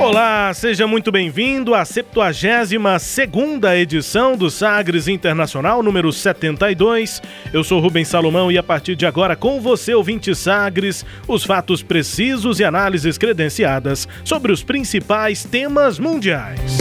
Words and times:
Olá, 0.00 0.54
seja 0.54 0.86
muito 0.86 1.10
bem-vindo 1.10 1.74
à 1.74 1.82
72ª 1.82 3.76
edição 3.76 4.36
do 4.36 4.48
Sagres 4.48 5.08
Internacional 5.08 5.82
número 5.82 6.12
72. 6.12 7.20
Eu 7.52 7.64
sou 7.64 7.80
Rubens 7.80 8.06
Salomão 8.06 8.50
e 8.50 8.56
a 8.56 8.62
partir 8.62 8.94
de 8.94 9.04
agora 9.04 9.34
com 9.34 9.60
você, 9.60 9.92
ouvinte 9.92 10.36
Sagres, 10.36 11.04
os 11.26 11.44
fatos 11.44 11.82
precisos 11.82 12.60
e 12.60 12.64
análises 12.64 13.18
credenciadas 13.18 14.06
sobre 14.24 14.52
os 14.52 14.62
principais 14.62 15.42
temas 15.42 15.98
mundiais. 15.98 16.78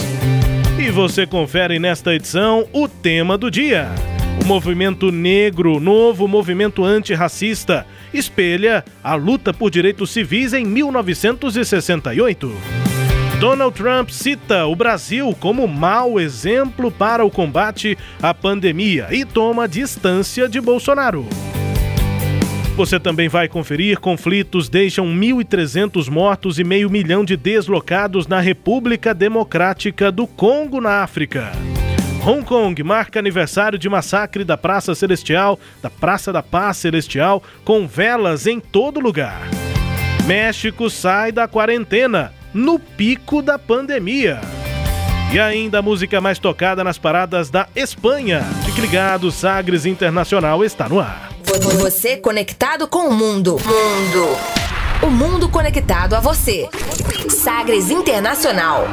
E 0.78 0.92
você 0.92 1.26
confere 1.26 1.80
nesta 1.80 2.14
edição 2.14 2.68
o 2.72 2.88
tema 2.88 3.36
do 3.36 3.50
dia. 3.50 3.90
O 4.40 4.46
movimento 4.46 5.12
negro, 5.12 5.80
novo 5.80 6.28
movimento 6.28 6.86
antirracista, 6.86 7.84
espelha 8.14 8.86
a 9.04 9.16
luta 9.16 9.52
por 9.52 9.72
direitos 9.72 10.12
civis 10.12 10.54
em 10.54 10.64
1968. 10.64 12.87
Donald 13.40 13.76
Trump 13.76 14.10
cita 14.10 14.66
o 14.66 14.76
Brasil 14.76 15.36
como 15.40 15.68
mau 15.68 16.20
exemplo 16.20 16.92
para 16.92 17.24
o 17.24 17.30
combate 17.30 17.96
à 18.20 18.34
pandemia 18.34 19.10
e 19.12 19.24
toma 19.24 19.68
distância 19.68 20.50
de 20.50 20.60
Bolsonaro. 20.60 21.24
Você 22.76 23.00
também 23.00 23.30
vai 23.30 23.48
conferir: 23.48 24.00
conflitos 24.00 24.70
deixam 24.70 25.06
1.300 25.06 26.10
mortos 26.10 26.58
e 26.58 26.64
meio 26.64 26.90
milhão 26.90 27.24
de 27.24 27.38
deslocados 27.38 28.26
na 28.26 28.40
República 28.40 29.14
Democrática 29.14 30.12
do 30.12 30.26
Congo, 30.26 30.82
na 30.82 31.04
África. 31.04 31.52
Hong 32.26 32.44
Kong 32.44 32.82
marca 32.82 33.20
aniversário 33.20 33.78
de 33.78 33.88
massacre 33.88 34.44
da 34.44 34.58
Praça 34.58 34.96
Celestial, 34.96 35.60
da 35.80 35.92
Praça 35.92 36.34
da 36.34 36.42
Paz 36.42 36.78
Celestial, 36.78 37.44
com 37.64 37.86
velas 37.88 38.48
em 38.48 38.60
todo 38.60 39.00
lugar. 39.00 39.48
México 40.26 40.90
sai 40.90 41.32
da 41.32 41.48
quarentena 41.48 42.34
no 42.54 42.80
pico 42.80 43.42
da 43.42 43.58
pandemia. 43.60 44.42
E 45.32 45.40
ainda 45.40 45.80
a 45.80 45.82
música 45.82 46.22
mais 46.22 46.40
tocada 46.40 46.84
nas 46.84 46.98
paradas 46.98 47.50
da 47.50 47.68
Espanha. 47.76 48.44
Fique 48.66 48.80
ligado, 48.80 49.32
Sagres 49.32 49.86
Internacional 49.86 50.64
está 50.64 50.88
no 50.88 51.00
ar. 51.00 51.30
Você 51.80 52.18
conectado 52.18 52.88
com 52.88 53.10
o 53.10 53.14
mundo. 53.14 53.58
Mundo. 53.66 54.38
O 55.02 55.10
mundo 55.10 55.50
conectado 55.50 56.14
a 56.14 56.20
você. 56.20 56.70
Sagres 57.30 57.90
Internacional. 57.90 58.88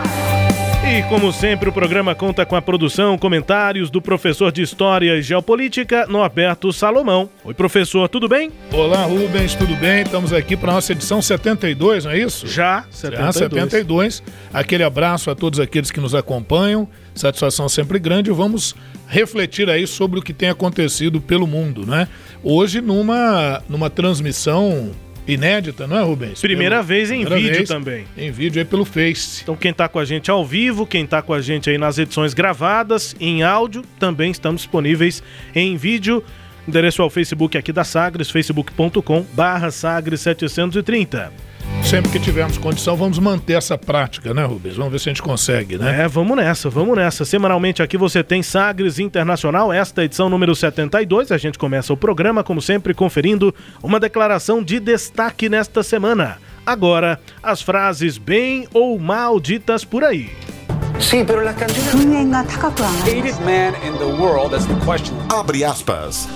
E 0.87 1.03
como 1.09 1.33
sempre, 1.33 1.67
o 1.67 1.73
programa 1.73 2.15
conta 2.15 2.45
com 2.45 2.55
a 2.55 2.61
produção, 2.61 3.17
comentários 3.17 3.89
do 3.89 4.03
professor 4.03 4.53
de 4.53 4.61
História 4.61 5.17
e 5.17 5.23
Geopolítica, 5.23 6.07
Norberto 6.07 6.71
Salomão. 6.75 7.31
Oi, 7.43 7.55
professor, 7.55 8.07
tudo 8.07 8.29
bem? 8.29 8.53
Olá, 8.71 9.05
Rubens, 9.05 9.55
tudo 9.55 9.75
bem? 9.77 10.03
Estamos 10.03 10.31
aqui 10.31 10.59
para 10.59 10.73
a 10.73 10.75
nossa 10.75 10.93
edição 10.93 11.23
72, 11.23 12.05
não 12.05 12.13
é 12.13 12.19
isso? 12.19 12.47
Já, 12.47 12.85
72. 12.91 13.25
Já, 13.25 13.33
72. 13.33 14.23
Aquele 14.53 14.85
abraço 14.85 15.31
a 15.31 15.35
todos 15.35 15.59
aqueles 15.59 15.91
que 15.91 16.01
nos 16.01 16.15
acompanham. 16.15 16.87
Satisfação 17.15 17.67
sempre 17.67 17.99
grande. 17.99 18.31
Vamos 18.31 18.77
refletir 19.09 19.71
aí 19.71 19.87
sobre 19.87 20.19
o 20.19 20.23
que 20.23 20.35
tem 20.35 20.51
acontecido 20.51 21.19
pelo 21.19 21.47
mundo, 21.47 21.87
né? 21.87 22.09
Hoje, 22.43 22.83
numa, 22.83 23.63
numa 23.71 23.89
transmissão 23.89 24.91
inédita, 25.27 25.87
não 25.87 25.97
é, 25.97 26.03
Rubens? 26.03 26.41
Primeira 26.41 26.77
pelo, 26.77 26.87
vez 26.87 27.11
em 27.11 27.21
primeira 27.21 27.37
vídeo 27.37 27.57
vez 27.57 27.69
também. 27.69 28.07
Em 28.17 28.31
vídeo 28.31 28.61
aí 28.61 28.65
pelo 28.65 28.85
Face. 28.85 29.43
Então 29.43 29.57
quem 29.57 29.71
está 29.71 29.89
com 29.89 29.99
a 29.99 30.05
gente 30.05 30.31
ao 30.31 30.45
vivo, 30.45 30.87
quem 30.87 31.05
está 31.05 31.23
com 31.23 31.33
a 31.33 31.41
gente 31.41 31.71
aí 31.71 31.79
nas 31.79 31.99
edições 31.99 32.35
gravadas, 32.35 33.15
em 33.21 33.43
áudio, 33.43 33.83
também 33.99 34.31
estamos 34.31 34.63
disponíveis 34.63 35.23
em 35.55 35.77
vídeo. 35.77 36.23
Endereço 36.67 37.03
ao 37.03 37.11
Facebook 37.11 37.59
aqui 37.59 37.73
da 37.73 37.85
Sagres, 37.85 38.31
facebook.com 38.31 39.25
barra 39.35 39.71
Sagres 39.71 40.21
730. 40.23 41.54
Sempre 41.85 42.11
que 42.11 42.19
tivermos 42.19 42.57
condição, 42.57 42.97
vamos 42.97 43.19
manter 43.19 43.53
essa 43.53 43.77
prática, 43.77 44.33
né, 44.33 44.45
Rubens? 44.45 44.75
Vamos 44.75 44.91
ver 44.91 44.99
se 44.99 45.09
a 45.09 45.13
gente 45.13 45.23
consegue, 45.23 45.77
né? 45.77 46.03
É, 46.03 46.09
vamos 46.09 46.37
nessa, 46.37 46.71
vamos 46.71 46.97
nessa. 46.97 47.25
Semanalmente 47.25 47.83
aqui 47.83 47.97
você 47.99 48.25
tem 48.25 48.43
Sagres 48.43 48.99
Internacional, 48.99 49.73
esta 49.73 50.03
edição 50.03 50.31
número 50.31 50.55
72. 50.55 51.31
A 51.31 51.37
gente 51.37 51.59
começa 51.59 51.93
o 51.93 51.97
programa, 51.97 52.43
como 52.43 52.63
sempre, 52.63 52.95
conferindo 52.95 53.55
uma 53.83 54.01
declaração 54.01 54.63
de 54.63 54.81
destaque 54.81 55.49
nesta 55.49 55.83
semana. 55.83 56.39
Agora, 56.65 57.21
as 57.43 57.61
frases 57.61 58.17
bem 58.17 58.67
ou 58.73 58.99
mal 58.99 59.39
ditas 59.39 59.85
por 59.85 60.03
aí. 60.03 60.31
Sim, 60.99 61.25
pero 61.27 61.43
las 61.43 61.57
canciones... 61.57 62.27
Abre 65.29 65.65
aspas 65.65 66.29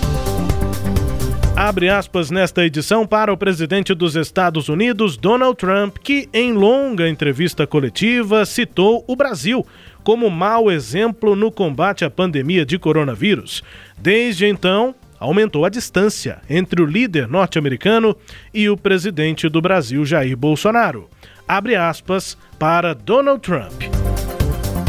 abre 1.58 1.88
aspas 1.88 2.30
nesta 2.30 2.64
edição 2.64 3.04
para 3.04 3.32
o 3.32 3.36
presidente 3.36 3.92
dos 3.92 4.14
Estados 4.14 4.68
Unidos, 4.68 5.16
Donald 5.16 5.56
Trump, 5.56 5.96
que 5.98 6.28
em 6.32 6.52
longa 6.52 7.08
entrevista 7.08 7.66
coletiva 7.66 8.46
citou 8.46 9.04
o 9.08 9.16
Brasil 9.16 9.66
como 10.04 10.30
mau 10.30 10.70
exemplo 10.70 11.34
no 11.34 11.50
combate 11.50 12.04
à 12.04 12.10
pandemia 12.10 12.64
de 12.64 12.78
coronavírus. 12.78 13.64
Desde 13.98 14.46
então, 14.46 14.94
aumentou 15.18 15.64
a 15.64 15.68
distância 15.68 16.38
entre 16.48 16.80
o 16.80 16.86
líder 16.86 17.26
norte-americano 17.26 18.16
e 18.54 18.70
o 18.70 18.76
presidente 18.76 19.48
do 19.48 19.60
Brasil, 19.60 20.06
Jair 20.06 20.36
Bolsonaro. 20.36 21.10
Abre 21.46 21.74
aspas 21.74 22.38
para 22.56 22.94
Donald 22.94 23.40
Trump. 23.40 23.82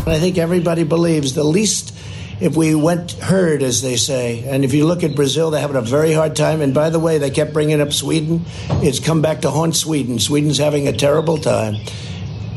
I 0.05 0.19
think 0.19 0.39
everybody 0.39 0.83
believes 0.83 1.33
the 1.33 1.43
least 1.43 1.95
if 2.39 2.55
we 2.55 2.75
went 2.75 3.13
herd, 3.13 3.61
as 3.61 3.81
they 3.81 3.95
say. 3.95 4.43
And 4.47 4.63
if 4.63 4.73
you 4.73 4.85
look 4.85 5.03
at 5.03 5.15
Brazil, 5.15 5.51
they're 5.51 5.61
having 5.61 5.75
a 5.75 5.81
very 5.81 6.13
hard 6.13 6.35
time. 6.35 6.61
And 6.61 6.73
by 6.73 6.89
the 6.89 6.99
way, 6.99 7.17
they 7.17 7.29
kept 7.29 7.53
bringing 7.53 7.81
up 7.81 7.93
Sweden. 7.93 8.45
It's 8.81 8.99
come 8.99 9.21
back 9.21 9.41
to 9.41 9.51
haunt 9.51 9.75
Sweden. 9.75 10.19
Sweden's 10.19 10.57
having 10.57 10.87
a 10.87 10.93
terrible 10.93 11.37
time. 11.37 11.75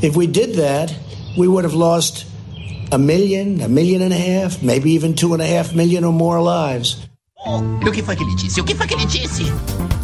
If 0.02 0.16
we 0.16 0.26
did 0.26 0.56
that, 0.56 0.94
we 1.36 1.48
would 1.48 1.64
have 1.64 1.74
lost 1.74 2.26
a 2.92 2.98
million, 2.98 3.60
a 3.60 3.68
million 3.68 4.02
and 4.02 4.12
a 4.12 4.18
half, 4.18 4.62
maybe 4.62 4.92
even 4.92 5.14
two 5.14 5.32
and 5.32 5.42
a 5.42 5.46
half 5.46 5.74
million 5.74 6.04
or 6.04 6.12
more 6.12 6.40
lives. 6.42 7.06
O 7.44 7.90
que 7.90 8.02
foi 8.02 8.14
que 8.14 8.22
ele 8.22 8.36
disse? 8.36 8.60
O 8.60 8.64
que 8.64 8.72
foi 8.72 8.86
que 8.86 8.94
ele 8.94 9.04
disse? 9.04 9.42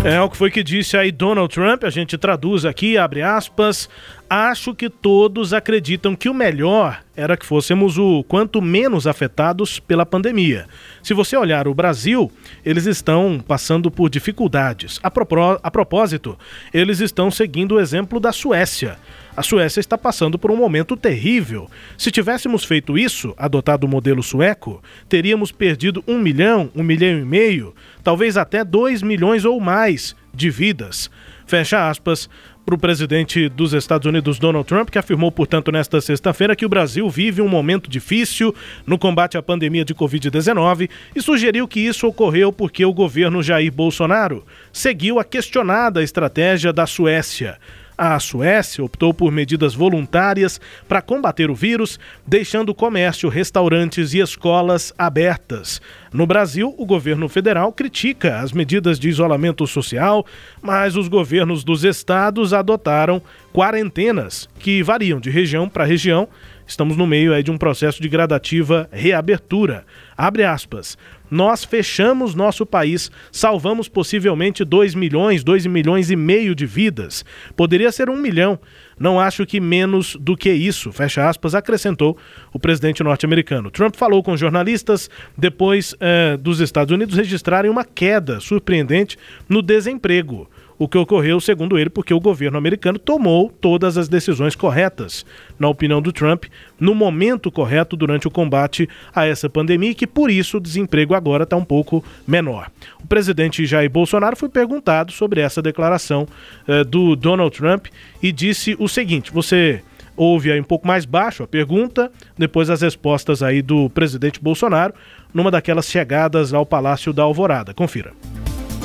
É 0.05 0.21
o 0.21 0.29
que 0.29 0.37
foi 0.37 0.51
que 0.51 0.63
disse 0.63 0.97
aí 0.97 1.13
Donald 1.13 1.53
Trump, 1.55 1.85
a 1.85 1.91
gente 1.91 2.19
traduz 2.19 2.65
aqui, 2.65 2.99
abre 2.99 3.23
aspas. 3.23 3.89
Acho 4.29 4.75
que 4.75 4.91
todos 4.91 5.53
acreditam 5.53 6.17
que 6.17 6.29
o 6.29 6.35
melhor 6.35 7.01
era 7.17 7.37
que 7.37 7.47
fôssemos 7.47 7.97
o 7.97 8.25
quanto 8.25 8.61
menos 8.61 9.07
afetados 9.07 9.79
pela 9.79 10.05
pandemia. 10.05 10.67
Se 11.03 11.15
você 11.15 11.37
olhar 11.37 11.69
o 11.69 11.75
Brasil, 11.75 12.31
eles 12.65 12.87
estão 12.87 13.43
passando 13.47 13.89
por 13.89 14.11
dificuldades. 14.11 14.99
A, 15.01 15.11
propó 15.11 15.61
a 15.63 15.71
propósito, 15.71 16.37
eles 16.75 16.99
estão 16.99 17.31
seguindo 17.31 17.77
o 17.77 17.81
exemplo 17.81 18.19
da 18.19 18.33
Suécia. 18.33 18.99
A 19.39 19.43
Suécia 19.45 19.79
está 19.79 19.97
passando 19.97 20.37
por 20.37 20.51
um 20.51 20.57
momento 20.57 20.97
terrível. 20.97 21.71
Se 21.97 22.11
tivéssemos 22.11 22.65
feito 22.65 22.99
isso, 22.99 23.37
adotado 23.39 23.87
o 23.87 23.89
modelo 23.89 24.21
sueco, 24.21 24.83
teríamos 25.09 25.53
perdido 25.53 26.03
um 26.09 26.19
milhão, 26.19 26.73
um 26.75 26.83
milhão 26.83 27.21
e 27.21 27.25
meio, 27.25 27.73
talvez 28.03 28.37
até 28.37 28.65
dois 28.65 29.01
milhões 29.01 29.45
ou 29.45 29.61
mais 29.61 30.17
de 30.35 30.51
vidas. 30.51 31.09
Fecha 31.47 31.89
aspas 31.89 32.29
para 32.67 32.75
o 32.75 32.79
presidente 32.79 33.49
dos 33.49 33.73
Estados 33.75 34.09
Unidos, 34.09 34.41
Donald 34.41 34.67
Trump, 34.67 34.91
que 34.91 34.99
afirmou, 34.99 35.31
portanto, 35.31 35.71
nesta 35.71 36.01
sexta-feira 36.01 36.57
que 36.57 36.67
o 36.67 36.69
Brasil 36.69 37.09
vive 37.09 37.41
um 37.41 37.49
momento 37.49 37.89
difícil 37.89 38.53
no 38.85 38.99
combate 38.99 39.39
à 39.39 39.43
pandemia 39.43 39.85
de 39.85 39.95
Covid-19 39.95 40.91
e 41.15 41.23
sugeriu 41.23 41.69
que 41.69 41.79
isso 41.79 42.09
ocorreu 42.09 42.53
porque 42.53 42.85
o 42.85 42.93
governo 42.93 43.41
Jair 43.41 43.73
Bolsonaro 43.73 44.45
seguiu 44.73 45.21
a 45.21 45.25
questionada 45.25 46.03
estratégia 46.03 46.73
da 46.73 46.89
Suécia. 46.89 47.57
A 48.01 48.21
Suécia 48.21 48.85
optou 48.85 49.13
por 49.13 49.33
medidas 49.33 49.75
voluntárias 49.75 50.61
para 50.87 51.03
combater 51.03 51.51
o 51.51 51.55
vírus, 51.55 51.99
deixando 52.25 52.73
comércio, 52.73 53.29
restaurantes 53.29 54.15
e 54.15 54.21
escolas 54.21 54.95
abertas. 54.97 55.83
No 56.13 56.25
Brasil, 56.25 56.73
o 56.79 56.87
governo 56.87 57.29
federal 57.29 57.73
critica 57.73 58.39
as 58.39 58.53
medidas 58.53 59.01
de 59.01 59.09
isolamento 59.09 59.67
social, 59.67 60.25
mas 60.63 60.95
os 60.95 61.09
governos 61.09 61.65
dos 61.65 61.83
estados 61.83 62.55
adotaram 62.55 63.21
quarentenas 63.53 64.49
que 64.61 64.81
variam 64.81 65.19
de 65.19 65.29
região 65.29 65.69
para 65.69 65.85
região. 65.85 66.29
Estamos 66.69 66.97
no 66.97 67.07
meio 67.07 67.43
de 67.43 67.51
um 67.51 67.59
processo 67.59 68.01
de 68.01 68.09
gradativa 68.09 68.89
reabertura. 68.93 69.85
Abre 70.17 70.45
aspas. 70.45 70.97
Nós 71.31 71.65
fechamos 71.65 72.35
nosso 72.35 72.65
país, 72.65 73.11
salvamos 73.31 73.89
possivelmente 73.89 74.65
2 74.65 74.95
milhões, 74.95 75.45
2 75.45 75.67
milhões 75.67 76.11
e 76.11 76.17
meio 76.17 76.55
de 76.55 76.67
vidas. 76.67 77.25
Poderia 77.57 77.93
ser 77.93 78.11
um 78.11 78.17
milhão. 78.17 78.59
Não 78.99 79.21
acho 79.21 79.47
que 79.47 79.61
menos 79.61 80.17
do 80.17 80.37
que 80.37 80.51
isso, 80.51 80.91
fecha 80.91 81.29
aspas, 81.29 81.55
acrescentou 81.55 82.19
o 82.53 82.59
presidente 82.59 83.03
norte-americano. 83.03 83.71
Trump 83.71 83.95
falou 83.95 84.23
com 84.23 84.37
jornalistas 84.37 85.09
depois 85.37 85.95
eh, 86.01 86.37
dos 86.37 86.59
Estados 86.61 86.93
Unidos 86.93 87.17
registrarem 87.17 87.71
uma 87.71 87.85
queda 87.85 88.41
surpreendente 88.41 89.17
no 89.49 89.63
desemprego 89.63 90.49
o 90.79 90.87
que 90.87 90.97
ocorreu, 90.97 91.41
segundo 91.41 91.79
ele, 91.79 91.91
porque 91.91 92.15
o 92.15 92.21
governo 92.21 92.57
americano 92.57 92.99
tomou 92.99 93.51
todas 93.51 93.99
as 93.99 94.09
decisões 94.09 94.55
corretas, 94.55 95.27
na 95.59 95.69
opinião 95.69 96.01
do 96.01 96.13
Trump, 96.13 96.45
no 96.79 96.95
momento 96.95 97.51
correto 97.51 97.97
durante 97.97 98.29
o 98.29 98.31
combate 98.31 98.89
a 99.15 99.27
essa 99.27 99.51
pandemia 99.51 99.91
e 99.91 99.95
que 99.95 100.07
por 100.07 100.31
isso 100.31 100.59
o 100.59 100.61
desemprego 100.61 101.15
agora 101.15 101.43
está 101.43 101.57
um 101.57 101.65
pouco 101.65 102.05
menor. 102.27 102.71
O 103.03 103.07
presidente 103.07 103.67
Jair 103.67 103.91
Bolsonaro 103.91 104.37
foi 104.37 104.49
perguntado 104.49 105.11
sobre 105.11 105.41
essa 105.41 105.61
declaração 105.61 106.27
eh, 106.67 106.85
do 106.85 107.17
Donald 107.17 107.57
Trump 107.57 107.87
e 108.23 108.31
disse 108.31 108.77
o 108.79 108.89
seguinte: 108.89 109.33
você 109.33 109.83
ouve 110.17 110.51
aí 110.53 110.61
um 110.61 110.65
pouco 110.65 110.87
mais 110.87 111.05
baixo 111.05 111.43
a 111.43 111.47
pergunta, 111.47 112.11
depois 112.37 112.69
as 112.69 112.83
respostas 112.83 113.43
aí 113.43 113.63
do 113.63 113.89
presidente 113.91 114.41
Bolsonaro, 114.41 114.93
numa 115.33 115.51
daquelas 115.51 115.87
chegadas 115.87 116.53
ao 116.53 116.67
Palácio 116.67 117.13
da 117.13 117.23
Alvorada. 117.23 117.73
Confira. 117.73 118.13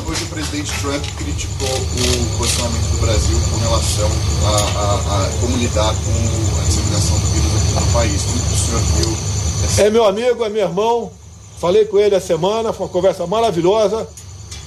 Hoje 0.06 0.24
o 0.26 0.28
presidente 0.28 0.72
Trump 0.82 1.06
criticou 1.16 1.70
o 1.70 2.38
posicionamento 2.38 2.92
do 2.92 2.98
Brasil 2.98 3.38
com 3.50 3.58
relação 3.60 4.10
a, 4.46 4.80
a, 4.80 5.26
a 5.26 5.30
como 5.40 5.56
lidar 5.58 5.94
com 5.94 6.60
a 6.60 6.64
disseminação 6.66 7.18
do 7.20 7.26
vírus 7.28 7.52
aqui 7.56 7.86
no 7.86 7.94
país. 7.94 8.22
Como 8.24 8.36
o 8.36 8.58
senhor 8.58 8.82
viu? 8.82 9.18
Essa... 9.64 9.82
É 9.84 9.90
meu 9.90 10.04
amigo, 10.04 10.44
é 10.44 10.50
meu 10.50 10.64
irmão. 10.64 11.12
Falei 11.58 11.86
com 11.86 11.98
ele 11.98 12.16
a 12.16 12.20
semana, 12.20 12.74
foi 12.74 12.86
uma 12.86 12.92
conversa 12.92 13.26
maravilhosa. 13.26 14.06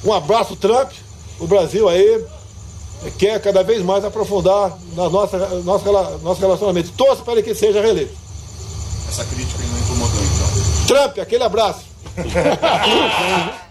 Um 0.04 0.12
abraço, 0.14 0.56
Trump. 0.56 0.90
O 1.38 1.46
Brasil 1.46 1.86
aí 1.86 2.24
quer 3.18 3.38
cada 3.42 3.62
vez 3.62 3.82
mais 3.82 4.06
aprofundar 4.06 4.72
na 4.94 5.10
nossa, 5.10 5.36
nosso, 5.62 5.84
nosso 6.22 6.40
relacionamento. 6.40 6.92
Torço 6.92 7.22
para 7.22 7.42
que 7.42 7.54
seja 7.54 7.82
reeleito. 7.82 8.14
Essa 9.06 9.24
crítica 9.24 9.62
não 9.62 9.78
incomodou, 9.78 10.22
então. 10.22 10.86
Trump, 10.86 11.18
aquele 11.18 11.44
abraço. 11.44 11.80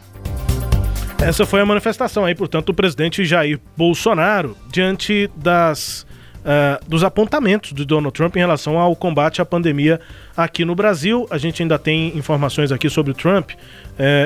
Essa 1.19 1.45
foi 1.45 1.62
a 1.62 1.65
manifestação 1.65 2.25
aí, 2.25 2.35
portanto, 2.35 2.67
do 2.67 2.73
presidente 2.73 3.25
Jair 3.25 3.59
Bolsonaro 3.75 4.56
diante 4.71 5.29
das, 5.35 6.06
uh, 6.41 6.88
dos 6.88 7.03
apontamentos 7.03 7.73
de 7.73 7.83
Donald 7.83 8.13
Trump 8.13 8.35
em 8.35 8.39
relação 8.39 8.77
ao 8.77 8.95
combate 8.95 9.41
à 9.41 9.45
pandemia 9.45 10.00
aqui 10.38 10.63
no 10.63 10.75
Brasil. 10.75 11.25
A 11.31 11.38
gente 11.38 11.63
ainda 11.63 11.79
tem 11.79 12.15
informações 12.15 12.71
aqui 12.71 12.89
sobre 12.89 13.12
o 13.12 13.15
Trump 13.15 13.51
uh, 13.51 13.56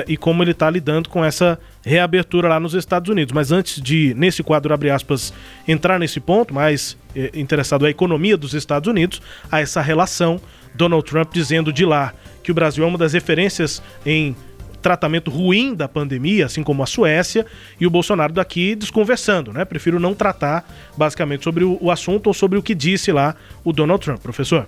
e 0.06 0.16
como 0.16 0.42
ele 0.42 0.50
está 0.50 0.68
lidando 0.68 1.08
com 1.08 1.24
essa 1.24 1.58
reabertura 1.82 2.48
lá 2.48 2.60
nos 2.60 2.74
Estados 2.74 3.08
Unidos. 3.08 3.32
Mas 3.32 3.50
antes 3.50 3.80
de, 3.80 4.12
nesse 4.14 4.42
quadro, 4.42 4.74
abre 4.74 4.90
aspas, 4.90 5.32
entrar 5.66 5.98
nesse 5.98 6.20
ponto, 6.20 6.52
mais 6.52 6.98
uh, 7.16 7.38
interessado 7.38 7.86
a 7.86 7.90
economia 7.90 8.36
dos 8.36 8.52
Estados 8.52 8.88
Unidos, 8.88 9.22
a 9.50 9.60
essa 9.60 9.80
relação, 9.80 10.38
Donald 10.74 11.04
Trump 11.08 11.32
dizendo 11.32 11.72
de 11.72 11.84
lá 11.84 12.12
que 12.42 12.50
o 12.50 12.54
Brasil 12.54 12.84
é 12.84 12.86
uma 12.86 12.98
das 12.98 13.12
referências 13.12 13.82
em 14.04 14.36
tratamento 14.80 15.30
ruim 15.30 15.74
da 15.74 15.88
pandemia, 15.88 16.46
assim 16.46 16.62
como 16.62 16.82
a 16.82 16.86
Suécia, 16.86 17.46
e 17.80 17.86
o 17.86 17.90
Bolsonaro 17.90 18.32
daqui 18.32 18.74
desconversando, 18.74 19.52
né? 19.52 19.64
Prefiro 19.64 20.00
não 20.00 20.14
tratar 20.14 20.68
basicamente 20.96 21.44
sobre 21.44 21.64
o, 21.64 21.90
assunto 21.90 22.28
ou 22.28 22.34
sobre 22.34 22.58
o 22.58 22.62
que 22.62 22.74
disse 22.74 23.12
lá 23.12 23.34
o 23.64 23.72
Donald 23.72 24.02
Trump, 24.02 24.20
professor. 24.20 24.66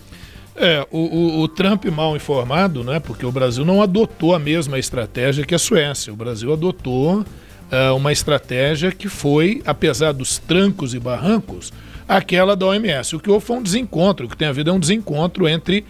É, 0.54 0.86
o, 0.90 0.98
o, 0.98 1.40
o, 1.40 1.48
Trump 1.48 1.86
mal 1.86 2.14
informado, 2.14 2.84
né? 2.84 3.00
Porque 3.00 3.24
o 3.24 3.32
Brasil 3.32 3.64
não 3.64 3.82
adotou 3.82 4.34
a 4.34 4.38
mesma 4.38 4.78
estratégia 4.78 5.46
que 5.46 5.54
a 5.54 5.58
Suécia. 5.58 6.12
O 6.12 6.16
Brasil 6.16 6.52
adotou 6.52 7.24
é, 7.70 7.90
uma 7.90 8.12
estratégia 8.12 8.92
que 8.92 9.08
foi, 9.08 9.62
apesar 9.64 10.12
dos 10.12 10.38
trancos 10.38 10.92
e 10.92 10.98
barrancos, 10.98 11.72
aquela 12.06 12.54
da 12.54 12.66
OMS. 12.66 13.16
O 13.16 13.20
que 13.20 13.30
houve 13.30 13.46
foi 13.46 13.56
um 13.56 13.62
desencontro, 13.62 14.26
o 14.26 14.28
que 14.28 14.36
tem 14.36 14.48
havido 14.48 14.70
é 14.70 14.72
um 14.72 14.78
desencontro 14.78 15.48
entre 15.48 15.84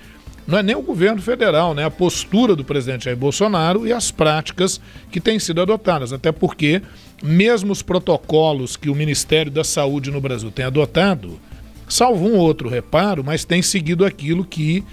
não 0.46 0.58
é 0.58 0.62
nem 0.62 0.74
o 0.74 0.82
governo 0.82 1.22
federal, 1.22 1.74
né? 1.74 1.84
A 1.84 1.90
postura 1.90 2.56
do 2.56 2.64
presidente 2.64 3.04
Jair 3.04 3.16
Bolsonaro 3.16 3.86
e 3.86 3.92
as 3.92 4.10
práticas 4.10 4.80
que 5.10 5.20
têm 5.20 5.38
sido 5.38 5.60
adotadas. 5.60 6.12
Até 6.12 6.32
porque, 6.32 6.82
mesmo 7.22 7.72
os 7.72 7.82
protocolos 7.82 8.76
que 8.76 8.90
o 8.90 8.94
Ministério 8.94 9.52
da 9.52 9.62
Saúde 9.62 10.10
no 10.10 10.20
Brasil 10.20 10.50
tem 10.50 10.64
adotado, 10.64 11.40
salvo 11.88 12.26
um 12.26 12.36
outro 12.36 12.68
reparo, 12.68 13.22
mas 13.22 13.44
tem 13.44 13.62
seguido 13.62 14.04
aquilo 14.04 14.44
que 14.44 14.84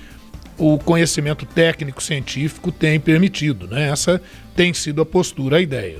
o 0.57 0.77
conhecimento 0.77 1.45
técnico 1.45 2.03
científico 2.03 2.71
tem 2.71 2.99
permitido, 2.99 3.67
né? 3.67 3.89
Essa 3.89 4.21
tem 4.55 4.73
sido 4.73 5.01
a 5.01 5.05
postura, 5.05 5.57
a 5.57 5.61
ideia. 5.61 5.97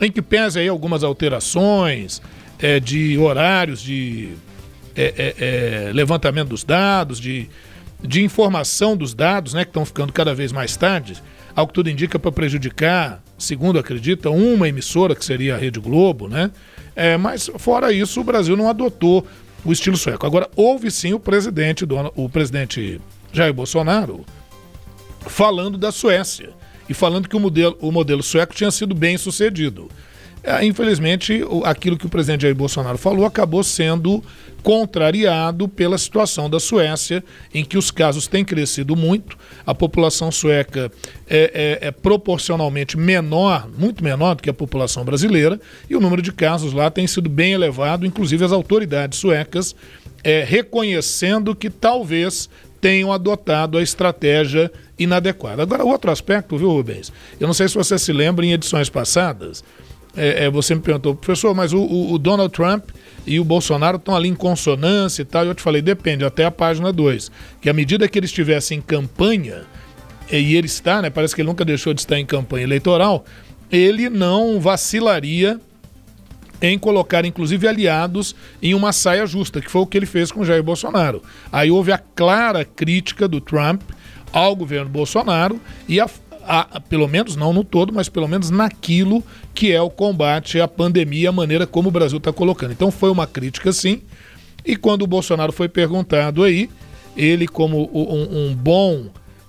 Em 0.00 0.10
que 0.10 0.22
pese 0.22 0.60
aí 0.60 0.68
algumas 0.68 1.02
alterações 1.02 2.22
é, 2.58 2.78
de 2.78 3.18
horários 3.18 3.82
de 3.82 4.30
é, 4.94 5.34
é, 5.38 5.92
levantamento 5.92 6.48
dos 6.48 6.64
dados, 6.64 7.20
de 7.20 7.48
de 8.02 8.22
informação 8.22 8.96
dos 8.96 9.14
dados, 9.14 9.54
né, 9.54 9.64
que 9.64 9.70
estão 9.70 9.84
ficando 9.84 10.12
cada 10.12 10.34
vez 10.34 10.52
mais 10.52 10.76
tarde, 10.76 11.22
ao 11.54 11.66
que 11.66 11.72
tudo 11.72 11.88
indica 11.88 12.18
para 12.18 12.30
prejudicar, 12.30 13.22
segundo 13.38 13.78
acredita, 13.78 14.30
uma 14.30 14.68
emissora, 14.68 15.14
que 15.14 15.24
seria 15.24 15.54
a 15.54 15.58
Rede 15.58 15.80
Globo, 15.80 16.28
né? 16.28 16.50
É, 16.94 17.16
mas 17.16 17.50
fora 17.58 17.92
isso, 17.92 18.20
o 18.20 18.24
Brasil 18.24 18.56
não 18.56 18.68
adotou 18.68 19.26
o 19.64 19.72
estilo 19.72 19.96
sueco. 19.96 20.26
Agora, 20.26 20.48
houve 20.54 20.90
sim 20.90 21.12
o 21.12 21.20
presidente, 21.20 21.86
o 22.14 22.28
presidente 22.28 23.00
Jair 23.32 23.52
Bolsonaro, 23.52 24.24
falando 25.26 25.76
da 25.76 25.90
Suécia 25.90 26.50
e 26.88 26.94
falando 26.94 27.28
que 27.28 27.36
o 27.36 27.40
modelo, 27.40 27.76
o 27.80 27.90
modelo 27.90 28.22
sueco 28.22 28.54
tinha 28.54 28.70
sido 28.70 28.94
bem 28.94 29.18
sucedido. 29.18 29.90
É, 30.42 30.64
infelizmente, 30.64 31.42
aquilo 31.64 31.98
que 31.98 32.06
o 32.06 32.08
presidente 32.08 32.42
Jair 32.42 32.54
Bolsonaro 32.54 32.96
falou 32.96 33.26
acabou 33.26 33.64
sendo 33.64 34.22
contrariado 34.66 35.68
pela 35.68 35.96
situação 35.96 36.50
da 36.50 36.58
Suécia, 36.58 37.22
em 37.54 37.64
que 37.64 37.78
os 37.78 37.92
casos 37.92 38.26
têm 38.26 38.44
crescido 38.44 38.96
muito, 38.96 39.38
a 39.64 39.72
população 39.72 40.32
sueca 40.32 40.90
é, 41.30 41.78
é, 41.82 41.86
é, 41.86 41.90
proporcionalmente 41.92 42.98
menor, 42.98 43.68
muito 43.78 44.02
menor 44.02 44.34
do 44.34 44.42
que 44.42 44.50
a 44.50 44.52
população 44.52 45.04
brasileira, 45.04 45.60
e 45.88 45.94
o 45.94 46.00
número 46.00 46.20
de 46.20 46.32
casos 46.32 46.72
lá 46.72 46.90
tem 46.90 47.06
sido 47.06 47.30
bem 47.30 47.52
elevado, 47.52 48.04
inclusive 48.04 48.44
as 48.44 48.50
autoridades 48.50 49.20
suecas 49.20 49.72
é, 50.24 50.42
reconhecendo 50.42 51.54
que 51.54 51.70
talvez 51.70 52.50
tenham 52.80 53.12
adotado 53.12 53.78
a 53.78 53.82
estratégia 53.82 54.68
inadequada. 54.98 55.62
Agora, 55.62 55.84
outro 55.84 56.10
aspecto, 56.10 56.58
viu, 56.58 56.70
Rubens? 56.70 57.12
Eu 57.38 57.46
não 57.46 57.54
sei 57.54 57.68
se 57.68 57.74
você 57.76 57.96
se 58.00 58.12
lembra 58.12 58.44
em 58.44 58.52
edições 58.52 58.90
passadas 58.90 59.62
é, 60.16 60.44
é, 60.44 60.50
você 60.50 60.74
me 60.74 60.80
perguntou, 60.80 61.14
professor, 61.14 61.54
mas 61.54 61.72
o, 61.72 61.78
o, 61.78 62.12
o, 62.12 62.18
Donald 62.18 62.52
Trump 62.52 62.88
e 63.26 63.38
o 63.38 63.44
Bolsonaro 63.44 63.96
estão 63.96 64.16
ali 64.16 64.28
em 64.28 64.34
consonância 64.34 65.22
e 65.22 65.24
tal. 65.24 65.44
E 65.44 65.48
eu 65.48 65.54
te 65.54 65.62
falei, 65.62 65.82
depende, 65.82 66.24
até 66.24 66.44
a 66.44 66.50
página 66.50 66.92
2. 66.92 67.30
Que 67.60 67.68
à 67.68 67.72
medida 67.72 68.08
que 68.08 68.18
ele 68.18 68.26
estivesse 68.26 68.74
em 68.74 68.80
campanha, 68.80 69.64
e 70.30 70.56
ele 70.56 70.66
está, 70.66 71.02
né? 71.02 71.10
Parece 71.10 71.34
que 71.34 71.42
ele 71.42 71.48
nunca 71.48 71.64
deixou 71.64 71.92
de 71.92 72.00
estar 72.00 72.18
em 72.18 72.26
campanha 72.26 72.64
eleitoral, 72.64 73.24
ele 73.70 74.08
não 74.08 74.58
vacilaria 74.60 75.60
em 76.60 76.78
colocar, 76.78 77.24
inclusive, 77.24 77.68
aliados 77.68 78.34
em 78.62 78.74
uma 78.74 78.92
saia 78.92 79.26
justa, 79.26 79.60
que 79.60 79.70
foi 79.70 79.82
o 79.82 79.86
que 79.86 79.96
ele 79.96 80.06
fez 80.06 80.32
com 80.32 80.44
Jair 80.44 80.62
Bolsonaro. 80.62 81.22
Aí 81.52 81.70
houve 81.70 81.92
a 81.92 81.98
clara 81.98 82.64
crítica 82.64 83.28
do 83.28 83.40
Trump 83.40 83.82
ao 84.32 84.56
governo 84.56 84.88
Bolsonaro 84.88 85.60
e 85.88 86.00
a, 86.00 86.08
a, 86.46 86.80
pelo 86.80 87.08
menos 87.08 87.36
não 87.36 87.52
no 87.52 87.64
todo, 87.64 87.92
mas 87.92 88.08
pelo 88.08 88.28
menos 88.28 88.50
naquilo 88.50 89.22
que 89.54 89.72
é 89.72 89.80
o 89.80 89.90
combate 89.90 90.60
à 90.60 90.68
pandemia, 90.68 91.28
a 91.28 91.32
maneira 91.32 91.66
como 91.66 91.88
o 91.88 91.92
Brasil 91.92 92.18
está 92.18 92.32
colocando. 92.32 92.72
Então 92.72 92.90
foi 92.90 93.10
uma 93.10 93.26
crítica, 93.26 93.72
sim. 93.72 94.02
E 94.64 94.76
quando 94.76 95.02
o 95.02 95.06
Bolsonaro 95.06 95.52
foi 95.52 95.68
perguntado 95.68 96.42
aí, 96.42 96.68
ele 97.16 97.46
como 97.46 97.90
um, 97.92 98.48
um 98.48 98.54
bom 98.54 99.06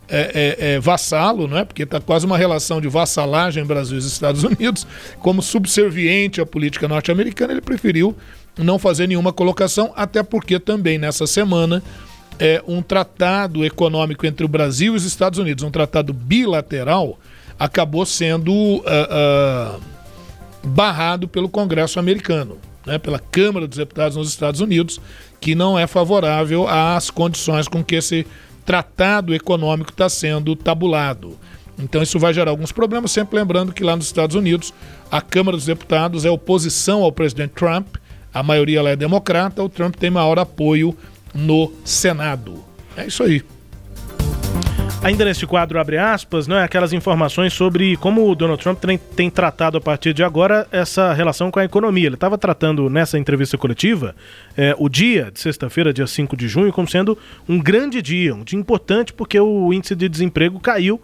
é, 0.10 0.56
é, 0.60 0.74
é, 0.74 0.80
vassalo, 0.80 1.54
é? 1.58 1.66
Porque 1.66 1.84
está 1.84 2.00
quase 2.00 2.26
uma 2.26 2.38
relação 2.38 2.80
de 2.80 2.88
vassalagem 2.88 3.66
Brasil 3.66 3.98
e 3.98 4.00
Estados 4.00 4.44
Unidos, 4.44 4.88
como 5.20 5.42
subserviente 5.42 6.40
à 6.40 6.46
política 6.46 6.88
norte-americana, 6.88 7.54
ele 7.54 7.62
preferiu 7.62 8.16
não 8.58 8.80
fazer 8.80 9.08
nenhuma 9.08 9.34
colocação, 9.34 9.92
até 9.96 10.24
porque 10.24 10.60
também 10.60 10.98
nessa 10.98 11.28
semana 11.28 11.84
é, 12.40 12.62
um 12.68 12.82
tratado 12.82 13.66
econômico 13.66 14.26
entre 14.26 14.46
o 14.46 14.48
Brasil 14.50 14.94
e 14.94 14.98
os 14.98 15.06
Estados 15.06 15.40
Unidos, 15.40 15.64
um 15.64 15.72
tratado 15.72 16.14
bilateral, 16.14 17.18
acabou 17.60 18.06
sendo 18.06 18.54
uh, 18.54 18.82
uh, 18.82 19.82
barrado 20.64 21.28
pelo 21.28 21.50
Congresso 21.50 22.00
americano, 22.00 22.58
né, 22.86 22.98
pela 22.98 23.20
Câmara 23.20 23.68
dos 23.68 23.78
Deputados 23.78 24.16
nos 24.16 24.30
Estados 24.30 24.62
Unidos, 24.62 25.02
que 25.42 25.56
não 25.56 25.78
é 25.78 25.88
favorável 25.88 26.68
às 26.68 27.10
condições 27.10 27.68
com 27.68 27.84
que 27.84 27.96
esse 27.96 28.26
tratado 28.66 29.34
econômico 29.34 29.92
está 29.92 30.10
sendo 30.10 30.56
tabulado. 30.56 31.38
Então 31.80 32.02
isso 32.02 32.20
vai 32.20 32.34
gerar 32.34 32.52
alguns 32.52 32.72
problemas, 32.72 33.12
sempre 33.12 33.38
lembrando 33.40 33.72
que 33.72 33.84
lá 33.84 33.96
nos 33.96 34.08
Estados 34.08 34.36
Unidos 34.36 34.74
a 35.12 35.22
Câmara 35.22 35.56
dos 35.56 35.66
Deputados 35.66 36.26
é 36.26 36.30
oposição 36.30 37.04
ao 37.04 37.12
presidente 37.12 37.52
Trump, 37.52 37.88
a 38.34 38.44
maioria 38.44 38.82
lá 38.82 38.90
é 38.90 38.96
democrata, 38.96 39.64
o 39.64 39.70
Trump 39.70 39.96
tem 39.96 40.10
maior 40.10 40.38
apoio 40.38 40.96
no 41.38 41.72
Senado. 41.86 42.66
É 42.96 43.06
isso 43.06 43.22
aí. 43.24 43.44
Ainda 45.04 45.24
neste 45.24 45.46
quadro, 45.46 45.80
abre 45.80 45.98
aspas, 45.98 46.48
né, 46.48 46.64
aquelas 46.64 46.92
informações 46.92 47.54
sobre 47.54 47.96
como 47.98 48.28
o 48.28 48.36
Donald 48.36 48.62
Trump 48.62 48.80
tem, 48.80 48.98
tem 48.98 49.30
tratado 49.30 49.78
a 49.78 49.82
partir 49.82 50.12
de 50.12 50.24
agora 50.24 50.68
essa 50.72 51.14
relação 51.14 51.52
com 51.52 51.60
a 51.60 51.64
economia. 51.64 52.08
Ele 52.08 52.16
estava 52.16 52.38
tratando 52.38 52.90
nessa 52.90 53.18
entrevista 53.20 53.58
coletiva 53.58 54.16
é, 54.58 54.76
o 54.78 54.90
dia 54.90 55.30
de 55.32 55.40
sexta-feira, 55.40 55.94
dia 55.94 56.08
5 56.08 56.36
de 56.36 56.48
junho, 56.48 56.74
como 56.74 56.88
sendo 56.88 57.16
um 57.48 57.60
grande 57.60 58.02
dia, 58.02 58.34
um 58.34 58.44
dia 58.44 58.60
importante 58.60 59.14
porque 59.14 59.40
o 59.40 59.72
índice 59.72 59.96
de 59.96 60.10
desemprego 60.10 60.60
caiu 60.60 61.00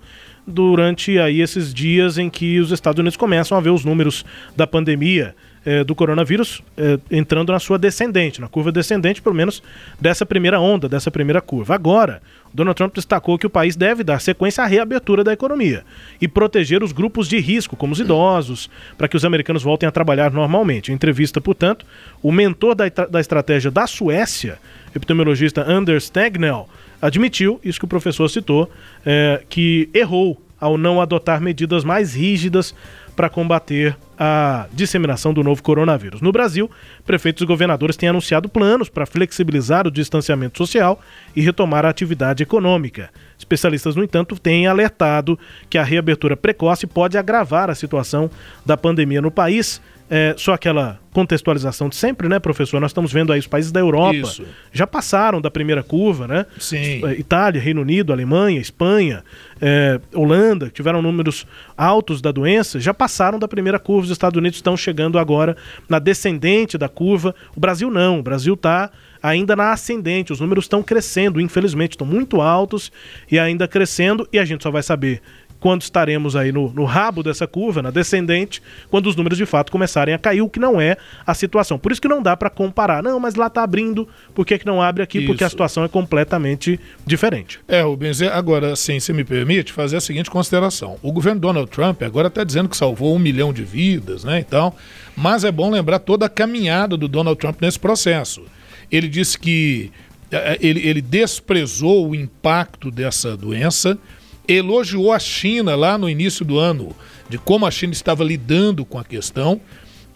durante 0.45 1.19
aí 1.19 1.39
esses 1.39 1.71
dias 1.71 2.17
em 2.17 2.29
que 2.29 2.59
os 2.59 2.71
Estados 2.71 2.99
Unidos 2.99 3.15
começam 3.15 3.57
a 3.57 3.61
ver 3.61 3.69
os 3.69 3.85
números 3.85 4.25
da 4.55 4.65
pandemia 4.65 5.35
é, 5.65 5.83
do 5.83 5.95
coronavírus 5.95 6.61
é, 6.77 6.99
entrando 7.09 7.51
na 7.51 7.59
sua 7.59 7.77
descendente, 7.77 8.41
na 8.41 8.47
curva 8.47 8.71
descendente, 8.71 9.21
pelo 9.21 9.35
menos 9.35 9.63
dessa 9.99 10.25
primeira 10.25 10.59
onda, 10.59 10.89
dessa 10.89 11.09
primeira 11.09 11.41
curva. 11.41 11.75
Agora, 11.75 12.21
Donald 12.53 12.75
Trump 12.75 12.93
destacou 12.93 13.37
que 13.37 13.47
o 13.47 13.49
país 13.49 13.75
deve 13.75 14.03
dar 14.03 14.19
sequência 14.19 14.63
à 14.63 14.67
reabertura 14.67 15.23
da 15.23 15.33
economia 15.33 15.83
e 16.21 16.27
proteger 16.27 16.83
os 16.83 16.91
grupos 16.91 17.27
de 17.27 17.39
risco, 17.39 17.75
como 17.75 17.93
os 17.93 17.99
idosos, 17.99 18.69
para 18.97 19.07
que 19.07 19.17
os 19.17 19.25
americanos 19.25 19.63
voltem 19.63 19.87
a 19.87 19.91
trabalhar 19.91 20.31
normalmente. 20.31 20.91
Em 20.91 20.95
entrevista, 20.95 21.41
portanto, 21.41 21.85
o 22.21 22.31
mentor 22.31 22.75
da, 22.75 22.89
da 22.89 23.19
estratégia 23.19 23.71
da 23.71 23.87
Suécia, 23.87 24.59
epidemiologista 24.95 25.63
Anders 25.67 26.09
Tegnell, 26.09 26.67
admitiu, 27.01 27.59
isso 27.63 27.79
que 27.79 27.85
o 27.85 27.87
professor 27.87 28.29
citou, 28.29 28.69
é, 29.05 29.41
que 29.49 29.89
errou 29.93 30.39
ao 30.63 30.77
não 30.77 31.01
adotar 31.01 31.41
medidas 31.41 31.83
mais 31.83 32.15
rígidas 32.15 32.73
para 33.17 33.29
combater 33.29 33.97
a 34.17 34.65
disseminação 34.71 35.33
do 35.33 35.43
novo 35.43 35.61
coronavírus. 35.61 36.21
No 36.21 36.31
Brasil, 36.31 36.71
prefeitos 37.05 37.43
e 37.43 37.45
governadores 37.45 37.97
têm 37.97 38.07
anunciado 38.07 38.47
planos 38.47 38.87
para 38.87 39.05
flexibilizar 39.05 39.85
o 39.85 39.91
distanciamento 39.91 40.57
social 40.57 41.01
e 41.35 41.41
retomar 41.41 41.85
a 41.85 41.89
atividade 41.89 42.43
econômica. 42.43 43.09
Especialistas, 43.37 43.93
no 43.97 44.05
entanto, 44.05 44.39
têm 44.39 44.65
alertado 44.65 45.37
que 45.69 45.77
a 45.77 45.83
reabertura 45.83 46.37
precoce 46.37 46.87
pode 46.87 47.17
agravar 47.17 47.69
a 47.69 47.75
situação 47.75 48.31
da 48.65 48.77
pandemia 48.77 49.21
no 49.21 49.29
país 49.29 49.81
é, 50.15 50.35
só 50.37 50.53
aquela 50.53 50.99
contextualização 51.11 51.89
de 51.89 51.95
sempre, 51.95 52.29
né, 52.29 52.37
professor? 52.37 52.79
Nós 52.79 52.91
estamos 52.91 53.11
vendo 53.11 53.33
aí 53.33 53.39
os 53.39 53.47
países 53.47 53.71
da 53.71 53.79
Europa 53.79 54.13
Isso. 54.13 54.45
já 54.71 54.85
passaram 54.85 55.41
da 55.41 55.49
primeira 55.49 55.81
curva, 55.81 56.27
né? 56.27 56.45
Sim. 56.59 57.03
É, 57.03 57.13
Itália, 57.13 57.59
Reino 57.59 57.81
Unido, 57.81 58.13
Alemanha, 58.13 58.61
Espanha, 58.61 59.23
é, 59.59 59.99
Holanda, 60.13 60.67
que 60.67 60.73
tiveram 60.73 61.01
números 61.01 61.47
altos 61.75 62.21
da 62.21 62.31
doença, 62.31 62.79
já 62.79 62.93
passaram 62.93 63.39
da 63.39 63.47
primeira 63.47 63.79
curva. 63.79 64.05
Os 64.05 64.11
Estados 64.11 64.37
Unidos 64.37 64.59
estão 64.59 64.77
chegando 64.77 65.17
agora 65.17 65.57
na 65.89 65.97
descendente 65.97 66.77
da 66.77 66.87
curva. 66.87 67.33
O 67.55 67.59
Brasil 67.59 67.89
não. 67.89 68.19
O 68.19 68.23
Brasil 68.23 68.53
está 68.53 68.91
ainda 69.23 69.55
na 69.55 69.71
ascendente. 69.71 70.31
Os 70.31 70.39
números 70.39 70.65
estão 70.65 70.83
crescendo, 70.83 71.41
infelizmente, 71.41 71.93
estão 71.93 72.05
muito 72.05 72.39
altos 72.39 72.91
e 73.31 73.39
ainda 73.39 73.67
crescendo. 73.67 74.27
E 74.31 74.37
a 74.37 74.45
gente 74.45 74.61
só 74.61 74.69
vai 74.69 74.83
saber 74.83 75.21
quando 75.63 75.81
estaremos 75.81 76.35
aí 76.35 76.51
no, 76.51 76.73
no 76.73 76.83
rabo 76.83 77.23
dessa 77.23 77.47
curva, 77.47 77.81
na 77.81 77.89
descendente, 77.89 78.61
quando 78.89 79.07
os 79.07 79.15
números 79.15 79.37
de 79.37 79.45
fato 79.45 79.71
começarem 79.71 80.13
a 80.13 80.17
cair, 80.17 80.41
o 80.41 80.49
que 80.49 80.59
não 80.59 80.81
é 80.81 80.97
a 81.25 81.33
situação. 81.33 81.79
Por 81.79 81.89
isso 81.89 82.01
que 82.01 82.07
não 82.09 82.21
dá 82.21 82.35
para 82.35 82.49
comparar. 82.49 83.01
Não, 83.01 83.17
mas 83.17 83.35
lá 83.35 83.47
está 83.47 83.63
abrindo, 83.63 84.05
por 84.35 84.45
que, 84.45 84.57
que 84.57 84.65
não 84.65 84.81
abre 84.81 85.03
aqui? 85.03 85.19
Isso. 85.19 85.27
Porque 85.27 85.41
a 85.41 85.49
situação 85.49 85.85
é 85.85 85.87
completamente 85.87 86.77
diferente. 87.05 87.61
É, 87.65 87.79
Rubens, 87.79 88.21
agora 88.23 88.75
sim, 88.75 88.99
se 88.99 89.13
me 89.13 89.23
permite 89.23 89.71
fazer 89.71 89.95
a 89.95 90.01
seguinte 90.01 90.29
consideração. 90.29 90.97
O 91.01 91.13
governo 91.13 91.39
Donald 91.39 91.71
Trump 91.71 92.03
agora 92.03 92.27
está 92.27 92.43
dizendo 92.43 92.67
que 92.67 92.75
salvou 92.75 93.15
um 93.15 93.19
milhão 93.19 93.53
de 93.53 93.63
vidas, 93.63 94.25
né, 94.25 94.41
e 94.41 94.43
tal, 94.43 94.75
mas 95.15 95.45
é 95.45 95.51
bom 95.51 95.71
lembrar 95.71 95.99
toda 95.99 96.25
a 96.25 96.29
caminhada 96.29 96.97
do 96.97 97.07
Donald 97.07 97.39
Trump 97.39 97.61
nesse 97.61 97.79
processo. 97.79 98.43
Ele 98.91 99.07
disse 99.07 99.39
que 99.39 99.93
é, 100.33 100.53
é, 100.53 100.57
ele, 100.59 100.85
ele 100.85 101.01
desprezou 101.01 102.09
o 102.09 102.15
impacto 102.15 102.89
dessa 102.89 103.37
doença, 103.37 103.97
elogiou 104.47 105.11
a 105.11 105.19
China 105.19 105.75
lá 105.75 105.97
no 105.97 106.09
início 106.09 106.43
do 106.43 106.57
ano, 106.57 106.95
de 107.29 107.37
como 107.37 107.65
a 107.65 107.71
China 107.71 107.93
estava 107.93 108.23
lidando 108.23 108.85
com 108.85 108.99
a 108.99 109.03
questão. 109.03 109.61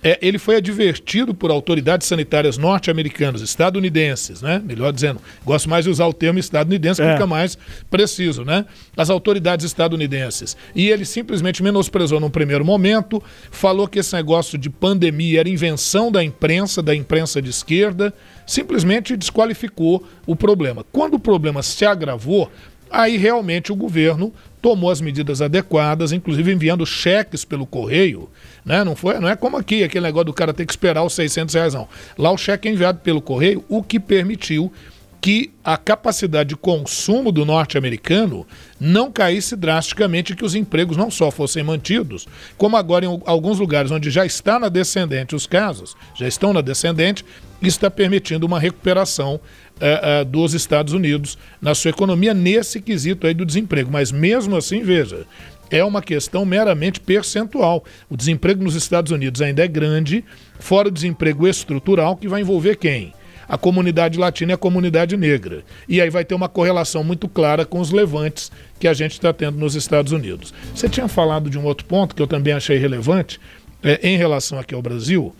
É, 0.03 0.19
ele 0.21 0.37
foi 0.37 0.57
advertido 0.57 1.33
por 1.33 1.49
autoridades 1.49 2.05
sanitárias 2.07 2.55
norte-americanas, 2.55 3.41
estadunidenses, 3.41 4.43
né? 4.43 4.61
Melhor 4.63 4.93
dizendo, 4.93 5.19
gosto 5.43 5.67
mais 5.67 5.85
de 5.85 5.91
usar 5.91 6.05
o 6.05 6.13
termo 6.13 6.37
estadunidense, 6.37 7.01
que 7.01 7.07
é. 7.07 7.13
fica 7.13 7.25
mais 7.25 7.57
preciso, 7.89 8.45
né? 8.45 8.65
As 8.95 9.09
autoridades 9.09 9.65
estadunidenses. 9.65 10.55
E 10.75 10.87
ele 10.87 11.03
simplesmente 11.03 11.63
menosprezou 11.63 12.19
num 12.19 12.29
primeiro 12.29 12.63
momento, 12.63 13.21
falou 13.49 13.87
que 13.87 13.97
esse 13.97 14.13
negócio 14.13 14.55
de 14.55 14.69
pandemia 14.69 15.39
era 15.39 15.49
invenção 15.49 16.11
da 16.11 16.23
imprensa, 16.23 16.83
da 16.83 16.95
imprensa 16.95 17.41
de 17.41 17.49
esquerda, 17.49 18.13
simplesmente 18.45 19.17
desqualificou 19.17 20.07
o 20.27 20.35
problema. 20.35 20.85
Quando 20.91 21.15
o 21.15 21.19
problema 21.19 21.63
se 21.63 21.83
agravou, 21.85 22.51
Aí 22.89 23.17
realmente 23.17 23.71
o 23.71 23.75
governo 23.75 24.33
tomou 24.61 24.89
as 24.89 24.99
medidas 24.99 25.41
adequadas, 25.41 26.11
inclusive 26.11 26.51
enviando 26.51 26.85
cheques 26.85 27.45
pelo 27.45 27.65
correio, 27.65 28.29
né? 28.65 28.83
Não 28.83 28.95
foi, 28.95 29.19
não 29.19 29.29
é 29.29 29.35
como 29.35 29.57
aqui 29.57 29.83
aquele 29.83 30.05
negócio 30.05 30.25
do 30.25 30.33
cara 30.33 30.53
ter 30.53 30.65
que 30.65 30.73
esperar 30.73 31.03
os 31.03 31.13
600 31.13 31.55
reais 31.55 31.73
não. 31.73 31.87
Lá 32.17 32.31
o 32.31 32.37
cheque 32.37 32.67
é 32.67 32.71
enviado 32.71 32.99
pelo 32.99 33.21
correio, 33.21 33.63
o 33.69 33.83
que 33.83 33.99
permitiu 33.99 34.71
que 35.19 35.51
a 35.63 35.75
capacidade 35.77 36.49
de 36.49 36.55
consumo 36.55 37.31
do 37.31 37.43
norte-americano 37.45 38.45
não 38.79 39.11
caísse 39.11 39.55
drasticamente, 39.55 40.35
que 40.35 40.45
os 40.45 40.55
empregos 40.55 40.95
não 40.95 41.09
só 41.09 41.31
fossem 41.31 41.63
mantidos, 41.63 42.27
como 42.57 42.77
agora 42.77 43.05
em 43.05 43.21
alguns 43.25 43.59
lugares 43.59 43.91
onde 43.91 44.09
já 44.09 44.25
está 44.25 44.59
na 44.59 44.69
descendente 44.69 45.35
os 45.35 45.47
casos, 45.47 45.95
já 46.15 46.27
estão 46.27 46.53
na 46.53 46.61
descendente, 46.61 47.25
está 47.61 47.89
permitindo 47.89 48.45
uma 48.45 48.59
recuperação 48.59 49.35
uh, 49.35 50.21
uh, 50.21 50.25
dos 50.25 50.53
Estados 50.53 50.93
Unidos 50.93 51.37
na 51.61 51.73
sua 51.73 51.89
economia 51.89 52.33
nesse 52.33 52.79
quesito 52.79 53.25
aí 53.25 53.33
do 53.33 53.45
desemprego. 53.45 53.91
Mas 53.91 54.11
mesmo 54.11 54.55
assim, 54.55 54.83
veja, 54.83 55.25
é 55.71 55.83
uma 55.83 56.01
questão 56.01 56.45
meramente 56.45 56.99
percentual. 56.99 57.83
O 58.09 58.15
desemprego 58.15 58.63
nos 58.63 58.75
Estados 58.75 59.11
Unidos 59.11 59.41
ainda 59.41 59.63
é 59.63 59.67
grande, 59.67 60.23
fora 60.59 60.87
o 60.87 60.91
desemprego 60.91 61.47
estrutural, 61.47 62.15
que 62.15 62.27
vai 62.27 62.41
envolver 62.41 62.75
quem? 62.75 63.13
A 63.47 63.57
comunidade 63.57 64.17
latina 64.19 64.51
e 64.51 64.55
a 64.55 64.57
comunidade 64.57 65.15
negra. 65.15 65.63
E 65.87 66.01
aí 66.01 66.09
vai 66.09 66.25
ter 66.25 66.35
uma 66.35 66.49
correlação 66.49 67.03
muito 67.03 67.27
clara 67.27 67.65
com 67.65 67.79
os 67.79 67.91
levantes 67.91 68.51
que 68.79 68.87
a 68.87 68.93
gente 68.93 69.13
está 69.13 69.31
tendo 69.31 69.57
nos 69.57 69.75
Estados 69.75 70.11
Unidos. 70.11 70.53
Você 70.75 70.89
tinha 70.89 71.07
falado 71.07 71.49
de 71.49 71.57
um 71.57 71.63
outro 71.65 71.85
ponto 71.85 72.15
que 72.15 72.21
eu 72.21 72.27
também 72.27 72.53
achei 72.53 72.77
relevante 72.77 73.39
é, 73.83 73.99
em 74.07 74.17
relação 74.17 74.59
aqui 74.59 74.75
ao 74.75 74.81
Brasil, 74.81 75.33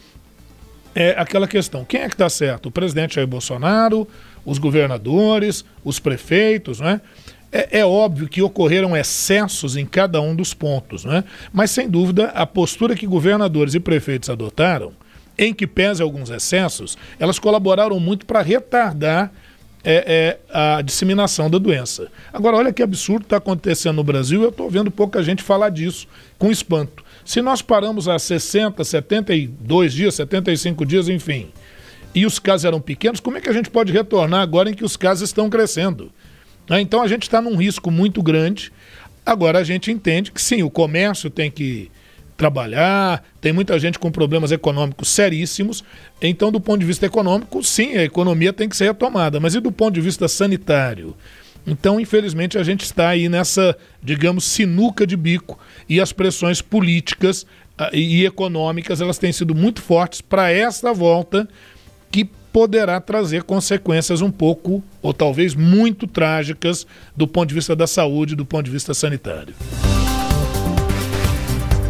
é 0.95 1.15
aquela 1.17 1.47
questão: 1.47 1.85
quem 1.85 2.01
é 2.01 2.07
que 2.07 2.15
está 2.15 2.29
certo? 2.29 2.67
O 2.67 2.71
presidente 2.71 3.15
Jair 3.15 3.27
Bolsonaro, 3.27 4.07
os 4.43 4.57
governadores, 4.57 5.63
os 5.83 5.99
prefeitos, 5.99 6.79
né? 6.79 7.01
É, 7.51 7.79
é, 7.79 7.85
óbvio 7.85 8.27
que 8.27 8.41
ocorreram 8.41 8.95
excessos 8.95 9.77
em 9.77 9.85
cada 9.85 10.19
um 10.19 10.35
dos 10.35 10.53
pontos, 10.53 11.05
né? 11.05 11.23
mas 11.53 11.71
sem 11.71 11.89
dúvida 11.89 12.25
a 12.35 12.45
postura 12.45 12.93
que 12.93 13.07
governadores 13.07 13.73
e 13.73 13.79
prefeitos 13.79 14.29
adotaram, 14.29 14.91
em 15.37 15.53
que 15.53 15.67
pese 15.67 16.01
alguns 16.01 16.29
excessos, 16.29 16.97
elas 17.19 17.39
colaboraram 17.39 17.99
muito 17.99 18.25
para 18.25 18.41
retardar 18.41 19.31
é, 19.83 20.37
é, 20.51 20.77
a 20.77 20.81
disseminação 20.81 21.49
da 21.49 21.57
doença. 21.57 22.07
Agora, 22.33 22.57
olha 22.57 22.73
que 22.73 22.83
absurdo 22.83 23.23
está 23.23 23.37
acontecendo 23.37 23.97
no 23.97 24.03
Brasil, 24.03 24.41
eu 24.41 24.49
estou 24.49 24.69
vendo 24.69 24.91
pouca 24.91 25.23
gente 25.23 25.43
falar 25.43 25.69
disso, 25.69 26.07
com 26.37 26.51
espanto. 26.51 27.05
Se 27.23 27.41
nós 27.41 27.61
paramos 27.61 28.07
a 28.07 28.17
60, 28.17 28.83
72 28.83 29.93
dias, 29.93 30.15
75 30.15 30.85
dias, 30.85 31.07
enfim, 31.07 31.49
e 32.13 32.25
os 32.25 32.39
casos 32.39 32.65
eram 32.65 32.81
pequenos, 32.81 33.19
como 33.19 33.37
é 33.37 33.41
que 33.41 33.49
a 33.49 33.53
gente 33.53 33.69
pode 33.69 33.93
retornar 33.93 34.41
agora 34.41 34.69
em 34.69 34.73
que 34.73 34.83
os 34.83 34.97
casos 34.97 35.29
estão 35.29 35.49
crescendo? 35.49 36.11
Né? 36.69 36.81
Então 36.81 37.01
a 37.01 37.07
gente 37.07 37.23
está 37.23 37.41
num 37.41 37.55
risco 37.55 37.91
muito 37.91 38.21
grande. 38.21 38.71
Agora 39.25 39.59
a 39.59 39.63
gente 39.63 39.91
entende 39.91 40.31
que 40.31 40.41
sim, 40.41 40.63
o 40.63 40.69
comércio 40.69 41.29
tem 41.29 41.51
que 41.51 41.91
trabalhar, 42.37 43.23
tem 43.41 43.51
muita 43.51 43.77
gente 43.79 43.97
com 43.97 44.11
problemas 44.11 44.51
econômicos 44.51 45.09
seríssimos. 45.09 45.83
Então, 46.21 46.51
do 46.51 46.61
ponto 46.61 46.79
de 46.79 46.85
vista 46.85 47.05
econômico, 47.05 47.63
sim, 47.63 47.97
a 47.97 48.03
economia 48.03 48.53
tem 48.53 48.69
que 48.69 48.77
ser 48.77 48.85
retomada. 48.85 49.39
Mas 49.39 49.55
e 49.55 49.59
do 49.59 49.71
ponto 49.71 49.95
de 49.95 50.01
vista 50.01 50.27
sanitário? 50.27 51.15
Então, 51.65 51.99
infelizmente, 51.99 52.57
a 52.57 52.63
gente 52.63 52.83
está 52.83 53.09
aí 53.09 53.27
nessa, 53.27 53.75
digamos, 54.01 54.45
sinuca 54.45 55.05
de 55.05 55.17
bico 55.17 55.59
e 55.89 55.99
as 55.99 56.13
pressões 56.13 56.61
políticas 56.61 57.43
uh, 57.77 57.93
e 57.93 58.25
econômicas 58.25 59.01
elas 59.01 59.17
têm 59.17 59.33
sido 59.33 59.53
muito 59.53 59.81
fortes 59.81 60.21
para 60.21 60.49
essa 60.49 60.93
volta 60.93 61.45
que 62.09 62.23
poderá 62.53 63.01
trazer 63.01 63.43
consequências 63.43 64.21
um 64.21 64.31
pouco 64.31 64.81
ou 65.01 65.13
talvez 65.13 65.53
muito 65.53 66.07
trágicas 66.07 66.87
do 67.15 67.27
ponto 67.27 67.49
de 67.49 67.55
vista 67.55 67.75
da 67.75 67.85
saúde, 67.85 68.35
do 68.35 68.45
ponto 68.45 68.63
de 68.63 68.71
vista 68.71 68.93
sanitário. 68.93 69.53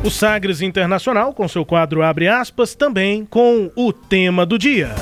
O 0.07 0.09
Sagres 0.09 0.61
Internacional, 0.61 1.33
com 1.33 1.45
seu 1.49 1.65
quadro 1.65 2.01
Abre 2.01 2.29
aspas, 2.29 2.73
também 2.73 3.25
com 3.25 3.69
o 3.75 3.91
tema 3.91 4.45
do 4.45 4.57
dia. 4.57 4.95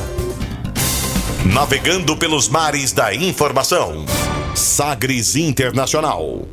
Navegando 1.45 2.17
pelos 2.17 2.49
mares 2.49 2.91
da 2.91 3.13
informação. 3.13 4.03
Sagres 4.55 5.35
Internacional. 5.35 6.47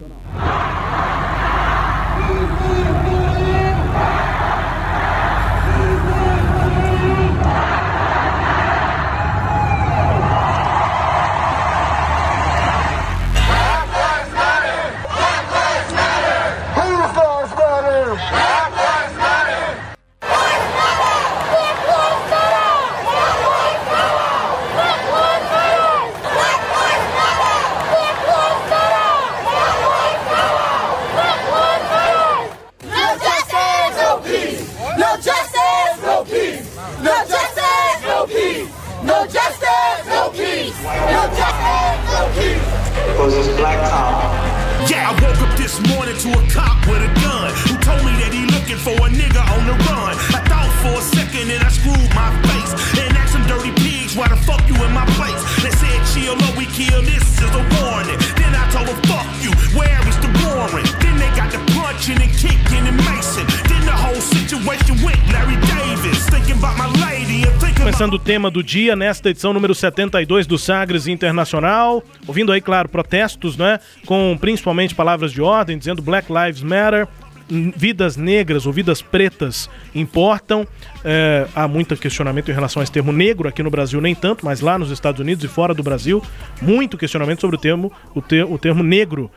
Começando 68.03 68.21
o 68.21 68.25
tema 68.25 68.51
do 68.51 68.65
dia 68.65 68.97
nesta 68.97 69.31
edição 69.31 69.53
número 69.53 69.73
72 69.77 70.45
do 70.45 70.59
Sagres 70.59 71.07
Internacional. 71.07 72.03
Ouvindo 72.27 72.51
aí, 72.51 72.61
claro, 72.61 72.89
protestos, 72.89 73.57
né? 73.57 73.79
Com 74.05 74.37
principalmente 74.41 74.93
palavras 74.93 75.31
de 75.31 75.41
ordem, 75.41 75.79
dizendo 75.79 76.03
Black 76.03 76.27
Lives 76.29 76.65
Matter, 76.65 77.07
vidas 77.49 78.17
negras 78.17 78.67
ou 78.67 78.73
vidas 78.73 79.03
pretas 79.03 79.69
importam. 79.95 80.67
É, 81.05 81.47
há 81.55 81.67
muito 81.67 81.97
questionamento 81.97 82.51
em 82.51 82.55
relação 82.55 82.81
a 82.81 82.85
esse 82.85 82.93
termo 82.93 83.13
negro 83.13 83.49
aqui 83.49 83.63
no 83.63 83.71
Brasil, 83.71 84.01
nem 84.01 84.15
tanto, 84.15 84.45
mas 84.45 84.61
lá 84.61 84.79
nos 84.79 84.91
Estados 84.91 85.21
Unidos 85.21 85.45
e 85.45 85.49
fora 85.49 85.75
do 85.75 85.83
Brasil, 85.83 86.23
muito 86.61 86.97
questionamento 86.97 87.41
sobre 87.41 87.57
o 87.57 87.59
termo, 87.59 87.93
o, 88.15 88.23
ter, 88.23 88.45
o 88.45 88.57
termo 88.57 88.83
negro 88.83 89.31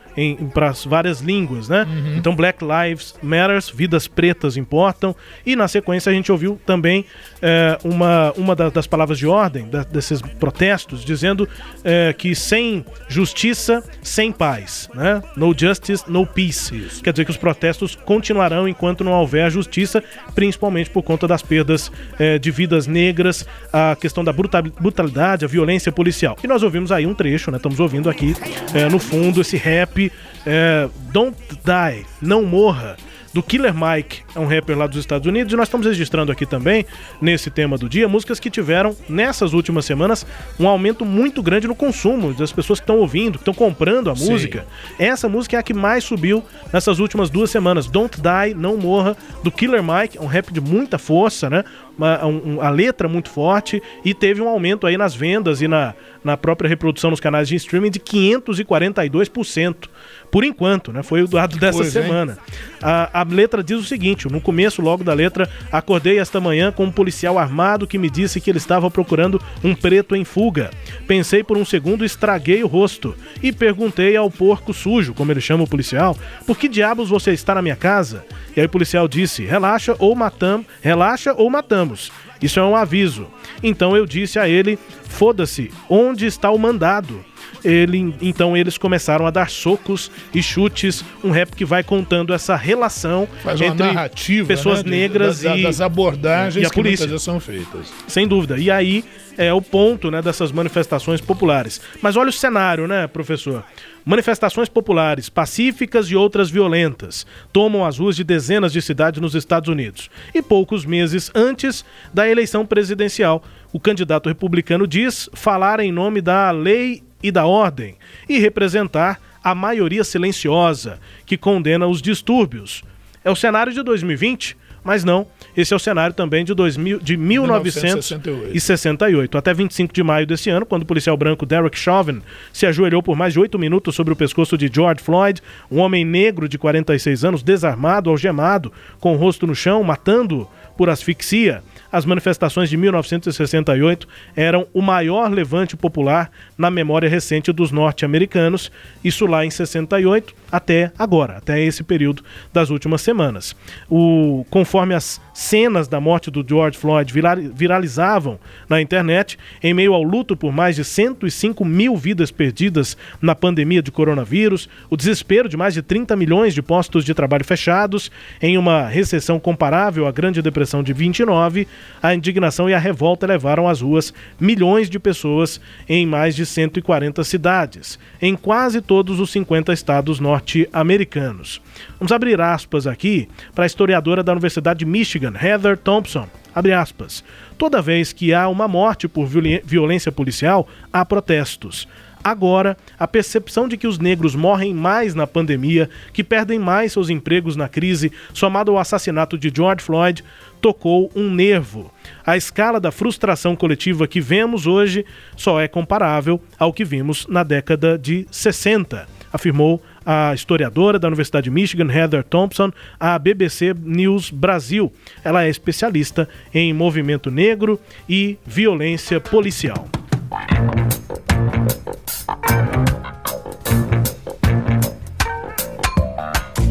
para 0.54 0.70
as 0.70 0.84
várias 0.84 1.20
línguas, 1.20 1.68
né? 1.68 1.84
Uhum. 1.84 2.16
Então, 2.16 2.34
Black 2.34 2.64
Lives 2.64 3.14
Matters, 3.22 3.68
vidas 3.68 4.06
pretas 4.06 4.56
importam. 4.56 5.14
E 5.44 5.56
na 5.56 5.68
sequência 5.68 6.10
a 6.10 6.14
gente 6.14 6.30
ouviu 6.30 6.60
também 6.64 7.04
é, 7.42 7.78
uma, 7.84 8.32
uma 8.36 8.54
das 8.54 8.86
palavras 8.86 9.18
de 9.18 9.26
ordem 9.26 9.68
da, 9.68 9.82
desses 9.82 10.20
protestos, 10.22 11.04
dizendo 11.04 11.48
é, 11.84 12.12
que 12.16 12.34
sem 12.34 12.84
justiça, 13.08 13.82
sem 14.02 14.30
paz, 14.32 14.88
né? 14.94 15.22
No 15.36 15.54
justice, 15.56 16.04
no 16.08 16.26
peace. 16.26 16.76
Isso. 16.76 17.02
Quer 17.02 17.12
dizer 17.12 17.24
que 17.24 17.30
os 17.30 17.36
protestos 17.36 17.95
continuarão 18.04 18.68
enquanto 18.68 19.04
não 19.04 19.12
houver 19.12 19.50
justiça, 19.50 20.02
principalmente 20.34 20.90
por 20.90 21.02
conta 21.02 21.26
das 21.26 21.42
perdas 21.42 21.90
eh, 22.18 22.38
de 22.38 22.50
vidas 22.50 22.86
negras, 22.86 23.46
a 23.72 23.96
questão 23.96 24.22
da 24.22 24.32
brutalidade, 24.32 25.44
a 25.44 25.48
violência 25.48 25.90
policial. 25.90 26.36
E 26.42 26.46
nós 26.46 26.62
ouvimos 26.62 26.92
aí 26.92 27.06
um 27.06 27.14
trecho, 27.14 27.50
né? 27.50 27.56
Estamos 27.56 27.80
ouvindo 27.80 28.08
aqui 28.08 28.34
eh, 28.74 28.88
no 28.88 28.98
fundo 28.98 29.40
esse 29.40 29.56
rap 29.56 30.12
eh, 30.46 30.88
Don't 31.12 31.36
Die, 31.50 32.06
Não 32.20 32.44
Morra 32.44 32.96
do 33.36 33.42
Killer 33.42 33.74
Mike, 33.74 34.22
é 34.34 34.40
um 34.40 34.46
rapper 34.46 34.78
lá 34.78 34.86
dos 34.86 34.96
Estados 34.96 35.26
Unidos, 35.26 35.52
e 35.52 35.56
nós 35.56 35.68
estamos 35.68 35.86
registrando 35.86 36.32
aqui 36.32 36.46
também, 36.46 36.86
nesse 37.20 37.50
tema 37.50 37.76
do 37.76 37.86
dia, 37.86 38.08
músicas 38.08 38.40
que 38.40 38.48
tiveram, 38.48 38.96
nessas 39.10 39.52
últimas 39.52 39.84
semanas, 39.84 40.26
um 40.58 40.66
aumento 40.66 41.04
muito 41.04 41.42
grande 41.42 41.68
no 41.68 41.74
consumo 41.74 42.32
das 42.32 42.50
pessoas 42.50 42.80
que 42.80 42.84
estão 42.84 42.96
ouvindo, 42.96 43.32
que 43.32 43.42
estão 43.42 43.52
comprando 43.52 44.08
a 44.08 44.16
Sim. 44.16 44.30
música. 44.30 44.66
Essa 44.98 45.28
música 45.28 45.54
é 45.54 45.60
a 45.60 45.62
que 45.62 45.74
mais 45.74 46.02
subiu 46.02 46.42
nessas 46.72 46.98
últimas 46.98 47.28
duas 47.28 47.50
semanas. 47.50 47.86
Don't 47.88 48.16
Die, 48.16 48.54
Não 48.54 48.78
Morra, 48.78 49.14
do 49.44 49.50
Killer 49.50 49.82
Mike, 49.82 50.16
é 50.16 50.20
um 50.22 50.26
rap 50.26 50.50
de 50.50 50.60
muita 50.60 50.96
força, 50.96 51.50
né? 51.50 51.62
Uma, 51.98 52.24
um, 52.26 52.60
a 52.62 52.70
letra 52.70 53.06
muito 53.06 53.28
forte 53.28 53.82
e 54.02 54.14
teve 54.14 54.40
um 54.40 54.48
aumento 54.48 54.86
aí 54.86 54.96
nas 54.96 55.14
vendas 55.14 55.60
e 55.60 55.68
na, 55.68 55.94
na 56.26 56.36
própria 56.36 56.68
reprodução 56.68 57.10
nos 57.10 57.20
canais 57.20 57.48
de 57.48 57.54
streaming 57.54 57.90
de 57.90 58.00
542%. 58.00 59.88
Por 60.30 60.44
enquanto, 60.44 60.92
né? 60.92 61.02
Foi 61.04 61.22
o 61.22 61.28
dado 61.28 61.56
dessa 61.56 61.84
semana. 61.84 62.36
A, 62.82 63.20
a, 63.20 63.22
letra 63.22 63.62
diz 63.62 63.78
o 63.78 63.84
seguinte: 63.84 64.26
no 64.30 64.40
começo, 64.40 64.82
logo 64.82 65.04
da 65.04 65.14
letra, 65.14 65.48
acordei 65.70 66.18
esta 66.18 66.40
manhã 66.40 66.72
com 66.72 66.84
um 66.84 66.90
policial 66.90 67.38
armado 67.38 67.86
que 67.86 67.96
me 67.96 68.10
disse 68.10 68.40
que 68.40 68.50
ele 68.50 68.58
estava 68.58 68.90
procurando 68.90 69.40
um 69.62 69.74
preto 69.74 70.16
em 70.16 70.24
fuga. 70.24 70.70
Pensei 71.06 71.44
por 71.44 71.56
um 71.56 71.64
segundo, 71.64 72.04
estraguei 72.04 72.62
o 72.64 72.66
rosto 72.66 73.14
e 73.40 73.52
perguntei 73.52 74.16
ao 74.16 74.28
porco 74.30 74.74
sujo, 74.74 75.14
como 75.14 75.30
ele 75.30 75.40
chama 75.40 75.62
o 75.62 75.68
policial, 75.68 76.16
por 76.44 76.58
que 76.58 76.68
diabos 76.68 77.08
você 77.08 77.32
está 77.32 77.54
na 77.54 77.62
minha 77.62 77.76
casa? 77.76 78.24
E 78.56 78.60
aí 78.60 78.66
o 78.66 78.70
policial 78.70 79.06
disse: 79.06 79.44
relaxa 79.44 79.94
ou 80.00 80.14
matamos, 80.16 80.66
relaxa 80.82 81.32
ou 81.34 81.48
matamos. 81.48 82.10
Isso 82.42 82.60
é 82.60 82.62
um 82.62 82.76
aviso. 82.76 83.28
Então 83.62 83.96
eu 83.96 84.06
disse 84.06 84.38
a 84.38 84.48
ele: 84.48 84.78
foda-se, 85.08 85.70
onde 85.88 86.26
está 86.26 86.50
o 86.50 86.58
mandado? 86.58 87.24
Ele, 87.64 88.14
então 88.20 88.56
eles 88.56 88.78
começaram 88.78 89.26
a 89.26 89.30
dar 89.30 89.50
socos 89.50 90.10
e 90.32 90.42
chutes, 90.42 91.04
um 91.24 91.30
rap 91.30 91.50
que 91.56 91.64
vai 91.64 91.82
contando 91.82 92.32
essa 92.32 92.54
relação 92.54 93.26
Faz 93.42 93.60
entre 93.60 93.86
narrativa, 93.86 94.46
pessoas 94.46 94.84
né, 94.84 94.90
negras 94.90 95.40
das, 95.40 95.58
e 95.58 95.62
das 95.62 95.80
abordagens 95.80 96.62
e 96.62 96.66
a 96.66 96.70
polícia. 96.70 97.18
são 97.18 97.40
feitas. 97.40 97.92
Sem 98.06 98.28
dúvida. 98.28 98.56
E 98.58 98.70
aí 98.70 99.04
é 99.36 99.52
o 99.52 99.60
ponto, 99.60 100.10
né, 100.10 100.22
dessas 100.22 100.52
manifestações 100.52 101.20
populares. 101.20 101.80
Mas 102.00 102.16
olha 102.16 102.28
o 102.30 102.32
cenário, 102.32 102.86
né, 102.86 103.06
professor? 103.06 103.64
Manifestações 104.08 104.68
populares, 104.68 105.28
pacíficas 105.28 106.08
e 106.08 106.14
outras 106.14 106.48
violentas, 106.48 107.26
tomam 107.52 107.84
as 107.84 107.98
ruas 107.98 108.14
de 108.14 108.22
dezenas 108.22 108.72
de 108.72 108.80
cidades 108.80 109.20
nos 109.20 109.34
Estados 109.34 109.68
Unidos. 109.68 110.08
E 110.32 110.40
poucos 110.40 110.86
meses 110.86 111.28
antes 111.34 111.84
da 112.14 112.28
eleição 112.28 112.64
presidencial, 112.64 113.42
o 113.72 113.80
candidato 113.80 114.28
republicano 114.28 114.86
diz 114.86 115.28
falar 115.32 115.80
em 115.80 115.90
nome 115.90 116.20
da 116.20 116.52
lei 116.52 117.02
e 117.20 117.32
da 117.32 117.46
ordem 117.46 117.96
e 118.28 118.38
representar 118.38 119.20
a 119.42 119.56
maioria 119.56 120.04
silenciosa 120.04 121.00
que 121.26 121.36
condena 121.36 121.88
os 121.88 122.00
distúrbios. 122.00 122.84
É 123.24 123.30
o 123.32 123.34
cenário 123.34 123.72
de 123.72 123.82
2020, 123.82 124.56
mas 124.86 125.02
não, 125.02 125.26
esse 125.56 125.74
é 125.74 125.76
o 125.76 125.80
cenário 125.80 126.14
também 126.14 126.44
de, 126.44 126.54
2000, 126.54 127.00
de 127.00 127.16
1968. 127.16 128.36
1968. 128.42 129.36
Até 129.36 129.52
25 129.52 129.92
de 129.92 130.02
maio 130.04 130.26
desse 130.26 130.48
ano, 130.48 130.64
quando 130.64 130.82
o 130.82 130.86
policial 130.86 131.16
branco 131.16 131.44
Derek 131.44 131.76
Chauvin 131.76 132.22
se 132.52 132.66
ajoelhou 132.66 133.02
por 133.02 133.16
mais 133.16 133.32
de 133.32 133.40
oito 133.40 133.58
minutos 133.58 133.96
sobre 133.96 134.12
o 134.12 134.16
pescoço 134.16 134.56
de 134.56 134.70
George 134.72 135.02
Floyd, 135.02 135.42
um 135.68 135.80
homem 135.80 136.04
negro 136.04 136.48
de 136.48 136.56
46 136.56 137.24
anos, 137.24 137.42
desarmado, 137.42 138.08
algemado, 138.08 138.72
com 139.00 139.14
o 139.14 139.16
rosto 139.18 139.44
no 139.44 139.56
chão, 139.56 139.82
matando 139.82 140.48
por 140.76 140.88
asfixia 140.88 141.64
as 141.90 142.04
manifestações 142.04 142.68
de 142.68 142.76
1968 142.76 144.08
eram 144.34 144.66
o 144.72 144.82
maior 144.82 145.30
levante 145.30 145.76
popular 145.76 146.30
na 146.56 146.70
memória 146.70 147.08
recente 147.08 147.52
dos 147.52 147.70
norte-americanos, 147.70 148.70
isso 149.04 149.26
lá 149.26 149.44
em 149.44 149.50
68 149.50 150.34
até 150.50 150.92
agora, 150.98 151.36
até 151.36 151.62
esse 151.62 151.82
período 151.82 152.22
das 152.52 152.70
últimas 152.70 153.02
semanas. 153.02 153.54
O, 153.90 154.44
conforme 154.50 154.94
as 154.94 155.20
cenas 155.34 155.88
da 155.88 156.00
morte 156.00 156.30
do 156.30 156.44
George 156.46 156.78
Floyd 156.78 157.12
viralizavam 157.54 158.38
na 158.68 158.80
internet, 158.80 159.38
em 159.62 159.74
meio 159.74 159.92
ao 159.92 160.02
luto 160.02 160.36
por 160.36 160.52
mais 160.52 160.76
de 160.76 160.84
105 160.84 161.64
mil 161.64 161.96
vidas 161.96 162.30
perdidas 162.30 162.96
na 163.20 163.34
pandemia 163.34 163.82
de 163.82 163.90
coronavírus, 163.90 164.68
o 164.88 164.96
desespero 164.96 165.48
de 165.48 165.56
mais 165.56 165.74
de 165.74 165.82
30 165.82 166.16
milhões 166.16 166.54
de 166.54 166.62
postos 166.62 167.04
de 167.04 167.12
trabalho 167.12 167.44
fechados, 167.44 168.10
em 168.40 168.56
uma 168.56 168.86
recessão 168.86 169.38
comparável 169.38 170.06
à 170.06 170.12
Grande 170.12 170.40
Depressão 170.40 170.82
de 170.82 170.92
29, 170.92 171.66
a 172.02 172.14
indignação 172.14 172.68
e 172.68 172.74
a 172.74 172.78
revolta 172.78 173.26
levaram 173.26 173.68
às 173.68 173.80
ruas 173.80 174.12
milhões 174.38 174.88
de 174.88 174.98
pessoas 174.98 175.60
em 175.88 176.06
mais 176.06 176.36
de 176.36 176.46
140 176.46 177.24
cidades, 177.24 177.98
em 178.20 178.36
quase 178.36 178.80
todos 178.80 179.20
os 179.20 179.30
50 179.30 179.72
estados 179.72 180.20
norte-americanos. 180.20 181.60
Vamos 181.98 182.12
abrir 182.12 182.40
aspas 182.40 182.86
aqui 182.86 183.28
para 183.54 183.64
a 183.64 183.66
historiadora 183.66 184.22
da 184.22 184.32
Universidade 184.32 184.80
de 184.80 184.86
Michigan, 184.86 185.34
Heather 185.40 185.76
Thompson. 185.76 186.28
Abre 186.54 186.72
aspas. 186.72 187.22
Toda 187.58 187.82
vez 187.82 188.12
que 188.12 188.32
há 188.32 188.48
uma 188.48 188.66
morte 188.66 189.06
por 189.06 189.26
violência 189.26 190.10
policial, 190.10 190.66
há 190.92 191.04
protestos. 191.04 191.86
Agora, 192.26 192.76
a 192.98 193.06
percepção 193.06 193.68
de 193.68 193.76
que 193.76 193.86
os 193.86 194.00
negros 194.00 194.34
morrem 194.34 194.74
mais 194.74 195.14
na 195.14 195.28
pandemia, 195.28 195.88
que 196.12 196.24
perdem 196.24 196.58
mais 196.58 196.92
seus 196.92 197.08
empregos 197.08 197.54
na 197.54 197.68
crise, 197.68 198.10
somado 198.34 198.72
ao 198.72 198.78
assassinato 198.78 199.38
de 199.38 199.52
George 199.54 199.84
Floyd, 199.84 200.24
tocou 200.66 201.12
um 201.14 201.30
nervo. 201.30 201.92
A 202.26 202.36
escala 202.36 202.80
da 202.80 202.90
frustração 202.90 203.54
coletiva 203.54 204.08
que 204.08 204.20
vemos 204.20 204.66
hoje 204.66 205.06
só 205.36 205.60
é 205.60 205.68
comparável 205.68 206.42
ao 206.58 206.72
que 206.72 206.84
vimos 206.84 207.24
na 207.28 207.44
década 207.44 207.96
de 207.96 208.26
60, 208.32 209.06
afirmou 209.32 209.80
a 210.04 210.34
historiadora 210.34 210.98
da 210.98 211.06
Universidade 211.06 211.44
de 211.44 211.50
Michigan, 211.50 211.88
Heather 211.88 212.24
Thompson, 212.24 212.72
à 212.98 213.16
BBC 213.16 213.76
News 213.80 214.32
Brasil. 214.32 214.92
Ela 215.22 215.44
é 215.44 215.48
especialista 215.48 216.28
em 216.52 216.72
movimento 216.72 217.30
negro 217.30 217.78
e 218.08 218.36
violência 218.44 219.20
policial. 219.20 219.86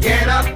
Get 0.02 0.28
up, 0.28 0.55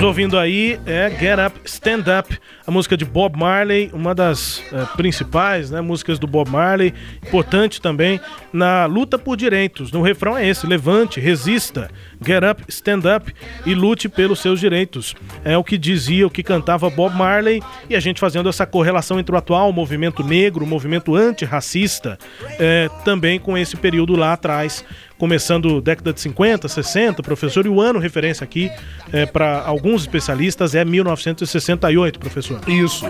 Estamos 0.00 0.16
ouvindo 0.16 0.38
aí 0.38 0.80
é 0.86 1.10
Get 1.10 1.38
Up, 1.46 1.60
Stand 1.62 2.04
Up, 2.18 2.38
a 2.66 2.70
música 2.70 2.96
de 2.96 3.04
Bob 3.04 3.38
Marley, 3.38 3.90
uma 3.92 4.14
das 4.14 4.64
é, 4.72 4.86
principais 4.96 5.70
né, 5.70 5.82
músicas 5.82 6.18
do 6.18 6.26
Bob 6.26 6.48
Marley, 6.48 6.94
importante 7.22 7.82
também 7.82 8.18
na 8.50 8.86
luta 8.86 9.18
por 9.18 9.36
direitos. 9.36 9.92
No 9.92 10.00
refrão 10.00 10.38
é 10.38 10.48
esse: 10.48 10.66
levante, 10.66 11.20
resista, 11.20 11.90
get 12.24 12.42
up, 12.42 12.64
stand 12.66 13.02
up 13.14 13.30
e 13.66 13.74
lute 13.74 14.08
pelos 14.08 14.40
seus 14.40 14.58
direitos. 14.58 15.14
É 15.44 15.58
o 15.58 15.62
que 15.62 15.76
dizia, 15.76 16.26
o 16.26 16.30
que 16.30 16.42
cantava 16.42 16.88
Bob 16.88 17.14
Marley 17.14 17.62
e 17.86 17.94
a 17.94 18.00
gente 18.00 18.20
fazendo 18.20 18.48
essa 18.48 18.64
correlação 18.64 19.20
entre 19.20 19.34
o 19.34 19.38
atual 19.38 19.70
movimento 19.70 20.24
negro, 20.24 20.64
o 20.64 20.66
movimento 20.66 21.14
antirracista, 21.14 22.18
é, 22.58 22.88
também 23.04 23.38
com 23.38 23.58
esse 23.58 23.76
período 23.76 24.16
lá 24.16 24.32
atrás 24.32 24.82
começando 25.20 25.82
década 25.82 26.14
de 26.14 26.20
50, 26.22 26.66
60, 26.66 27.22
professor, 27.22 27.66
e 27.66 27.68
o 27.68 27.78
ano 27.78 27.98
referência 27.98 28.42
aqui 28.42 28.72
é, 29.12 29.26
para 29.26 29.60
alguns 29.60 30.00
especialistas 30.00 30.74
é 30.74 30.82
1968, 30.82 32.18
professor. 32.18 32.58
Isso. 32.66 33.04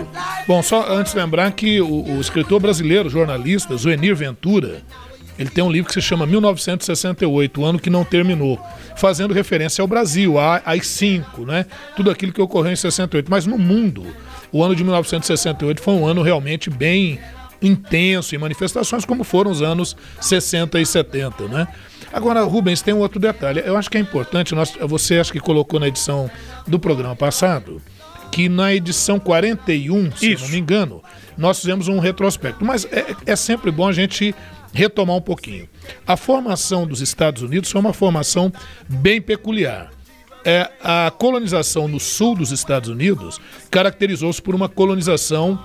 Bom, 0.45 0.61
só 0.61 0.91
antes 0.91 1.13
lembrar 1.13 1.49
que 1.53 1.79
o, 1.79 2.17
o 2.17 2.19
escritor 2.19 2.59
brasileiro, 2.59 3.09
jornalista, 3.09 3.77
Zuenir 3.77 4.13
Ventura, 4.13 4.81
ele 5.39 5.49
tem 5.49 5.63
um 5.63 5.71
livro 5.71 5.87
que 5.87 5.93
se 5.93 6.01
chama 6.01 6.25
1968, 6.25 7.61
o 7.61 7.65
ano 7.65 7.79
que 7.79 7.89
não 7.89 8.03
terminou, 8.03 8.59
fazendo 8.97 9.33
referência 9.33 9.81
ao 9.81 9.87
Brasil, 9.87 10.35
às 10.37 10.87
cinco, 10.87 11.45
né? 11.45 11.65
Tudo 11.95 12.11
aquilo 12.11 12.33
que 12.33 12.41
ocorreu 12.41 12.73
em 12.73 12.75
68. 12.75 13.31
Mas 13.31 13.45
no 13.45 13.57
mundo, 13.57 14.05
o 14.51 14.61
ano 14.61 14.75
de 14.75 14.83
1968 14.83 15.81
foi 15.81 15.93
um 15.93 16.05
ano 16.05 16.21
realmente 16.21 16.69
bem 16.69 17.21
intenso 17.61 18.35
em 18.35 18.37
manifestações, 18.37 19.05
como 19.05 19.23
foram 19.23 19.49
os 19.49 19.61
anos 19.61 19.95
60 20.19 20.77
e 20.81 20.85
70, 20.85 21.47
né? 21.47 21.67
Agora, 22.13 22.43
Rubens, 22.43 22.81
tem 22.81 22.93
um 22.93 22.99
outro 22.99 23.19
detalhe. 23.19 23.61
Eu 23.65 23.77
acho 23.77 23.89
que 23.89 23.97
é 23.97 24.01
importante, 24.01 24.53
nós, 24.53 24.73
você 24.81 25.19
acha 25.19 25.31
que 25.31 25.39
colocou 25.39 25.79
na 25.79 25.87
edição 25.87 26.29
do 26.67 26.79
programa 26.79 27.15
passado, 27.15 27.81
que 28.31 28.49
na 28.49 28.73
edição 28.73 29.19
41, 29.19 30.15
se 30.15 30.33
Isso. 30.33 30.43
não 30.43 30.51
me 30.51 30.59
engano, 30.59 31.03
nós 31.37 31.59
fizemos 31.59 31.87
um 31.87 31.99
retrospecto. 31.99 32.63
Mas 32.63 32.85
é, 32.85 33.15
é 33.25 33.35
sempre 33.35 33.71
bom 33.71 33.87
a 33.87 33.93
gente 33.93 34.35
retomar 34.73 35.15
um 35.15 35.21
pouquinho. 35.21 35.67
A 36.05 36.15
formação 36.15 36.87
dos 36.87 37.01
Estados 37.01 37.41
Unidos 37.41 37.71
foi 37.71 37.81
uma 37.81 37.93
formação 37.93 38.51
bem 38.87 39.21
peculiar. 39.21 39.91
É, 40.43 40.69
a 40.83 41.11
colonização 41.11 41.87
no 41.87 41.99
sul 41.99 42.35
dos 42.35 42.51
Estados 42.51 42.89
Unidos 42.89 43.39
caracterizou-se 43.69 44.41
por 44.41 44.55
uma 44.55 44.67
colonização 44.67 45.59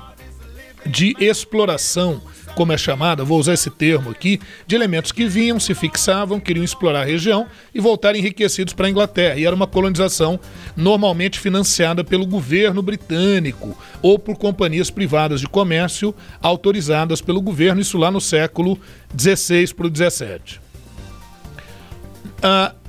de 0.84 1.16
exploração 1.18 2.20
como 2.56 2.72
é 2.72 2.78
chamada, 2.78 3.22
vou 3.22 3.38
usar 3.38 3.52
esse 3.52 3.68
termo 3.68 4.10
aqui, 4.10 4.40
de 4.66 4.74
elementos 4.74 5.12
que 5.12 5.28
vinham, 5.28 5.60
se 5.60 5.74
fixavam, 5.74 6.40
queriam 6.40 6.64
explorar 6.64 7.02
a 7.02 7.04
região 7.04 7.46
e 7.74 7.78
voltar 7.78 8.16
enriquecidos 8.16 8.72
para 8.72 8.86
a 8.86 8.90
Inglaterra. 8.90 9.36
E 9.36 9.44
era 9.44 9.54
uma 9.54 9.66
colonização 9.66 10.40
normalmente 10.74 11.38
financiada 11.38 12.02
pelo 12.02 12.26
governo 12.26 12.80
britânico 12.80 13.76
ou 14.00 14.18
por 14.18 14.38
companhias 14.38 14.90
privadas 14.90 15.40
de 15.40 15.46
comércio 15.46 16.14
autorizadas 16.40 17.20
pelo 17.20 17.42
governo, 17.42 17.82
isso 17.82 17.98
lá 17.98 18.10
no 18.10 18.22
século 18.22 18.78
XVI 19.16 19.74
para 19.74 19.86
o 19.86 19.94
XVII. 19.94 20.60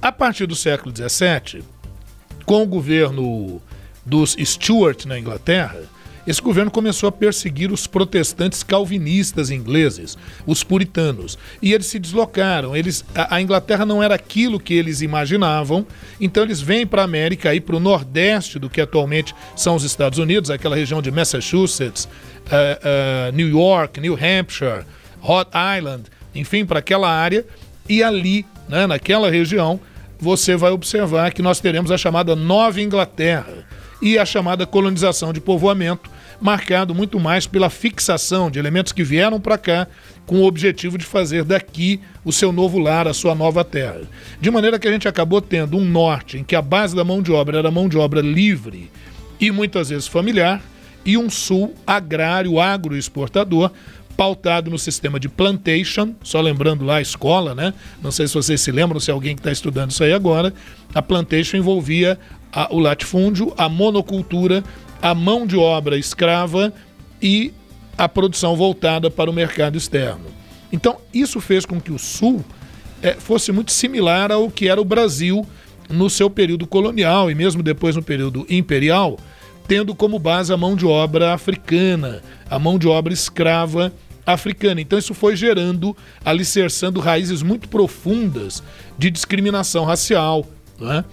A 0.02 0.12
partir 0.14 0.46
do 0.46 0.56
século 0.56 0.96
XVII, 0.96 1.62
com 2.46 2.64
o 2.64 2.68
governo 2.68 3.62
dos 4.06 4.38
Stuart 4.40 5.04
na 5.06 5.20
Inglaterra, 5.20 5.82
esse 6.28 6.42
governo 6.42 6.70
começou 6.70 7.08
a 7.08 7.12
perseguir 7.12 7.72
os 7.72 7.88
protestantes 7.88 8.62
calvinistas 8.62 9.50
ingleses, 9.50 10.18
os 10.46 10.62
puritanos, 10.62 11.38
e 11.62 11.74
eles 11.74 11.88
se 11.88 11.98
deslocaram. 11.98 12.76
Eles, 12.76 13.06
a, 13.16 13.36
a 13.36 13.42
Inglaterra 13.42 13.86
não 13.86 14.04
era 14.04 14.14
aquilo 14.14 14.60
que 14.60 14.74
eles 14.74 15.02
imaginavam, 15.02 15.88
então 16.20 16.44
eles 16.44 16.60
vêm 16.60 16.86
para 16.86 17.02
a 17.02 17.06
América, 17.06 17.50
aí 17.50 17.62
para 17.62 17.78
o 17.78 17.80
nordeste 17.80 18.60
do 18.60 18.70
que 18.70 18.82
atualmente 18.82 19.34
são 19.56 19.76
os 19.76 19.84
Estados 19.84 20.20
Unidos, 20.20 20.52
aquela 20.52 20.76
região 20.76 21.02
de 21.02 21.10
Massachusetts, 21.10 22.06
uh, 22.06 23.30
uh, 23.30 23.36
New 23.36 23.48
York, 23.48 24.02
New 24.02 24.16
Hampshire, 24.16 24.84
Rhode 25.22 25.52
Island, 25.78 26.04
enfim, 26.36 26.66
para 26.66 26.80
aquela 26.80 27.10
área, 27.10 27.46
e 27.88 28.04
ali, 28.04 28.46
né, 28.68 28.86
naquela 28.86 29.32
região, 29.32 29.80
você 30.20 30.58
vai 30.58 30.72
observar 30.72 31.32
que 31.32 31.42
nós 31.42 31.62
teremos 31.62 31.90
a 31.90 31.98
chamada 31.98 32.36
Nova 32.36 32.82
Inglaterra 32.82 33.66
e 34.02 34.18
a 34.18 34.26
chamada 34.26 34.66
colonização 34.66 35.32
de 35.32 35.40
povoamento, 35.40 36.10
marcado 36.40 36.94
muito 36.94 37.20
mais 37.20 37.48
pela 37.48 37.70
fixação 37.70 38.50
de 38.50 38.60
elementos 38.60 38.92
que 38.92 39.04
vieram 39.04 39.40
para 39.40 39.58
cá 39.58 39.88
com 40.26 40.42
o 40.42 40.46
objetivo 40.46 40.98
de 40.98 41.06
fazer 41.06 41.44
daqui 41.44 42.00
o 42.24 42.32
seu 42.32 42.52
novo 42.52 42.78
lar, 42.78 43.08
a 43.08 43.14
sua 43.14 43.34
nova 43.34 43.64
terra. 43.64 44.02
De 44.40 44.52
maneira 44.52 44.78
que 44.78 44.88
a 44.88 44.92
gente 44.92 45.08
acabou 45.08 45.42
tendo 45.42 45.78
um 45.78 45.86
norte 45.86 46.38
em 46.38 46.44
que 46.44 46.56
a 46.56 46.62
base 46.62 46.96
da 46.96 47.04
mão 47.04 47.22
de 47.22 47.32
obra 47.32 47.58
era 47.58 47.72
mão 47.72 47.88
de 47.88 47.98
obra 47.98 48.22
livre 48.22 48.92
e 49.40 49.52
muitas 49.52 49.90
vezes 49.90 50.08
familiar, 50.08 50.62
e 51.06 51.18
um 51.18 51.30
sul 51.30 51.74
agrário, 51.86 52.60
agroexportador, 52.60 53.72
pautado 54.18 54.72
no 54.72 54.80
sistema 54.80 55.20
de 55.20 55.30
plantation, 55.30 56.16
só 56.24 56.42
lembrando 56.42 56.84
lá 56.84 56.98
a 56.98 57.02
escola, 57.02 57.54
né? 57.54 57.74
Não 58.02 58.12
sei 58.12 58.28
se 58.28 58.34
vocês 58.34 58.60
se 58.60 58.72
lembram, 58.72 59.00
se 59.00 59.12
alguém 59.12 59.36
que 59.36 59.40
está 59.40 59.52
estudando 59.52 59.92
isso 59.92 60.04
aí 60.04 60.12
agora, 60.12 60.52
a 60.94 61.02
plantation 61.02 61.56
envolvia 61.56 62.20
a, 62.52 62.74
o 62.74 62.80
latifúndio, 62.80 63.54
a 63.56 63.70
monocultura 63.70 64.64
a 65.02 65.14
mão 65.14 65.46
de 65.46 65.58
obra 65.58 65.98
escrava 65.98 66.74
e 67.22 67.54
a 67.98 68.08
produção 68.08 68.56
voltada 68.56 69.10
para 69.10 69.30
o 69.30 69.34
mercado 69.34 69.78
externo. 69.78 70.26
Então, 70.72 70.98
isso 71.14 71.40
fez 71.40 71.66
com 71.66 71.80
que 71.80 71.92
o 71.92 71.98
Sul 71.98 72.44
é, 73.02 73.14
fosse 73.14 73.52
muito 73.52 73.72
similar 73.72 74.32
ao 74.32 74.50
que 74.50 74.68
era 74.68 74.82
o 74.82 74.86
Brasil 74.86 75.46
no 75.90 76.10
seu 76.10 76.30
período 76.30 76.68
colonial 76.68 77.32
e 77.32 77.36
mesmo 77.36 77.64
depois 77.64 77.96
no 77.96 78.04
período 78.04 78.46
imperial, 78.50 79.18
tendo 79.68 79.96
como 79.96 80.20
base 80.20 80.52
a 80.54 80.58
mão 80.58 80.76
de 80.76 80.86
obra 80.86 81.34
africana, 81.34 82.22
a 82.50 82.60
mão 82.60 82.78
de 82.78 82.88
obra 82.88 83.14
escrava 83.14 83.94
africana. 84.26 84.82
Então, 84.82 85.00
isso 85.00 85.14
foi 85.14 85.36
gerando, 85.36 85.96
alicerçando 86.24 87.00
raízes 87.00 87.42
muito 87.42 87.70
profundas 87.70 88.62
de 88.98 89.10
discriminação 89.10 89.86
racial. 89.86 90.46
Né? 90.80 91.04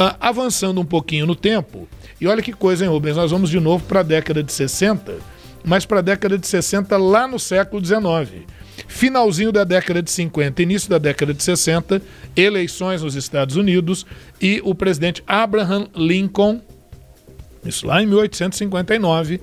Ah, 0.00 0.14
avançando 0.20 0.80
um 0.80 0.84
pouquinho 0.84 1.26
no 1.26 1.34
tempo, 1.34 1.88
e 2.20 2.28
olha 2.28 2.40
que 2.40 2.52
coisa, 2.52 2.84
hein, 2.84 2.90
Rubens? 2.90 3.16
Nós 3.16 3.32
vamos 3.32 3.50
de 3.50 3.58
novo 3.58 3.84
para 3.84 3.98
a 3.98 4.04
década 4.04 4.44
de 4.44 4.52
60, 4.52 5.16
mas 5.64 5.84
para 5.84 5.98
a 5.98 6.02
década 6.02 6.38
de 6.38 6.46
60 6.46 6.96
lá 6.96 7.26
no 7.26 7.36
século 7.36 7.82
19. 7.82 8.46
Finalzinho 8.86 9.50
da 9.50 9.64
década 9.64 10.00
de 10.00 10.08
50, 10.08 10.62
início 10.62 10.88
da 10.88 10.98
década 10.98 11.34
de 11.34 11.42
60, 11.42 12.00
eleições 12.36 13.02
nos 13.02 13.16
Estados 13.16 13.56
Unidos 13.56 14.06
e 14.40 14.62
o 14.64 14.72
presidente 14.72 15.20
Abraham 15.26 15.88
Lincoln, 15.96 16.60
isso 17.64 17.84
lá 17.84 18.00
em 18.00 18.06
1859, 18.06 19.40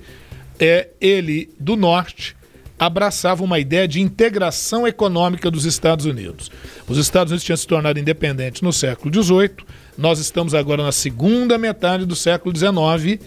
é 0.58 0.88
ele 1.02 1.50
do 1.60 1.76
norte 1.76 2.34
abraçava 2.78 3.42
uma 3.42 3.58
ideia 3.58 3.88
de 3.88 4.00
integração 4.00 4.86
econômica 4.86 5.50
dos 5.50 5.64
Estados 5.64 6.04
Unidos. 6.04 6.50
Os 6.88 6.98
Estados 6.98 7.30
Unidos 7.30 7.44
tinham 7.44 7.56
se 7.56 7.66
tornado 7.66 7.98
independentes 7.98 8.62
no 8.62 8.72
século 8.72 9.12
XVIII, 9.22 9.56
nós 9.96 10.18
estamos 10.18 10.54
agora 10.54 10.82
na 10.82 10.92
segunda 10.92 11.56
metade 11.56 12.04
do 12.04 12.14
século 12.14 12.54
XIX 12.56 13.20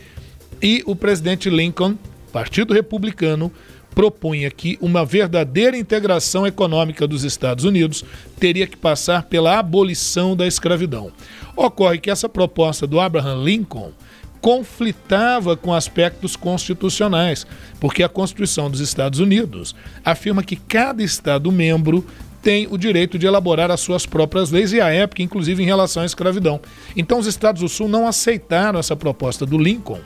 e 0.62 0.84
o 0.86 0.96
presidente 0.96 1.50
Lincoln, 1.50 1.96
Partido 2.32 2.74
Republicano, 2.74 3.52
propunha 3.96 4.52
que 4.52 4.78
uma 4.80 5.04
verdadeira 5.04 5.76
integração 5.76 6.46
econômica 6.46 7.08
dos 7.08 7.24
Estados 7.24 7.66
Unidos 7.66 8.06
teria 8.40 8.68
que 8.68 8.78
passar 8.78 9.24
pela 9.24 9.58
abolição 9.58 10.36
da 10.36 10.46
escravidão. 10.46 11.12
Ocorre 11.56 11.98
que 11.98 12.12
essa 12.12 12.30
proposta 12.30 12.86
do 12.86 13.00
Abraham 13.00 13.44
Lincoln 13.44 13.92
conflitava 14.40 15.58
com 15.58 15.74
aspectos 15.74 16.36
constitucionais, 16.36 17.46
porque 17.80 18.04
a 18.04 18.10
Constituição 18.10 18.70
dos 18.70 18.80
Estados 18.80 19.20
Unidos 19.20 19.76
afirma 20.06 20.44
que 20.44 20.56
cada 20.56 21.04
Estado 21.04 21.52
membro 21.52 22.06
tem 22.42 22.68
o 22.70 22.78
direito 22.78 23.18
de 23.18 23.26
elaborar 23.26 23.70
as 23.72 23.82
suas 23.82 24.06
próprias 24.06 24.52
leis 24.52 24.72
e 24.72 24.80
a 24.80 24.90
época, 24.90 25.22
inclusive 25.22 25.62
em 25.62 25.66
relação 25.66 26.04
à 26.04 26.06
escravidão. 26.06 26.60
Então, 26.96 27.20
os 27.20 27.28
estados 27.28 27.62
do 27.62 27.70
Sul 27.70 27.88
não 27.88 28.08
aceitaram 28.08 28.80
essa 28.80 28.96
proposta 28.96 29.46
do 29.46 29.58
Lincoln 29.58 30.00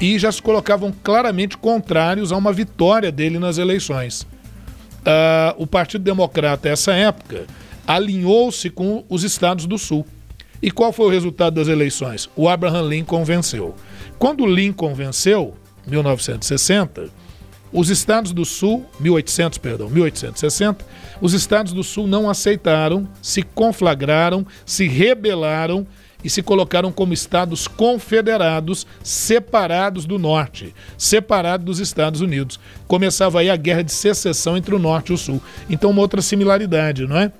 e 0.00 0.18
já 0.18 0.30
se 0.30 0.42
colocavam 0.42 0.92
claramente 1.02 1.56
contrários 1.56 2.32
a 2.32 2.36
uma 2.36 2.52
vitória 2.52 3.10
dele 3.10 3.38
nas 3.38 3.58
eleições. 3.58 4.22
Uh, 4.22 5.54
o 5.58 5.66
Partido 5.66 6.02
Democrata, 6.02 6.68
essa 6.68 6.92
época, 6.92 7.46
alinhou-se 7.86 8.70
com 8.70 9.04
os 9.08 9.22
estados 9.22 9.66
do 9.66 9.78
Sul. 9.78 10.06
E 10.62 10.70
qual 10.70 10.92
foi 10.92 11.06
o 11.06 11.10
resultado 11.10 11.56
das 11.56 11.68
eleições? 11.68 12.30
O 12.34 12.48
Abraham 12.48 12.88
Lincoln 12.88 13.24
venceu. 13.24 13.74
Quando 14.18 14.46
Lincoln 14.46 14.94
venceu, 14.94 15.54
1960, 15.86 17.10
os 17.74 17.90
estados 17.90 18.32
do 18.32 18.44
Sul, 18.44 18.86
1800, 19.00 19.58
perdão, 19.58 19.90
1860, 19.90 20.86
os 21.20 21.32
estados 21.34 21.72
do 21.72 21.82
Sul 21.82 22.06
não 22.06 22.30
aceitaram, 22.30 23.08
se 23.20 23.42
conflagraram, 23.42 24.46
se 24.64 24.86
rebelaram 24.86 25.84
e 26.22 26.30
se 26.30 26.40
colocaram 26.40 26.92
como 26.92 27.12
estados 27.12 27.66
confederados, 27.66 28.86
separados 29.02 30.06
do 30.06 30.20
norte, 30.20 30.72
separados 30.96 31.66
dos 31.66 31.78
Estados 31.80 32.20
Unidos. 32.20 32.60
Começava 32.86 33.40
aí 33.40 33.50
a 33.50 33.56
guerra 33.56 33.82
de 33.82 33.92
secessão 33.92 34.56
entre 34.56 34.72
o 34.72 34.78
norte 34.78 35.10
e 35.10 35.14
o 35.14 35.18
sul. 35.18 35.42
Então, 35.68 35.90
uma 35.90 36.00
outra 36.00 36.22
similaridade, 36.22 37.06
não 37.08 37.18
é? 37.18 37.32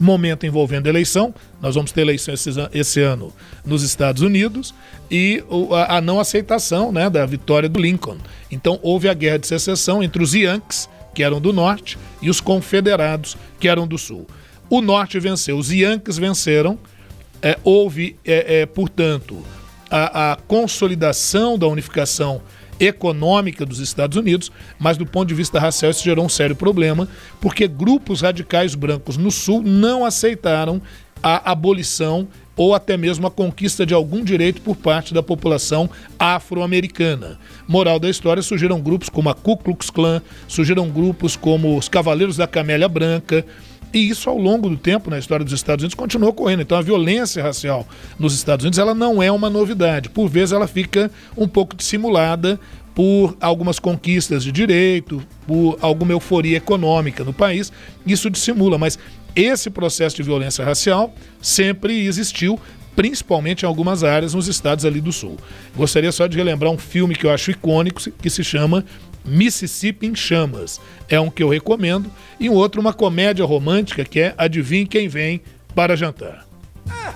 Momento 0.00 0.46
envolvendo 0.46 0.86
eleição, 0.86 1.34
nós 1.60 1.74
vamos 1.74 1.92
ter 1.92 2.00
eleição 2.00 2.32
esse, 2.72 3.00
ano 3.00 3.32
nos 3.64 3.82
Estados 3.82 4.22
Unidos, 4.22 4.74
e 5.10 5.44
a, 5.88 6.00
não 6.00 6.18
aceitação 6.18 6.90
né, 6.90 7.10
da 7.10 7.26
vitória 7.26 7.68
do 7.68 7.78
Lincoln. 7.78 8.16
Então 8.50 8.78
houve 8.82 9.08
a 9.08 9.14
guerra 9.14 9.38
de 9.38 9.46
secessão 9.46 10.02
entre 10.02 10.22
os 10.22 10.34
Yankees, 10.34 10.88
que 11.14 11.22
eram 11.22 11.40
do 11.40 11.52
norte, 11.52 11.98
e 12.22 12.30
os 12.30 12.40
confederados, 12.40 13.36
que 13.58 13.68
eram 13.68 13.86
do 13.86 13.98
sul. 13.98 14.26
O 14.70 14.80
norte 14.80 15.18
venceu, 15.20 15.58
os 15.58 15.70
Yankees 15.70 16.16
venceram, 16.16 16.78
é, 17.42 17.58
houve, 17.62 18.16
é, 18.24 18.60
é, 18.60 18.66
portanto, 18.66 19.44
a, 19.90 20.32
a 20.32 20.36
consolidação 20.36 21.58
da 21.58 21.66
unificação 21.66 22.40
econômica 22.80 23.66
dos 23.66 23.78
Estados 23.78 24.16
Unidos, 24.16 24.50
mas 24.78 24.96
do 24.96 25.04
ponto 25.06 25.28
de 25.28 25.34
vista 25.34 25.60
racial 25.60 25.90
isso 25.90 26.02
gerou 26.02 26.24
um 26.24 26.28
sério 26.28 26.56
problema, 26.56 27.06
porque 27.40 27.68
grupos 27.68 28.22
radicais 28.22 28.74
brancos 28.74 29.16
no 29.16 29.30
Sul 29.30 29.62
não 29.62 30.04
aceitaram 30.04 30.80
a 31.22 31.52
abolição 31.52 32.26
ou 32.56 32.74
até 32.74 32.96
mesmo 32.96 33.26
a 33.26 33.30
conquista 33.30 33.86
de 33.86 33.94
algum 33.94 34.22
direito 34.22 34.60
por 34.60 34.76
parte 34.76 35.14
da 35.14 35.22
população 35.22 35.88
afro-americana. 36.18 37.38
Moral 37.66 37.98
da 37.98 38.08
história, 38.08 38.42
surgiram 38.42 38.80
grupos 38.80 39.08
como 39.08 39.30
a 39.30 39.34
Ku 39.34 39.56
Klux 39.56 39.88
Klan, 39.88 40.20
surgiram 40.46 40.88
grupos 40.90 41.36
como 41.36 41.78
os 41.78 41.88
Cavaleiros 41.88 42.36
da 42.36 42.46
Camélia 42.46 42.88
Branca, 42.88 43.46
e 43.92 44.08
isso 44.08 44.30
ao 44.30 44.38
longo 44.38 44.68
do 44.68 44.76
tempo 44.76 45.10
na 45.10 45.18
história 45.18 45.44
dos 45.44 45.54
Estados 45.54 45.82
Unidos 45.82 45.94
continuou 45.94 46.30
ocorrendo. 46.30 46.62
Então 46.62 46.78
a 46.78 46.82
violência 46.82 47.42
racial 47.42 47.86
nos 48.18 48.34
Estados 48.34 48.64
Unidos 48.64 48.78
ela 48.78 48.94
não 48.94 49.22
é 49.22 49.30
uma 49.30 49.50
novidade. 49.50 50.08
Por 50.08 50.28
vezes 50.28 50.52
ela 50.52 50.66
fica 50.66 51.10
um 51.36 51.48
pouco 51.48 51.74
dissimulada 51.74 52.58
por 52.94 53.36
algumas 53.40 53.78
conquistas 53.78 54.44
de 54.44 54.52
direito, 54.52 55.22
por 55.46 55.78
alguma 55.80 56.12
euforia 56.12 56.56
econômica 56.56 57.24
no 57.24 57.32
país. 57.32 57.72
Isso 58.06 58.30
dissimula, 58.30 58.78
mas 58.78 58.98
esse 59.34 59.70
processo 59.70 60.16
de 60.16 60.22
violência 60.22 60.64
racial 60.64 61.14
sempre 61.40 62.04
existiu, 62.06 62.58
principalmente 62.94 63.62
em 63.62 63.66
algumas 63.66 64.04
áreas 64.04 64.34
nos 64.34 64.48
estados 64.48 64.84
ali 64.84 65.00
do 65.00 65.12
sul. 65.12 65.36
Gostaria 65.76 66.12
só 66.12 66.26
de 66.26 66.36
relembrar 66.36 66.70
um 66.70 66.78
filme 66.78 67.14
que 67.14 67.26
eu 67.26 67.30
acho 67.30 67.50
icônico, 67.50 68.02
que 68.10 68.28
se 68.28 68.42
chama 68.44 68.84
Mississippi 69.24 70.06
em 70.06 70.14
Chamas. 70.14 70.80
É 71.08 71.20
um 71.20 71.30
que 71.30 71.42
eu 71.42 71.48
recomendo. 71.48 72.10
E 72.38 72.48
um 72.48 72.54
outro, 72.54 72.80
uma 72.80 72.92
comédia 72.92 73.44
romântica 73.44 74.04
que 74.04 74.20
é 74.20 74.34
Adivinhe 74.36 74.86
Quem 74.86 75.08
Vem 75.08 75.40
para 75.74 75.96
Jantar. 75.96 76.46
É, 76.88 77.12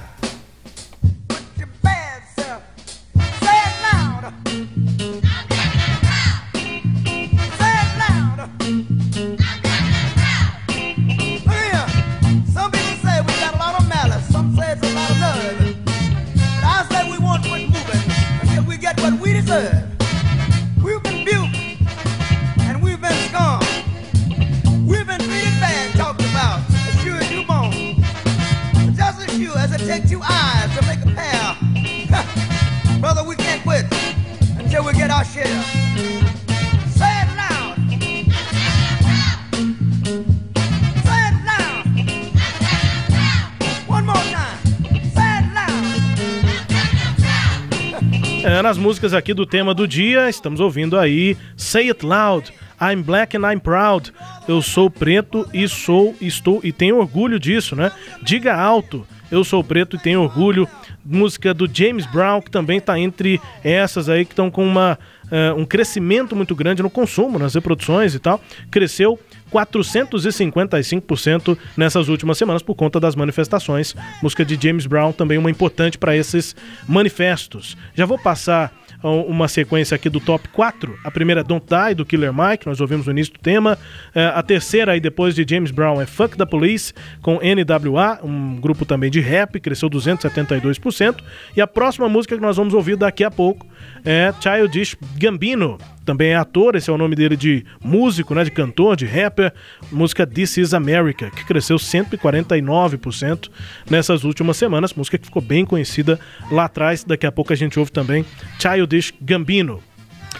músicas 48.84 49.14
aqui 49.14 49.32
do 49.32 49.46
tema 49.46 49.72
do 49.72 49.88
dia, 49.88 50.28
estamos 50.28 50.60
ouvindo 50.60 50.98
aí 50.98 51.38
Say 51.56 51.88
It 51.88 52.04
Loud, 52.04 52.52
I'm 52.78 53.00
Black 53.00 53.34
and 53.34 53.50
I'm 53.50 53.58
Proud. 53.58 54.12
Eu 54.46 54.60
sou 54.60 54.90
preto 54.90 55.48
e 55.54 55.66
sou, 55.66 56.14
estou 56.20 56.60
e 56.62 56.70
tenho 56.70 56.98
orgulho 56.98 57.40
disso, 57.40 57.74
né? 57.74 57.90
Diga 58.22 58.54
alto, 58.54 59.06
eu 59.30 59.42
sou 59.42 59.64
preto 59.64 59.96
e 59.96 59.98
tenho 59.98 60.20
orgulho. 60.20 60.68
Música 61.04 61.52
do 61.52 61.68
James 61.72 62.06
Brown, 62.06 62.40
que 62.40 62.50
também 62.50 62.78
está 62.78 62.98
entre 62.98 63.38
essas 63.62 64.08
aí 64.08 64.24
que 64.24 64.32
estão 64.32 64.50
com 64.50 64.64
uma, 64.64 64.98
uh, 65.26 65.54
um 65.58 65.66
crescimento 65.66 66.34
muito 66.34 66.54
grande 66.54 66.82
no 66.82 66.88
consumo, 66.88 67.38
nas 67.38 67.54
reproduções 67.54 68.14
e 68.14 68.18
tal. 68.18 68.40
Cresceu 68.70 69.20
455% 69.52 71.58
nessas 71.76 72.08
últimas 72.08 72.38
semanas 72.38 72.62
por 72.62 72.74
conta 72.74 72.98
das 72.98 73.14
manifestações. 73.14 73.94
Música 74.22 74.42
de 74.44 74.58
James 74.60 74.86
Brown 74.86 75.12
também 75.12 75.38
uma 75.38 75.50
importante 75.50 75.98
para 75.98 76.16
esses 76.16 76.56
manifestos. 76.88 77.76
Já 77.94 78.06
vou 78.06 78.18
passar 78.18 78.72
uma 79.10 79.48
sequência 79.48 79.94
aqui 79.94 80.08
do 80.08 80.20
top 80.20 80.48
4. 80.48 80.98
A 81.04 81.10
primeira 81.10 81.42
é 81.42 81.44
Don't 81.44 81.66
Die, 81.66 81.94
do 81.94 82.04
Killer 82.04 82.32
Mike, 82.32 82.66
nós 82.66 82.80
ouvimos 82.80 83.06
no 83.06 83.12
início 83.12 83.32
do 83.32 83.38
tema. 83.38 83.78
É, 84.14 84.26
a 84.26 84.42
terceira, 84.42 84.92
aí 84.92 85.00
depois 85.00 85.34
de 85.34 85.44
James 85.48 85.70
Brown, 85.70 86.00
é 86.00 86.06
Fuck 86.06 86.36
the 86.36 86.46
Police, 86.46 86.92
com 87.20 87.38
NWA, 87.38 88.20
um 88.22 88.56
grupo 88.60 88.84
também 88.84 89.10
de 89.10 89.20
rap, 89.20 89.60
cresceu 89.60 89.90
272%. 89.90 91.16
E 91.56 91.60
a 91.60 91.66
próxima 91.66 92.08
música 92.08 92.34
que 92.34 92.42
nós 92.42 92.56
vamos 92.56 92.74
ouvir 92.74 92.96
daqui 92.96 93.24
a 93.24 93.30
pouco 93.30 93.66
é 94.04 94.32
Childish 94.40 94.96
Gambino, 95.18 95.78
também 96.04 96.30
é 96.30 96.36
ator, 96.36 96.76
esse 96.76 96.90
é 96.90 96.92
o 96.92 96.98
nome 96.98 97.16
dele 97.16 97.36
de 97.36 97.64
músico, 97.82 98.34
né, 98.34 98.44
de 98.44 98.50
cantor, 98.50 98.96
de 98.96 99.06
rapper, 99.06 99.52
música 99.90 100.26
This 100.26 100.58
Is 100.58 100.74
America, 100.74 101.30
que 101.30 101.44
cresceu 101.44 101.76
149% 101.76 103.48
nessas 103.90 104.24
últimas 104.24 104.56
semanas, 104.56 104.92
música 104.94 105.18
que 105.18 105.26
ficou 105.26 105.42
bem 105.42 105.64
conhecida 105.64 106.18
lá 106.50 106.64
atrás, 106.66 107.04
daqui 107.04 107.26
a 107.26 107.32
pouco 107.32 107.52
a 107.52 107.56
gente 107.56 107.78
ouve 107.78 107.90
também 107.90 108.24
Childish 108.58 109.12
Gambino. 109.20 109.82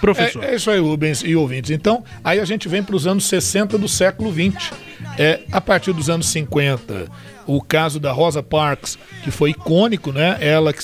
Professor. 0.00 0.42
É, 0.42 0.52
é 0.52 0.56
isso 0.56 0.70
aí, 0.70 0.80
Rubens 0.80 1.22
e 1.24 1.36
ouvintes. 1.36 1.70
Então, 1.70 2.04
aí 2.22 2.40
a 2.40 2.44
gente 2.44 2.68
vem 2.68 2.82
para 2.82 2.96
os 2.96 3.06
anos 3.06 3.24
60 3.26 3.78
do 3.78 3.88
século 3.88 4.30
20. 4.30 4.72
É, 5.16 5.42
a 5.52 5.60
partir 5.60 5.92
dos 5.92 6.10
anos 6.10 6.26
50, 6.26 7.06
o 7.46 7.62
caso 7.62 8.00
da 8.00 8.12
Rosa 8.12 8.42
Parks, 8.42 8.98
que 9.22 9.30
foi 9.30 9.50
icônico, 9.50 10.12
né? 10.12 10.36
Ela 10.40 10.74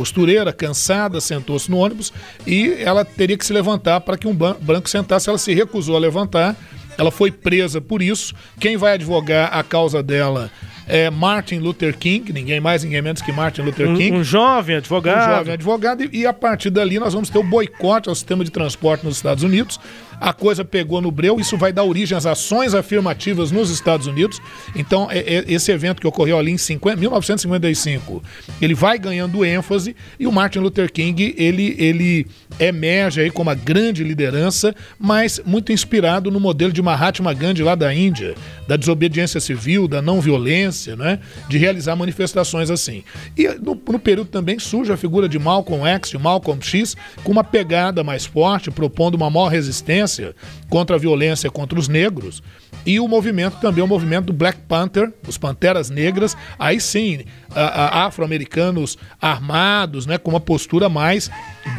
costureira, 0.00 0.50
cansada, 0.50 1.20
sentou-se 1.20 1.70
no 1.70 1.76
ônibus 1.76 2.10
e 2.46 2.72
ela 2.78 3.04
teria 3.04 3.36
que 3.36 3.44
se 3.44 3.52
levantar 3.52 4.00
para 4.00 4.16
que 4.16 4.26
um 4.26 4.34
branco 4.34 4.88
sentasse. 4.88 5.28
Ela 5.28 5.36
se 5.36 5.52
recusou 5.52 5.94
a 5.94 5.98
levantar, 5.98 6.56
ela 6.96 7.10
foi 7.10 7.30
presa 7.30 7.82
por 7.82 8.00
isso. 8.00 8.34
Quem 8.58 8.78
vai 8.78 8.94
advogar 8.94 9.50
a 9.52 9.62
causa 9.62 10.02
dela 10.02 10.50
é 10.90 11.08
Martin 11.10 11.58
Luther 11.58 11.96
King, 11.96 12.32
ninguém 12.32 12.60
mais, 12.60 12.82
ninguém 12.82 13.00
menos 13.00 13.22
que 13.22 13.32
Martin 13.32 13.62
Luther 13.62 13.86
King. 13.94 14.12
Um, 14.12 14.20
um 14.20 14.24
jovem 14.24 14.76
advogado. 14.76 15.30
Um 15.30 15.36
jovem 15.36 15.54
advogado, 15.54 16.02
e, 16.02 16.20
e 16.20 16.26
a 16.26 16.32
partir 16.32 16.70
dali 16.70 16.98
nós 16.98 17.14
vamos 17.14 17.30
ter 17.30 17.38
o 17.38 17.42
boicote 17.44 18.08
ao 18.08 18.14
sistema 18.14 18.44
de 18.44 18.50
transporte 18.50 19.04
nos 19.04 19.16
Estados 19.16 19.44
Unidos 19.44 19.78
a 20.20 20.34
coisa 20.34 20.64
pegou 20.64 21.00
no 21.00 21.10
breu, 21.10 21.40
isso 21.40 21.56
vai 21.56 21.72
dar 21.72 21.82
origem 21.82 22.16
às 22.16 22.26
ações 22.26 22.74
afirmativas 22.74 23.50
nos 23.50 23.70
Estados 23.70 24.06
Unidos. 24.06 24.38
Então, 24.76 25.08
é, 25.10 25.18
é, 25.20 25.44
esse 25.48 25.72
evento 25.72 26.00
que 26.00 26.06
ocorreu 26.06 26.38
ali 26.38 26.52
em 26.52 26.58
50, 26.58 26.96
1955, 26.96 28.22
ele 28.60 28.74
vai 28.74 28.98
ganhando 28.98 29.44
ênfase 29.44 29.96
e 30.18 30.26
o 30.26 30.32
Martin 30.32 30.58
Luther 30.58 30.92
King, 30.92 31.34
ele, 31.38 31.74
ele 31.78 32.26
emerge 32.58 33.22
aí 33.22 33.30
como 33.30 33.48
uma 33.48 33.54
grande 33.54 34.04
liderança, 34.04 34.74
mas 34.98 35.40
muito 35.46 35.72
inspirado 35.72 36.30
no 36.30 36.38
modelo 36.38 36.72
de 36.72 36.82
Mahatma 36.82 37.32
Gandhi 37.32 37.62
lá 37.62 37.74
da 37.74 37.92
Índia, 37.94 38.34
da 38.68 38.76
desobediência 38.76 39.40
civil, 39.40 39.88
da 39.88 40.02
não 40.02 40.20
violência, 40.20 40.79
né? 40.88 41.18
de 41.48 41.58
realizar 41.58 41.96
manifestações 41.96 42.70
assim. 42.70 43.04
E 43.36 43.48
no, 43.48 43.80
no 43.88 43.98
período 43.98 44.28
também 44.28 44.58
surge 44.58 44.92
a 44.92 44.96
figura 44.96 45.28
de 45.28 45.38
Malcolm 45.38 45.86
X, 45.86 46.10
de 46.10 46.18
Malcolm 46.18 46.60
X, 46.62 46.96
com 47.22 47.32
uma 47.32 47.44
pegada 47.44 48.02
mais 48.02 48.24
forte, 48.24 48.70
propondo 48.70 49.14
uma 49.14 49.30
maior 49.30 49.48
resistência 49.48 50.34
contra 50.68 50.96
a 50.96 50.98
violência 50.98 51.50
contra 51.50 51.78
os 51.78 51.88
negros, 51.88 52.42
e 52.86 52.98
o 52.98 53.06
movimento 53.06 53.58
também, 53.60 53.82
o 53.82 53.86
movimento 53.86 54.26
do 54.26 54.32
Black 54.32 54.60
Panther, 54.68 55.12
os 55.26 55.36
Panteras 55.36 55.90
Negras, 55.90 56.36
aí 56.58 56.80
sim, 56.80 57.24
afro-americanos 57.54 58.96
armados, 59.20 60.06
né, 60.06 60.16
com 60.16 60.30
uma 60.30 60.40
postura 60.40 60.88
mais 60.88 61.30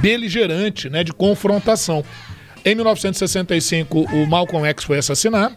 beligerante, 0.01 0.89
né, 0.89 1.03
de 1.03 1.13
confrontação. 1.13 2.03
Em 2.63 2.75
1965, 2.75 4.01
o 4.01 4.27
Malcolm 4.27 4.67
X 4.67 4.83
foi 4.83 4.99
assassinado. 4.99 5.55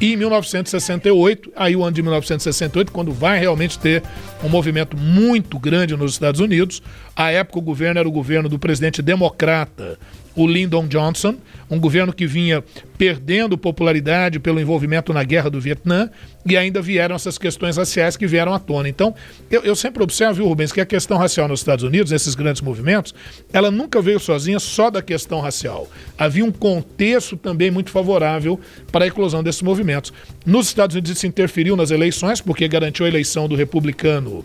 E 0.00 0.14
em 0.14 0.16
1968, 0.16 1.52
aí 1.54 1.76
o 1.76 1.84
ano 1.84 1.92
de 1.92 2.02
1968, 2.02 2.90
quando 2.90 3.12
vai 3.12 3.38
realmente 3.38 3.78
ter 3.78 4.02
um 4.42 4.48
movimento 4.48 4.96
muito 4.96 5.58
grande 5.58 5.94
nos 5.94 6.12
Estados 6.12 6.40
Unidos, 6.40 6.82
a 7.14 7.30
época 7.30 7.58
o 7.58 7.62
governo 7.62 8.00
era 8.00 8.08
o 8.08 8.12
governo 8.12 8.48
do 8.48 8.58
presidente 8.58 9.02
democrata 9.02 9.98
o 10.42 10.46
Lyndon 10.46 10.86
Johnson, 10.86 11.36
um 11.70 11.78
governo 11.78 12.12
que 12.12 12.26
vinha 12.26 12.64
perdendo 12.96 13.58
popularidade 13.58 14.38
pelo 14.38 14.58
envolvimento 14.58 15.12
na 15.12 15.22
guerra 15.22 15.50
do 15.50 15.60
Vietnã, 15.60 16.10
e 16.46 16.56
ainda 16.56 16.80
vieram 16.80 17.14
essas 17.14 17.36
questões 17.36 17.76
raciais 17.76 18.16
que 18.16 18.26
vieram 18.26 18.54
à 18.54 18.58
tona. 18.58 18.88
Então, 18.88 19.14
eu, 19.50 19.62
eu 19.62 19.76
sempre 19.76 20.02
observo, 20.02 20.34
viu, 20.34 20.46
Rubens, 20.46 20.72
que 20.72 20.80
a 20.80 20.86
questão 20.86 21.18
racial 21.18 21.46
nos 21.46 21.60
Estados 21.60 21.84
Unidos, 21.84 22.10
nesses 22.10 22.34
grandes 22.34 22.62
movimentos, 22.62 23.14
ela 23.52 23.70
nunca 23.70 24.00
veio 24.00 24.18
sozinha 24.18 24.58
só 24.58 24.90
da 24.90 25.02
questão 25.02 25.40
racial. 25.40 25.86
Havia 26.16 26.44
um 26.44 26.52
contexto 26.52 27.36
também 27.36 27.70
muito 27.70 27.90
favorável 27.90 28.58
para 28.90 29.04
a 29.04 29.08
eclosão 29.08 29.42
desses 29.42 29.62
movimentos. 29.62 30.12
Nos 30.46 30.68
Estados 30.68 30.96
Unidos 30.96 31.10
isso 31.10 31.26
interferiu 31.26 31.76
nas 31.76 31.90
eleições, 31.90 32.40
porque 32.40 32.66
garantiu 32.66 33.04
a 33.04 33.08
eleição 33.08 33.46
do 33.46 33.54
republicano 33.54 34.42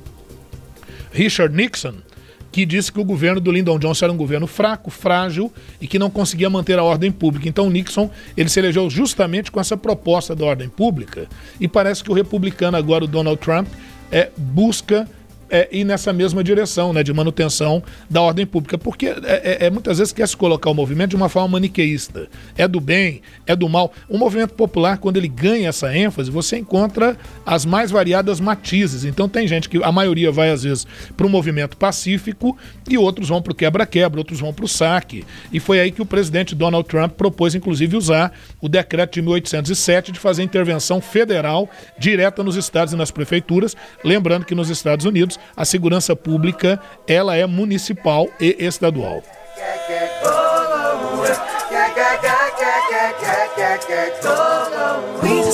Richard 1.14 1.56
Nixon, 1.56 1.96
que 2.56 2.66
disse 2.66 2.90
que 2.90 3.02
o 3.02 3.04
governo 3.04 3.42
do 3.42 3.52
Lyndon 3.52 3.78
Johnson 3.78 4.06
era 4.06 4.14
um 4.14 4.16
governo 4.18 4.48
fraco, 4.48 4.90
frágil 4.90 5.52
e 5.82 5.88
que 5.88 6.00
não 6.00 6.10
conseguia 6.10 6.50
manter 6.50 6.80
a 6.80 6.84
ordem 6.86 7.12
pública. 7.12 7.50
Então 7.50 7.70
Nixon 7.70 8.10
ele 8.38 8.48
se 8.48 8.58
elegeu 8.58 8.90
justamente 8.90 9.52
com 9.52 9.60
essa 9.60 9.76
proposta 9.76 10.34
da 10.34 10.46
ordem 10.46 10.70
pública 10.70 11.28
e 11.60 11.68
parece 11.68 12.02
que 12.02 12.10
o 12.10 12.14
republicano 12.14 12.78
agora, 12.78 13.04
o 13.04 13.08
Donald 13.08 13.42
Trump, 13.42 13.68
é, 14.10 14.30
busca 14.38 15.06
é, 15.50 15.68
ir 15.72 15.84
nessa 15.84 16.12
mesma 16.12 16.44
direção, 16.44 16.94
né, 16.94 17.04
de 17.04 17.14
manutenção 17.14 17.84
da 18.10 18.22
ordem 18.22 18.46
pública, 18.46 18.78
porque 18.78 19.08
é, 19.08 19.16
é, 19.24 19.66
é, 19.66 19.70
muitas 19.70 19.98
vezes 19.98 20.14
quer 20.14 20.28
se 20.28 20.36
colocar 20.36 20.70
o 20.70 20.74
movimento 20.74 21.12
de 21.12 21.16
uma 21.16 21.30
forma 21.30 21.50
maniqueísta. 21.50 22.28
É 22.58 22.68
do 22.68 22.80
bem, 22.80 23.22
é 23.46 23.56
do 23.56 23.68
mal. 23.70 23.92
O 24.10 24.18
movimento 24.18 24.54
popular, 24.54 24.98
quando 24.98 25.18
ele 25.18 25.28
ganha 25.28 25.70
essa 25.70 25.96
ênfase, 25.96 26.32
você 26.32 26.58
encontra 26.58 27.18
as 27.46 27.66
mais 27.66 27.92
variadas 27.92 28.40
matizes. 28.40 29.04
Então 29.06 29.30
tem 29.30 29.48
gente 29.48 29.70
que 29.70 29.84
a 29.84 29.92
maioria 29.92 30.32
vai 30.32 30.50
às 30.50 30.64
vezes 30.64 30.88
para 31.16 31.26
o 31.26 31.30
movimento 31.30 31.78
pacífico 31.78 32.58
e 32.90 32.98
outros 32.98 33.30
vão 33.30 33.42
para 33.42 33.52
o 33.52 33.56
quebra-quebra, 33.56 34.20
outros 34.20 34.40
vão 34.40 34.54
para 34.54 34.66
o 34.66 34.68
saque. 34.68 35.26
E 35.52 35.60
foi 35.60 35.80
aí 35.80 35.92
que 35.92 36.02
o 36.02 36.06
presidente 36.06 36.56
Donald 36.56 36.88
Trump 36.88 37.14
propôs, 37.14 37.56
inclusive, 37.56 37.96
usar 37.96 38.32
o 38.62 38.68
decreto 38.68 39.14
de 39.14 39.22
1807 39.22 40.12
de 40.12 40.20
fazer 40.20 40.44
intervenção 40.44 41.02
federal 41.02 41.70
direta 41.98 42.44
nos 42.44 42.56
estados 42.56 42.94
e 42.94 42.98
nas 42.98 43.12
prefeituras. 43.12 43.76
Lembrando 44.04 44.46
que 44.46 44.56
nos 44.56 44.70
Estados 44.70 45.06
Unidos 45.06 45.35
a 45.56 45.66
segurança 45.66 46.16
pública 46.16 46.80
ela 47.08 47.36
é 47.36 47.46
municipal 47.46 48.28
e 48.40 48.56
estadual. 48.60 49.24
We 55.24 55.46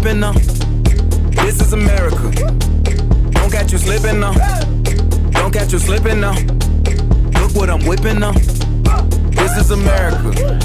This 0.00 1.60
is 1.60 1.72
America. 1.74 2.30
Don't 3.32 3.50
catch 3.50 3.72
you 3.72 3.78
slipping. 3.78 4.20
Don't 5.32 5.52
catch 5.52 5.72
you 5.72 5.78
slipping. 5.78 6.22
Look 6.22 7.54
what 7.54 7.68
I'm 7.68 7.86
whipping. 7.86 8.22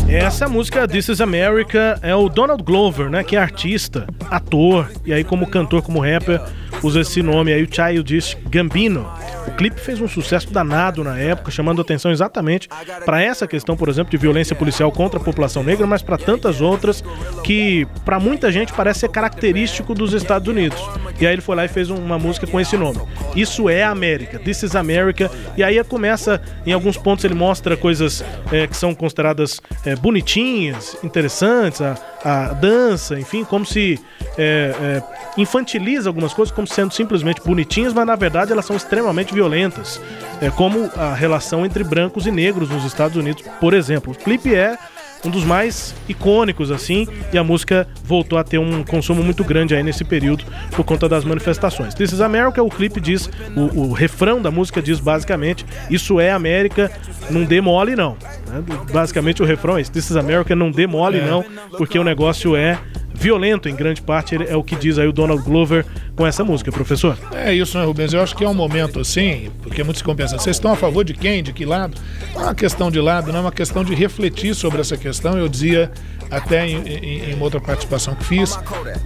Essa 0.08 0.48
música 0.48 0.88
This 0.88 1.10
is 1.10 1.20
America 1.20 2.00
é 2.02 2.16
o 2.16 2.30
Donald 2.30 2.64
Glover, 2.64 3.10
né, 3.10 3.24
que 3.26 3.36
é 3.36 3.40
artista, 3.40 4.08
ator 4.32 4.90
e 5.06 5.12
aí 5.12 5.24
como 5.26 5.48
cantor, 5.48 5.82
como 5.82 6.00
rapper, 6.00 6.42
usa 6.84 7.02
esse 7.02 7.22
nome 7.22 7.52
aí 7.52 7.64
o 7.64 7.68
Childish 7.72 8.38
Gambino. 8.50 9.12
O 9.48 9.52
clipe 9.52 9.80
fez 9.80 10.02
um 10.02 10.08
sucesso 10.08 10.52
danado 10.52 11.04
na 11.04 11.18
época, 11.18 11.52
chamando 11.52 11.82
atenção 11.82 12.12
exatamente 12.12 12.68
para 13.06 13.22
essa 13.22 13.48
questão, 13.48 13.76
por 13.76 13.90
exemplo, 13.90 14.12
de 14.12 14.18
violência 14.18 14.56
policial 14.56 14.92
contra 14.92 15.20
a 15.20 15.24
população 15.24 15.64
negra, 15.64 15.86
mas 15.88 16.02
para 16.02 16.18
tantas 16.18 16.62
outras 16.62 17.04
que 17.44 17.88
para 18.04 18.20
muita 18.20 18.52
gente 18.52 18.74
parece 18.74 19.02
ser 19.02 19.10
característico 19.10 19.94
dos 19.94 20.14
Estados 20.14 20.48
Unidos. 20.48 20.82
E 21.20 21.26
aí 21.26 21.34
ele 21.34 21.42
foi 21.42 21.56
lá 21.56 21.66
e 21.66 21.68
fez 21.68 21.90
uma 21.90 22.18
música 22.20 22.48
com 22.48 22.60
esse 22.60 22.76
nome. 22.76 23.02
Isso 23.36 23.70
é 23.70 23.84
América, 23.84 24.40
This 24.40 24.64
is 24.64 24.76
America. 24.76 25.32
E 25.56 25.64
aí 25.64 25.82
começa, 25.84 26.42
em 26.66 26.74
alguns 26.74 26.98
pontos 26.98 27.24
ele 27.24 27.36
mostra 27.36 27.78
coisas 27.78 28.24
é, 28.52 28.68
que 28.68 28.76
são 28.76 28.94
consideradas 28.94 29.62
é, 29.86 29.96
bonitinhas, 29.96 30.98
interessantes, 31.04 31.82
a, 31.82 31.96
a 32.24 32.54
dança, 32.54 33.20
enfim, 33.20 33.44
como 33.44 33.66
se 33.66 34.00
é, 34.38 34.76
é, 34.80 35.04
infantiliza 35.38 36.10
algumas 36.10 36.34
coisas 36.34 36.54
como 36.54 36.68
sendo 36.68 36.94
simplesmente 36.94 37.42
bonitinhas, 37.44 37.94
mas 37.94 38.06
na 38.06 38.16
verdade 38.16 38.52
elas 38.52 38.66
são 38.66 38.76
extremamente 38.76 39.34
violentas. 39.34 40.02
É 40.42 40.50
como 40.50 40.90
a 40.96 41.14
relação 41.14 41.66
entre 41.66 41.84
brancos 41.84 42.26
e 42.26 42.32
negros 42.32 42.70
nos 42.70 42.84
Estados 42.86 43.18
Unidos, 43.18 43.44
por 43.60 43.74
exemplo. 43.74 44.14
O 44.14 44.16
clipe 44.16 44.54
é 44.54 44.78
um 45.24 45.30
dos 45.30 45.44
mais 45.44 45.96
icônicos 46.08 46.72
assim, 46.72 47.08
e 47.34 47.38
a 47.38 47.44
música 47.44 47.88
voltou 48.04 48.38
a 48.38 48.44
ter 48.44 48.60
um 48.60 48.84
consumo 48.84 49.24
muito 49.24 49.44
grande 49.44 49.76
aí 49.76 49.82
nesse 49.82 50.04
período 50.04 50.44
por 50.72 50.84
conta 50.84 51.10
das 51.10 51.26
manifestações. 51.26 51.94
This 51.94 52.12
is 52.12 52.22
America, 52.22 52.62
o 52.62 52.70
clipe 52.70 53.02
diz, 53.02 53.30
o, 53.56 53.88
o 53.88 53.94
refrão 53.94 54.42
da 54.42 54.52
música 54.52 54.82
diz 54.82 55.00
basicamente, 55.00 55.66
isso 55.90 56.20
é 56.20 56.32
América, 56.32 56.92
não 57.30 57.44
dê 57.44 57.60
mole 57.60 57.96
não. 57.96 58.18
Né? 58.48 58.64
Basicamente 58.94 59.42
o 59.42 59.46
refrão 59.46 59.78
é 59.78 59.82
isso, 59.82 59.92
This 59.92 60.12
is 60.12 60.16
America, 60.16 60.56
não 60.56 60.70
dê 60.70 60.86
mole 60.86 61.20
é. 61.20 61.26
não, 61.26 61.44
porque 61.78 61.98
o 61.98 62.04
negócio 62.04 62.56
é 62.56 62.78
violento 63.16 63.70
em 63.70 63.76
grande 63.76 64.02
parte, 64.02 64.36
é 64.36 64.56
o 64.56 64.64
que 64.64 64.76
diz 64.76 65.00
aí 65.00 65.08
o 65.08 65.14
Donald 65.14 65.42
Glover 65.44 65.86
com 66.16 66.26
essa 66.28 66.44
música, 66.44 66.72
professor. 66.72 67.18
É 67.34 67.54
isso, 67.54 67.78
né, 67.78 67.86
Rubens? 67.86 68.14
Eu 68.14 68.22
acho 68.22 68.36
que 68.36 68.44
é 68.44 68.50
um 68.50 68.54
momento 68.54 69.00
assim, 69.00 69.50
porque 69.64 69.84
muitos 69.84 70.02
compensam. 70.02 70.38
Vocês 70.38 70.56
estão 70.56 70.72
a 70.72 70.76
favor 70.76 71.04
de 71.04 71.14
quem? 71.14 71.42
De 71.42 71.54
que 71.54 71.66
lado? 71.66 71.98
Não 72.34 72.42
é 72.42 72.44
uma 72.46 72.56
questão 72.56 72.92
de 72.92 73.00
lado, 73.00 73.32
não 73.32 73.40
é 73.40 73.42
uma 73.42 73.52
questão 73.52 73.84
de 73.84 73.96
refletir 73.96 74.54
sobre 74.54 74.82
essa 74.82 74.98
questão. 74.98 75.38
Eu 75.38 75.48
dizia 75.48 75.92
até 76.30 76.68
em, 76.68 76.88
em, 76.88 77.32
em 77.32 77.42
outra 77.42 77.60
participação 77.60 78.16
que 78.16 78.26
fiz, 78.26 78.60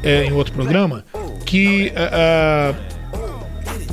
é, 0.04 0.26
em 0.26 0.34
outro 0.34 0.54
programa, 0.54 1.06
que. 1.46 1.92
Uh, 1.96 3.00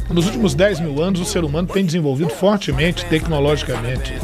nos 0.09 0.27
últimos 0.27 0.55
10 0.55 0.81
mil 0.81 1.03
anos, 1.03 1.21
o 1.21 1.25
ser 1.25 1.43
humano 1.43 1.67
tem 1.67 1.85
desenvolvido 1.85 2.31
fortemente 2.31 3.05
tecnologicamente 3.07 4.15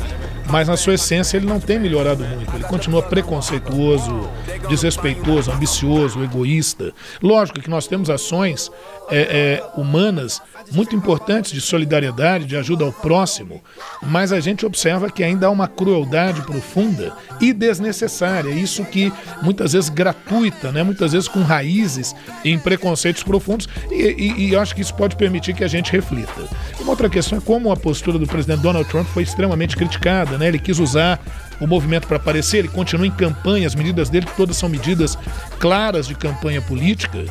mas 0.50 0.68
na 0.68 0.76
sua 0.76 0.94
essência 0.94 1.36
ele 1.36 1.46
não 1.46 1.60
tem 1.60 1.78
melhorado 1.78 2.24
muito. 2.24 2.54
Ele 2.54 2.64
continua 2.64 3.02
preconceituoso, 3.02 4.28
desrespeitoso, 4.68 5.50
ambicioso, 5.50 6.22
egoísta. 6.22 6.92
Lógico 7.22 7.60
que 7.60 7.70
nós 7.70 7.86
temos 7.86 8.10
ações 8.10 8.70
é, 9.10 9.60
é, 9.60 9.80
humanas 9.80 10.40
muito 10.72 10.96
importantes 10.96 11.52
de 11.52 11.60
solidariedade, 11.60 12.44
de 12.44 12.56
ajuda 12.56 12.84
ao 12.84 12.92
próximo, 12.92 13.62
mas 14.02 14.32
a 14.32 14.40
gente 14.40 14.64
observa 14.64 15.10
que 15.10 15.22
ainda 15.22 15.46
há 15.46 15.50
uma 15.50 15.68
crueldade 15.68 16.42
profunda 16.42 17.12
e 17.40 17.52
desnecessária, 17.52 18.50
isso 18.50 18.84
que 18.84 19.12
muitas 19.42 19.72
vezes 19.72 19.88
gratuita, 19.88 20.72
né? 20.72 20.82
muitas 20.82 21.12
vezes 21.12 21.28
com 21.28 21.42
raízes 21.42 22.14
em 22.44 22.58
preconceitos 22.58 23.22
profundos, 23.22 23.68
e, 23.90 23.94
e, 23.94 24.48
e 24.50 24.56
acho 24.56 24.74
que 24.74 24.80
isso 24.80 24.94
pode 24.94 25.16
permitir 25.16 25.54
que 25.54 25.64
a 25.64 25.68
gente 25.68 25.92
reflita. 25.92 26.48
Uma 26.80 26.90
outra 26.90 27.08
questão 27.08 27.38
é 27.38 27.40
como 27.40 27.70
a 27.70 27.76
postura 27.76 28.18
do 28.18 28.26
presidente 28.26 28.60
Donald 28.60 28.88
Trump 28.88 29.06
foi 29.08 29.22
extremamente 29.22 29.76
criticada, 29.76 30.38
né? 30.38 30.48
ele 30.48 30.58
quis 30.58 30.78
usar 30.78 31.20
o 31.60 31.66
movimento 31.66 32.08
para 32.08 32.16
aparecer, 32.16 32.58
ele 32.58 32.68
continua 32.68 33.06
em 33.06 33.10
campanha, 33.10 33.66
as 33.66 33.74
medidas 33.74 34.10
dele 34.10 34.26
todas 34.36 34.56
são 34.56 34.68
medidas 34.68 35.16
claras 35.58 36.08
de 36.08 36.14
campanha 36.14 36.60
política, 36.60 37.24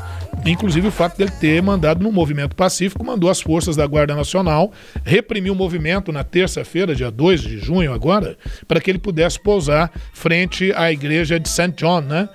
inclusive 0.46 0.88
o 0.88 0.92
fato 0.92 1.18
dele 1.18 1.32
ter 1.40 1.62
mandado 1.62 2.04
no 2.04 2.12
movimento 2.12 2.56
pacífico, 2.56 3.06
mandou 3.06 3.30
as 3.30 3.42
forças 3.42 3.76
da 3.76 3.86
Guarda 3.86 4.16
Nacional 4.16 4.72
reprimir 5.04 5.52
o 5.52 5.56
movimento 5.56 6.12
na 6.12 6.24
terça-feira, 6.24 6.96
dia 6.96 7.12
2 7.12 7.42
de 7.42 7.58
junho 7.58 7.94
agora, 7.94 8.38
para 8.68 8.80
que 8.80 8.90
ele 8.90 9.00
pudesse 9.00 9.40
pousar 9.40 9.92
frente 10.14 10.72
à 10.76 10.92
igreja 10.92 11.40
de 11.40 11.48
St. 11.50 11.74
John, 11.78 12.02
né? 12.02 12.30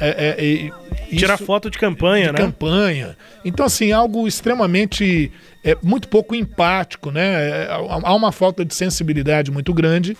É, 0.00 0.08
é, 0.08 0.70
é, 1.10 1.16
Tirar 1.16 1.36
foto 1.36 1.70
de 1.70 1.78
campanha, 1.78 2.26
de 2.26 2.32
né? 2.32 2.38
campanha. 2.38 3.16
Então, 3.44 3.66
assim, 3.66 3.92
algo 3.92 4.26
extremamente. 4.26 5.30
É, 5.64 5.76
muito 5.80 6.08
pouco 6.08 6.34
empático, 6.34 7.12
né? 7.12 7.64
É, 7.64 7.68
há 7.70 8.14
uma 8.14 8.32
falta 8.32 8.64
de 8.64 8.74
sensibilidade 8.74 9.50
muito 9.50 9.72
grande. 9.72 10.16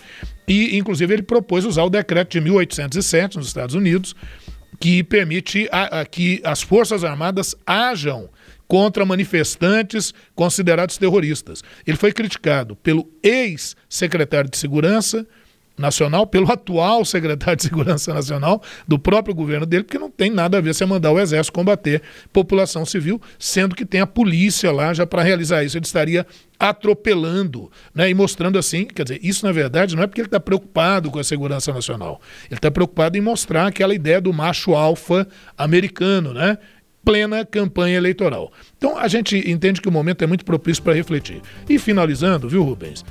E, 0.47 0.77
inclusive, 0.77 1.13
ele 1.13 1.23
propôs 1.23 1.65
usar 1.65 1.83
o 1.83 1.89
decreto 1.89 2.31
de 2.31 2.39
1807 2.39 3.37
nos 3.37 3.47
Estados 3.47 3.75
Unidos, 3.75 4.15
que 4.79 5.03
permite 5.03 5.67
a, 5.71 6.01
a, 6.01 6.05
que 6.05 6.41
as 6.43 6.61
Forças 6.61 7.03
Armadas 7.03 7.55
ajam 7.65 8.29
contra 8.67 9.05
manifestantes 9.05 10.13
considerados 10.33 10.97
terroristas. 10.97 11.63
Ele 11.85 11.97
foi 11.97 12.11
criticado 12.11 12.75
pelo 12.77 13.09
ex-secretário 13.21 14.49
de 14.49 14.57
Segurança 14.57 15.27
Nacional, 15.77 16.27
pelo 16.27 16.51
atual 16.51 17.03
secretário 17.05 17.57
de 17.57 17.63
Segurança 17.63 18.13
Nacional, 18.13 18.61
do 18.87 18.99
próprio 18.99 19.33
governo 19.33 19.65
dele, 19.65 19.83
porque 19.83 19.97
não 19.97 20.09
tem 20.09 20.29
nada 20.29 20.57
a 20.57 20.61
ver 20.61 20.73
você 20.73 20.85
mandar 20.85 21.11
o 21.11 21.19
Exército 21.19 21.53
combater 21.53 22.01
população 22.31 22.85
civil, 22.85 23.21
sendo 23.39 23.75
que 23.75 23.85
tem 23.85 24.01
a 24.01 24.07
polícia 24.07 24.71
lá 24.71 24.93
já 24.93 25.05
para 25.05 25.23
realizar 25.23 25.63
isso. 25.63 25.77
Ele 25.77 25.85
estaria 25.85 26.25
atropelando 26.59 27.71
né, 27.93 28.09
e 28.09 28.13
mostrando 28.13 28.57
assim, 28.57 28.85
quer 28.85 29.03
dizer, 29.03 29.19
isso 29.21 29.45
na 29.45 29.51
verdade 29.51 29.95
não 29.95 30.03
é 30.03 30.07
porque 30.07 30.21
ele 30.21 30.27
está 30.27 30.39
preocupado 30.39 31.11
com 31.11 31.19
a 31.19 31.23
segurança 31.23 31.73
nacional, 31.73 32.21
ele 32.49 32.57
está 32.57 32.71
preocupado 32.71 33.17
em 33.17 33.21
mostrar 33.21 33.67
aquela 33.67 33.93
ideia 33.93 34.21
do 34.21 34.31
macho 34.31 34.73
alfa 34.73 35.27
americano, 35.57 36.33
né? 36.33 36.57
Plena 37.03 37.45
campanha 37.45 37.97
eleitoral. 37.97 38.49
Então 38.77 38.97
a 38.97 39.09
gente 39.09 39.37
entende 39.49 39.81
que 39.81 39.89
o 39.89 39.91
momento 39.91 40.23
é 40.23 40.27
muito 40.27 40.45
propício 40.45 40.81
para 40.81 40.93
refletir. 40.93 41.41
E 41.67 41.77
finalizando, 41.77 42.47
viu, 42.47 42.63
Rubens? 42.63 43.03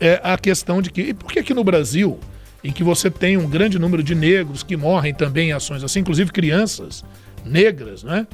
É 0.00 0.20
a 0.22 0.36
questão 0.36 0.82
de 0.82 0.90
que, 0.90 1.02
e 1.02 1.14
por 1.14 1.30
que 1.30 1.38
aqui 1.38 1.54
no 1.54 1.64
Brasil, 1.64 2.18
em 2.62 2.72
que 2.72 2.82
você 2.82 3.10
tem 3.10 3.36
um 3.36 3.48
grande 3.48 3.78
número 3.78 4.02
de 4.02 4.14
negros 4.14 4.62
que 4.62 4.76
morrem 4.76 5.14
também 5.14 5.50
em 5.50 5.52
ações 5.52 5.82
assim, 5.82 6.00
inclusive 6.00 6.30
crianças 6.32 7.04
negras, 7.44 8.02
né? 8.02 8.26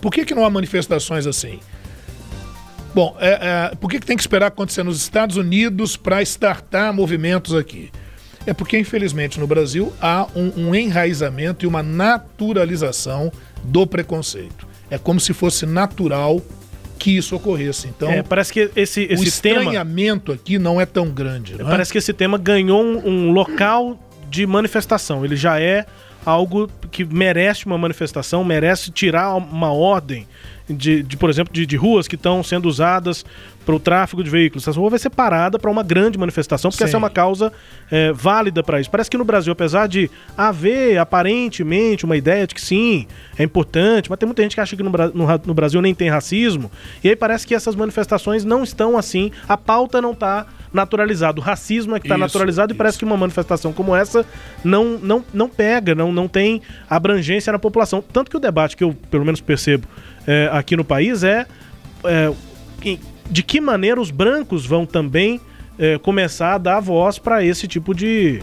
Por 0.00 0.12
que, 0.12 0.24
que 0.24 0.34
não 0.34 0.44
há 0.44 0.50
manifestações 0.50 1.26
assim? 1.26 1.60
Bom, 2.94 3.16
é, 3.20 3.70
é, 3.72 3.76
por 3.76 3.90
que, 3.90 4.00
que 4.00 4.06
tem 4.06 4.16
que 4.16 4.22
esperar 4.22 4.46
acontecer 4.46 4.82
nos 4.82 5.00
Estados 5.00 5.36
Unidos 5.36 5.96
para 5.96 6.22
startar 6.22 6.92
movimentos 6.92 7.54
aqui? 7.54 7.90
É 8.46 8.54
porque, 8.54 8.78
infelizmente, 8.78 9.38
no 9.38 9.46
Brasil 9.46 9.92
há 10.00 10.26
um, 10.34 10.68
um 10.68 10.74
enraizamento 10.74 11.64
e 11.64 11.68
uma 11.68 11.82
naturalização 11.82 13.30
do 13.62 13.86
preconceito. 13.86 14.66
É 14.90 14.96
como 14.96 15.20
se 15.20 15.34
fosse 15.34 15.66
natural 15.66 16.40
que 16.98 17.16
isso 17.16 17.36
ocorresse. 17.36 17.88
Então, 17.88 18.10
é, 18.10 18.22
parece 18.22 18.52
que 18.52 18.70
esse, 18.74 19.02
esse 19.02 19.22
o 19.22 19.26
estranhamento 19.26 20.32
tema, 20.32 20.36
aqui 20.36 20.58
não 20.58 20.80
é 20.80 20.86
tão 20.86 21.08
grande. 21.08 21.54
É? 21.54 21.64
Parece 21.64 21.92
que 21.92 21.98
esse 21.98 22.12
tema 22.12 22.36
ganhou 22.36 22.82
um, 22.82 23.08
um 23.08 23.30
local 23.30 23.98
de 24.28 24.46
manifestação. 24.46 25.24
Ele 25.24 25.36
já 25.36 25.60
é 25.60 25.86
algo 26.24 26.68
que 26.90 27.04
merece 27.04 27.64
uma 27.66 27.78
manifestação, 27.78 28.44
merece 28.44 28.90
tirar 28.90 29.34
uma 29.36 29.72
ordem 29.72 30.26
de, 30.68 31.02
de 31.02 31.16
por 31.16 31.30
exemplo, 31.30 31.52
de, 31.52 31.64
de 31.64 31.76
ruas 31.76 32.06
que 32.06 32.14
estão 32.14 32.42
sendo 32.42 32.68
usadas 32.68 33.24
para 33.68 33.76
o 33.76 33.78
tráfego 33.78 34.24
de 34.24 34.30
veículos. 34.30 34.66
Essa 34.66 34.80
rua 34.80 34.88
vai 34.88 34.98
ser 34.98 35.10
parada 35.10 35.58
para 35.58 35.70
uma 35.70 35.82
grande 35.82 36.16
manifestação, 36.16 36.70
porque 36.70 36.84
Sim. 36.84 36.88
essa 36.88 36.96
é 36.96 36.98
uma 36.98 37.10
causa 37.10 37.52
é, 37.90 38.10
válida 38.14 38.62
para 38.62 38.80
isso. 38.80 38.90
Parece 38.90 39.10
que 39.10 39.18
no 39.18 39.26
Brasil, 39.26 39.52
apesar 39.52 39.86
de 39.86 40.10
haver 40.34 40.96
aparentemente 40.96 42.06
uma 42.06 42.16
ideia 42.16 42.46
de 42.46 42.54
que 42.54 42.62
sim, 42.62 43.06
é 43.38 43.42
importante, 43.42 44.08
mas 44.08 44.18
tem 44.18 44.26
muita 44.26 44.42
gente 44.42 44.54
que 44.54 44.60
acha 44.62 44.74
que 44.74 44.82
no, 44.82 44.90
no, 44.90 45.26
no 45.44 45.52
Brasil 45.52 45.82
nem 45.82 45.94
tem 45.94 46.08
racismo, 46.08 46.70
e 47.04 47.10
aí 47.10 47.14
parece 47.14 47.46
que 47.46 47.54
essas 47.54 47.76
manifestações 47.76 48.42
não 48.42 48.64
estão 48.64 48.96
assim, 48.96 49.30
a 49.46 49.58
pauta 49.58 50.00
não 50.00 50.12
está 50.12 50.46
naturalizado. 50.72 51.42
O 51.42 51.44
racismo 51.44 51.94
é 51.94 52.00
que 52.00 52.06
está 52.06 52.16
naturalizado 52.16 52.72
isso. 52.72 52.74
e 52.74 52.78
parece 52.78 52.96
que 52.96 53.04
uma 53.04 53.18
manifestação 53.18 53.70
como 53.70 53.94
essa 53.94 54.24
não, 54.64 54.98
não, 54.98 55.22
não 55.30 55.46
pega, 55.46 55.94
não, 55.94 56.10
não 56.10 56.26
tem 56.26 56.62
abrangência 56.88 57.52
na 57.52 57.58
população. 57.58 58.02
Tanto 58.14 58.30
que 58.30 58.36
o 58.36 58.40
debate 58.40 58.78
que 58.78 58.84
eu, 58.84 58.96
pelo 59.10 59.26
menos, 59.26 59.42
percebo 59.42 59.86
é, 60.26 60.48
aqui 60.54 60.74
no 60.74 60.86
país 60.86 61.22
é, 61.22 61.44
é 62.04 62.32
de 63.30 63.42
que 63.42 63.60
maneira 63.60 64.00
os 64.00 64.10
brancos 64.10 64.66
vão 64.66 64.86
também 64.86 65.40
é, 65.78 65.98
começar 65.98 66.54
a 66.54 66.58
dar 66.58 66.80
voz 66.80 67.18
para 67.18 67.44
esse 67.44 67.68
tipo 67.68 67.94
de, 67.94 68.42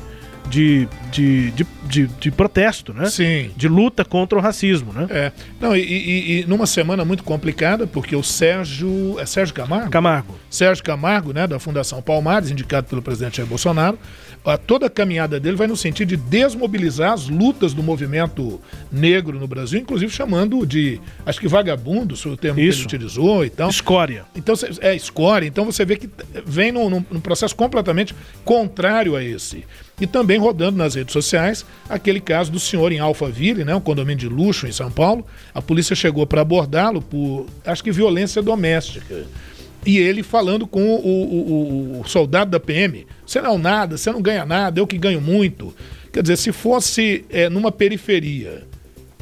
de, 0.50 0.88
de, 1.12 1.52
de, 1.52 1.68
de, 1.84 2.08
de, 2.08 2.32
protesto, 2.32 2.94
né? 2.94 3.10
Sim. 3.10 3.52
De 3.56 3.68
luta 3.68 4.06
contra 4.06 4.38
o 4.38 4.42
racismo, 4.42 4.94
né? 4.94 5.08
É. 5.10 5.32
Não, 5.60 5.76
e, 5.76 5.82
e, 5.82 6.42
e, 6.42 6.46
numa 6.46 6.66
semana 6.66 7.04
muito 7.04 7.24
complicada, 7.24 7.86
porque 7.88 8.16
o 8.16 8.24
Sérgio. 8.24 9.20
É 9.20 9.26
Sérgio 9.26 9.54
Camargo? 9.54 9.90
Camargo. 9.90 10.36
Sérgio 10.50 10.84
Camargo, 10.84 11.34
né, 11.34 11.48
da 11.48 11.60
Fundação 11.60 12.02
Palmares, 12.02 12.52
indicado 12.52 12.88
pelo 12.88 13.02
presidente 13.02 13.38
Jair 13.38 13.50
Bolsonaro, 13.50 13.98
a, 14.46 14.58
toda 14.58 14.86
a 14.86 14.90
caminhada 14.90 15.40
dele 15.40 15.56
vai 15.56 15.68
no 15.68 15.76
sentido 15.76 16.10
de 16.10 16.18
desmobilizar 16.18 17.14
as 17.14 17.28
lutas 17.28 17.74
do 17.74 17.82
movimento 17.82 18.62
negro 18.92 19.40
no 19.40 19.48
Brasil, 19.48 19.80
inclusive 19.80 20.12
chamando 20.12 20.66
de, 20.66 21.00
acho 21.26 21.40
que 21.40 21.48
vagabundo, 21.48 22.16
foi 22.16 22.32
o 22.34 22.38
termo 22.38 22.60
Isso. 22.60 22.88
que 22.88 22.96
ele 22.96 23.04
utilizou 23.04 23.46
e 23.46 23.50
tal. 23.50 23.70
Escória. 23.70 24.26
Então, 24.36 24.56
é 24.82 24.96
escória. 24.96 25.48
Então 25.48 25.66
você 25.66 25.84
vê 25.84 25.96
que 25.96 26.10
vem 26.46 26.72
num, 26.72 26.90
num 26.90 27.20
processo 27.20 27.56
completamente 27.56 28.14
contrário 28.44 29.16
a 29.16 29.24
esse. 29.24 29.66
E 30.00 30.06
também 30.06 30.38
rodando 30.38 30.78
nas 30.78 30.96
redes 30.96 31.14
sociais 31.14 31.66
aquele 31.90 32.20
caso 32.20 32.52
do 32.52 32.60
senhor 32.60 32.92
em 32.92 33.00
Alphaville, 33.00 33.64
né, 33.64 33.74
um 33.74 33.82
condomínio 33.82 34.18
de 34.18 34.28
luxo 34.28 34.68
em 34.68 34.72
São 34.72 34.92
Paulo. 34.92 35.26
A 35.54 35.62
polícia 35.62 35.96
chegou 35.96 36.28
para 36.28 36.42
abordá-lo 36.42 37.02
por, 37.02 37.46
acho 37.66 37.84
que, 37.84 37.92
violência 37.92 38.42
doméstica 38.42 39.26
e 39.86 39.98
ele 39.98 40.24
falando 40.24 40.66
com 40.66 40.82
o, 40.82 40.98
o, 40.98 42.02
o, 42.02 42.08
soldado 42.08 42.52
da 42.52 42.60
PM: 42.60 43.06
você 43.26 43.42
não 43.42 43.56
é 43.56 43.58
nada, 43.58 43.98
você 43.98 44.12
não 44.12 44.22
ganha 44.22 44.46
nada, 44.46 44.80
eu 44.80 44.88
que 44.88 44.98
ganho 44.98 45.22
muito. 45.22 45.74
Quer 46.12 46.22
dizer, 46.22 46.38
se 46.38 46.52
fosse 46.52 47.26
é, 47.30 47.50
numa 47.50 47.72
periferia 47.72 48.64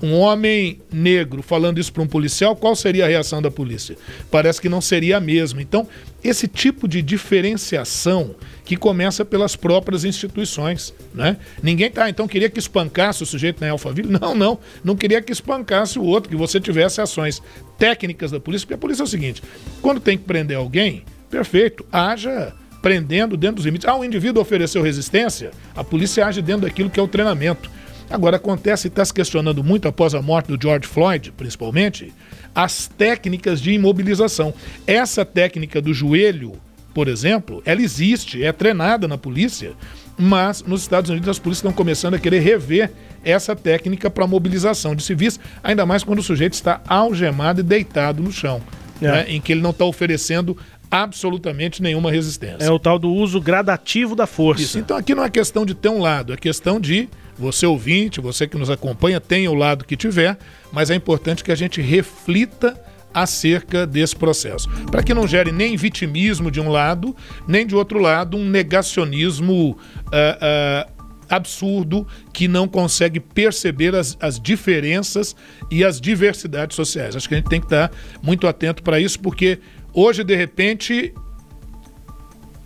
um 0.03 0.19
homem 0.19 0.81
negro 0.91 1.41
falando 1.41 1.79
isso 1.79 1.93
para 1.93 2.03
um 2.03 2.07
policial, 2.07 2.57
qual 2.57 2.75
seria 2.75 3.05
a 3.05 3.07
reação 3.07 3.41
da 3.41 3.49
polícia? 3.49 3.95
Parece 4.29 4.59
que 4.59 4.67
não 4.67 4.81
seria 4.81 5.15
a 5.15 5.19
mesma. 5.21 5.61
Então, 5.61 5.87
esse 6.21 6.45
tipo 6.45 6.89
de 6.89 7.01
diferenciação 7.01 8.35
que 8.65 8.75
começa 8.75 9.23
pelas 9.23 9.55
próprias 9.55 10.03
instituições, 10.03 10.93
né? 11.15 11.37
Ninguém 11.61 11.89
tá, 11.89 12.09
então 12.09 12.27
queria 12.27 12.49
que 12.49 12.59
espancasse 12.59 13.23
o 13.23 13.25
sujeito 13.25 13.61
na 13.61 13.71
Alphaville? 13.71 14.11
Não, 14.23 14.35
não, 14.35 14.59
não 14.83 14.95
queria 14.95 15.21
que 15.21 15.31
espancasse 15.31 15.97
o 15.97 16.03
outro, 16.03 16.29
que 16.29 16.35
você 16.35 16.59
tivesse 16.59 16.99
ações 16.99 17.41
técnicas 17.77 18.31
da 18.31 18.39
polícia, 18.39 18.65
porque 18.65 18.73
a 18.73 18.77
polícia 18.77 19.03
é 19.03 19.05
o 19.05 19.07
seguinte, 19.07 19.41
quando 19.81 19.99
tem 19.99 20.17
que 20.17 20.23
prender 20.23 20.57
alguém, 20.57 21.03
perfeito, 21.29 21.85
haja 21.91 22.53
prendendo 22.81 23.37
dentro 23.37 23.55
dos 23.57 23.65
limites. 23.65 23.87
Ah, 23.87 23.95
o 23.95 24.03
indivíduo 24.03 24.41
ofereceu 24.41 24.81
resistência, 24.81 25.51
a 25.73 25.83
polícia 25.83 26.25
age 26.25 26.41
dentro 26.41 26.63
daquilo 26.63 26.89
que 26.89 26.99
é 26.99 27.03
o 27.03 27.07
treinamento. 27.07 27.71
Agora, 28.13 28.37
acontece 28.37 28.85
e 28.85 28.89
está 28.89 29.03
se 29.03 29.11
questionando 29.11 29.63
muito 29.63 29.87
após 29.87 30.13
a 30.13 30.21
morte 30.21 30.55
do 30.55 30.61
George 30.61 30.87
Floyd, 30.87 31.33
principalmente, 31.35 32.13
as 32.53 32.87
técnicas 32.87 33.59
de 33.59 33.71
imobilização. 33.71 34.53
Essa 34.85 35.25
técnica 35.25 35.81
do 35.81 35.91
joelho, 35.95 36.53
por 36.93 37.07
exemplo, 37.07 37.63
ela 37.65 37.81
existe, 37.81 38.43
é 38.43 38.51
treinada 38.51 39.07
na 39.07 39.17
polícia, 39.17 39.71
mas 40.15 40.61
nos 40.61 40.83
Estados 40.83 41.09
Unidos 41.09 41.27
as 41.27 41.39
polícias 41.39 41.61
estão 41.61 41.73
começando 41.73 42.13
a 42.13 42.19
querer 42.19 42.41
rever 42.41 42.91
essa 43.25 43.55
técnica 43.55 44.11
para 44.11 44.27
mobilização 44.27 44.95
de 44.95 45.01
civis, 45.01 45.39
ainda 45.63 45.83
mais 45.83 46.03
quando 46.03 46.19
o 46.19 46.23
sujeito 46.23 46.53
está 46.53 46.81
algemado 46.87 47.61
e 47.61 47.63
deitado 47.63 48.21
no 48.21 48.31
chão, 48.31 48.61
é. 49.01 49.07
né, 49.11 49.25
em 49.27 49.41
que 49.41 49.53
ele 49.53 49.61
não 49.61 49.71
está 49.71 49.85
oferecendo 49.85 50.55
absolutamente 50.91 51.81
nenhuma 51.81 52.11
resistência. 52.11 52.63
É 52.63 52.69
o 52.69 52.77
tal 52.77 52.99
do 52.99 53.11
uso 53.11 53.41
gradativo 53.41 54.15
da 54.15 54.27
força. 54.27 54.61
Isso. 54.61 54.77
Então 54.77 54.95
aqui 54.95 55.15
não 55.15 55.23
é 55.23 55.31
questão 55.31 55.65
de 55.65 55.73
ter 55.73 55.89
um 55.89 55.99
lado, 55.99 56.31
é 56.31 56.37
questão 56.37 56.79
de 56.79 57.09
você 57.37 57.65
ouvinte, 57.65 58.21
você 58.21 58.47
que 58.47 58.57
nos 58.57 58.69
acompanha, 58.69 59.19
tenha 59.19 59.49
o 59.49 59.55
lado 59.55 59.85
que 59.85 59.95
tiver, 59.95 60.37
mas 60.71 60.89
é 60.89 60.95
importante 60.95 61.43
que 61.43 61.51
a 61.51 61.55
gente 61.55 61.81
reflita 61.81 62.79
acerca 63.13 63.85
desse 63.85 64.15
processo, 64.15 64.67
para 64.89 65.03
que 65.03 65.13
não 65.13 65.27
gere 65.27 65.51
nem 65.51 65.77
vitimismo 65.77 66.49
de 66.49 66.59
um 66.59 66.69
lado, 66.69 67.15
nem 67.47 67.65
de 67.65 67.75
outro 67.75 67.99
lado 67.99 68.35
um 68.35 68.49
negacionismo 68.49 69.71
uh, 69.71 69.77
uh, 69.77 70.93
absurdo 71.29 72.07
que 72.33 72.47
não 72.47 72.67
consegue 72.67 73.19
perceber 73.19 73.95
as, 73.95 74.17
as 74.19 74.39
diferenças 74.39 75.35
e 75.69 75.83
as 75.83 76.01
diversidades 76.01 76.75
sociais. 76.75 77.15
Acho 77.15 77.27
que 77.27 77.35
a 77.35 77.37
gente 77.37 77.49
tem 77.49 77.59
que 77.59 77.67
estar 77.67 77.91
muito 78.21 78.47
atento 78.47 78.81
para 78.81 78.99
isso, 78.99 79.19
porque 79.19 79.59
hoje, 79.93 80.23
de 80.23 80.35
repente, 80.35 81.13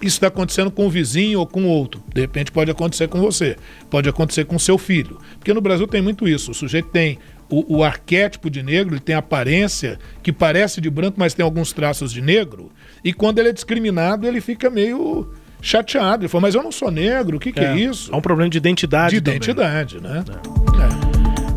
isso 0.01 0.17
está 0.17 0.27
acontecendo 0.27 0.69
com 0.69 0.85
o 0.85 0.89
vizinho 0.89 1.39
ou 1.39 1.47
com 1.47 1.65
outro. 1.65 2.03
De 2.13 2.21
repente 2.21 2.51
pode 2.51 2.69
acontecer 2.69 3.07
com 3.07 3.19
você, 3.19 3.55
pode 3.89 4.07
acontecer 4.07 4.45
com 4.45 4.57
seu 4.59 4.77
filho. 4.77 5.17
Porque 5.39 5.53
no 5.53 5.61
Brasil 5.61 5.87
tem 5.87 6.01
muito 6.01 6.27
isso. 6.27 6.51
O 6.51 6.53
sujeito 6.53 6.89
tem 6.89 7.17
o, 7.49 7.77
o, 7.77 7.83
arquétipo 7.83 8.49
de 8.49 8.61
negro, 8.61 8.93
ele 8.93 9.01
tem 9.01 9.15
aparência 9.15 9.97
que 10.21 10.31
parece 10.31 10.81
de 10.81 10.89
branco, 10.89 11.17
mas 11.17 11.33
tem 11.33 11.43
alguns 11.43 11.71
traços 11.71 12.11
de 12.11 12.21
negro. 12.21 12.71
E 13.03 13.13
quando 13.13 13.39
ele 13.39 13.49
é 13.49 13.53
discriminado, 13.53 14.27
ele 14.27 14.41
fica 14.41 14.69
meio 14.69 15.31
chateado. 15.61 16.23
Ele 16.23 16.29
fala, 16.29 16.43
mas 16.43 16.55
eu 16.55 16.61
não 16.61 16.71
sou 16.71 16.91
negro, 16.91 17.37
o 17.37 17.39
que, 17.39 17.51
que 17.51 17.59
é, 17.59 17.73
é 17.73 17.77
isso? 17.77 18.13
É 18.13 18.15
um 18.15 18.21
problema 18.21 18.49
de 18.49 18.57
identidade. 18.57 19.11
De 19.11 19.17
identidade, 19.17 19.95
também. 19.95 20.11
né? 20.11 20.25
É. 20.73 20.76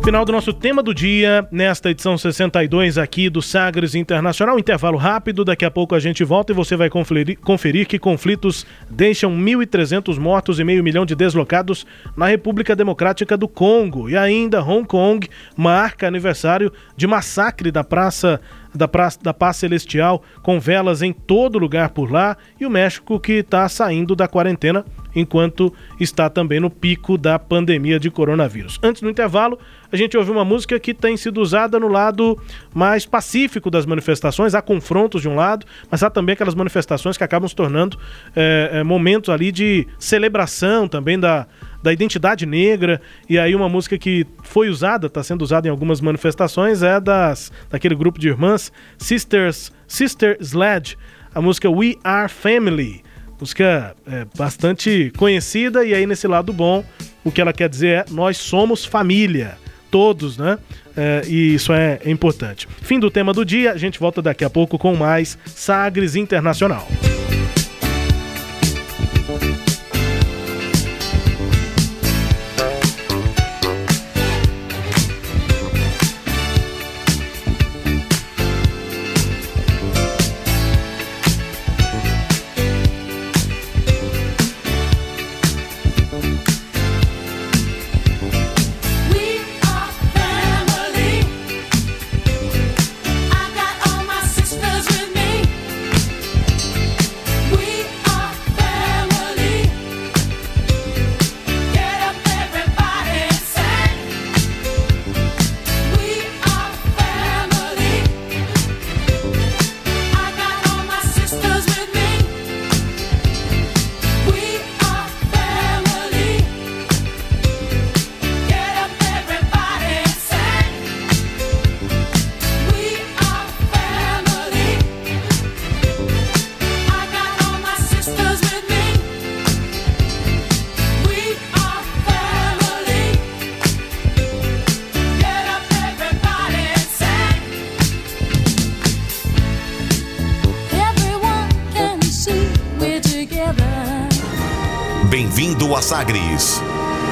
Final 0.03 0.25
do 0.25 0.31
nosso 0.31 0.51
tema 0.51 0.81
do 0.81 0.95
dia, 0.95 1.47
nesta 1.51 1.91
edição 1.91 2.17
62 2.17 2.97
aqui 2.97 3.29
do 3.29 3.39
Sagres 3.39 3.93
Internacional. 3.93 4.57
Intervalo 4.57 4.97
rápido, 4.97 5.45
daqui 5.45 5.63
a 5.63 5.69
pouco 5.69 5.93
a 5.93 5.99
gente 5.99 6.23
volta 6.23 6.51
e 6.51 6.55
você 6.55 6.75
vai 6.75 6.89
conferir, 6.89 7.37
conferir 7.39 7.87
que 7.87 7.99
conflitos 7.99 8.65
deixam 8.89 9.31
1.300 9.31 10.17
mortos 10.17 10.59
e 10.59 10.63
meio 10.63 10.83
milhão 10.83 11.05
de 11.05 11.13
deslocados 11.13 11.85
na 12.17 12.25
República 12.25 12.75
Democrática 12.75 13.37
do 13.37 13.47
Congo. 13.47 14.09
E 14.09 14.17
ainda 14.17 14.63
Hong 14.63 14.87
Kong 14.87 15.29
marca 15.55 16.07
aniversário 16.07 16.73
de 16.97 17.05
massacre 17.05 17.71
da 17.71 17.83
Praça 17.83 18.41
da, 18.73 18.87
pra, 18.87 19.09
da 19.21 19.33
paz 19.33 19.57
celestial, 19.57 20.21
com 20.41 20.59
velas 20.59 21.01
em 21.01 21.13
todo 21.13 21.59
lugar 21.59 21.89
por 21.89 22.11
lá, 22.11 22.37
e 22.59 22.65
o 22.65 22.69
México 22.69 23.19
que 23.19 23.33
está 23.33 23.67
saindo 23.67 24.15
da 24.15 24.27
quarentena 24.27 24.85
enquanto 25.15 25.73
está 25.99 26.29
também 26.29 26.59
no 26.59 26.69
pico 26.69 27.17
da 27.17 27.37
pandemia 27.37 27.99
de 27.99 28.09
coronavírus. 28.09 28.79
Antes 28.81 29.01
do 29.01 29.09
intervalo, 29.09 29.59
a 29.91 29.97
gente 29.97 30.17
ouviu 30.17 30.33
uma 30.33 30.45
música 30.45 30.79
que 30.79 30.93
tem 30.93 31.17
sido 31.17 31.41
usada 31.41 31.79
no 31.79 31.89
lado 31.89 32.39
mais 32.73 33.05
pacífico 33.05 33.69
das 33.69 33.85
manifestações. 33.85 34.55
Há 34.55 34.61
confrontos 34.61 35.21
de 35.21 35.27
um 35.27 35.35
lado, 35.35 35.65
mas 35.89 36.01
há 36.01 36.09
também 36.09 36.33
aquelas 36.33 36.55
manifestações 36.55 37.17
que 37.17 37.23
acabam 37.23 37.47
se 37.47 37.55
tornando 37.55 37.97
é, 38.35 38.83
momentos 38.83 39.29
ali 39.29 39.51
de 39.51 39.85
celebração 39.99 40.87
também 40.87 41.19
da, 41.19 41.45
da 41.81 41.91
identidade 41.91 42.45
negra. 42.45 43.01
E 43.29 43.37
aí 43.37 43.55
uma 43.55 43.69
música 43.69 43.97
que 43.97 44.25
foi 44.43 44.69
usada, 44.69 45.07
está 45.07 45.23
sendo 45.23 45.41
usada 45.41 45.67
em 45.67 45.71
algumas 45.71 46.01
manifestações, 46.01 46.83
é 46.83 46.99
das 46.99 47.51
daquele 47.69 47.95
grupo 47.95 48.19
de 48.19 48.27
irmãs 48.27 48.71
Sisters 48.97 49.71
Sister 49.87 50.37
Sledge, 50.39 50.97
a 51.33 51.41
música 51.41 51.69
We 51.69 51.95
Are 52.03 52.29
Family. 52.29 53.03
Música 53.39 53.95
é, 54.05 54.25
bastante 54.37 55.11
conhecida 55.17 55.83
e 55.83 55.95
aí 55.95 56.05
nesse 56.05 56.27
lado 56.27 56.53
bom, 56.53 56.85
o 57.23 57.31
que 57.31 57.41
ela 57.41 57.51
quer 57.51 57.67
dizer 57.67 57.87
é 57.87 58.05
nós 58.11 58.37
somos 58.37 58.85
família, 58.85 59.57
todos, 59.89 60.37
né? 60.37 60.59
É, 60.95 61.23
e 61.27 61.55
isso 61.55 61.73
é, 61.73 61.99
importante. 62.05 62.67
Fim 62.81 62.99
do 62.99 63.09
tema 63.09 63.33
do 63.33 63.43
dia, 63.43 63.71
a 63.71 63.77
gente 63.77 63.99
volta 63.99 64.21
daqui 64.21 64.43
a 64.43 64.49
pouco 64.49 64.77
com 64.77 64.95
mais 64.95 65.37
Sagres 65.45 66.15
Internacional. 66.15 66.87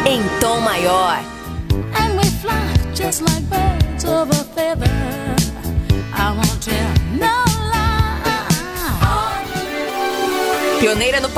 Em 0.06 0.24
tom 0.40 0.60
maior. 0.62 1.29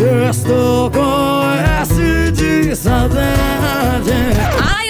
Sexto 0.00 0.90
com 0.94 1.42
S 1.82 2.32
de 2.32 2.74
saudade. 2.74 3.20
Eu 4.88 4.89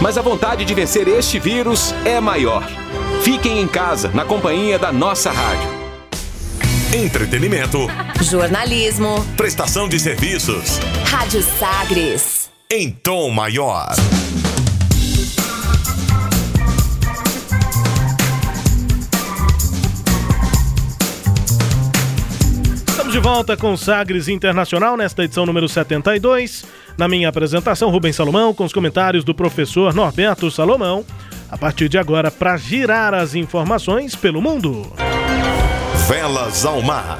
Mas 0.00 0.18
a 0.18 0.22
vontade 0.22 0.64
de 0.64 0.74
vencer 0.74 1.08
este 1.08 1.38
vírus 1.38 1.94
é 2.04 2.20
maior. 2.20 2.62
Fiquem 3.22 3.60
em 3.60 3.66
casa, 3.66 4.10
na 4.14 4.24
companhia 4.24 4.78
da 4.78 4.92
nossa 4.92 5.30
rádio. 5.30 5.68
Entretenimento. 6.94 7.88
Jornalismo. 8.22 9.24
Prestação 9.36 9.88
de 9.88 9.98
serviços. 9.98 10.78
Rádio 11.04 11.42
Sagres. 11.42 12.50
Em 12.70 12.90
tom 12.90 13.30
maior. 13.30 13.94
De 23.16 23.20
volta 23.20 23.56
com 23.56 23.74
Sagres 23.78 24.28
Internacional 24.28 24.94
nesta 24.94 25.24
edição 25.24 25.46
número 25.46 25.66
72. 25.66 26.66
Na 26.98 27.08
minha 27.08 27.30
apresentação, 27.30 27.88
Rubens 27.88 28.14
Salomão, 28.14 28.52
com 28.52 28.62
os 28.62 28.74
comentários 28.74 29.24
do 29.24 29.34
professor 29.34 29.94
Norberto 29.94 30.50
Salomão. 30.50 31.02
A 31.50 31.56
partir 31.56 31.88
de 31.88 31.96
agora, 31.96 32.30
para 32.30 32.58
girar 32.58 33.14
as 33.14 33.34
informações 33.34 34.14
pelo 34.14 34.42
mundo. 34.42 34.92
Velas 36.06 36.66
ao 36.66 36.82
mar. 36.82 37.18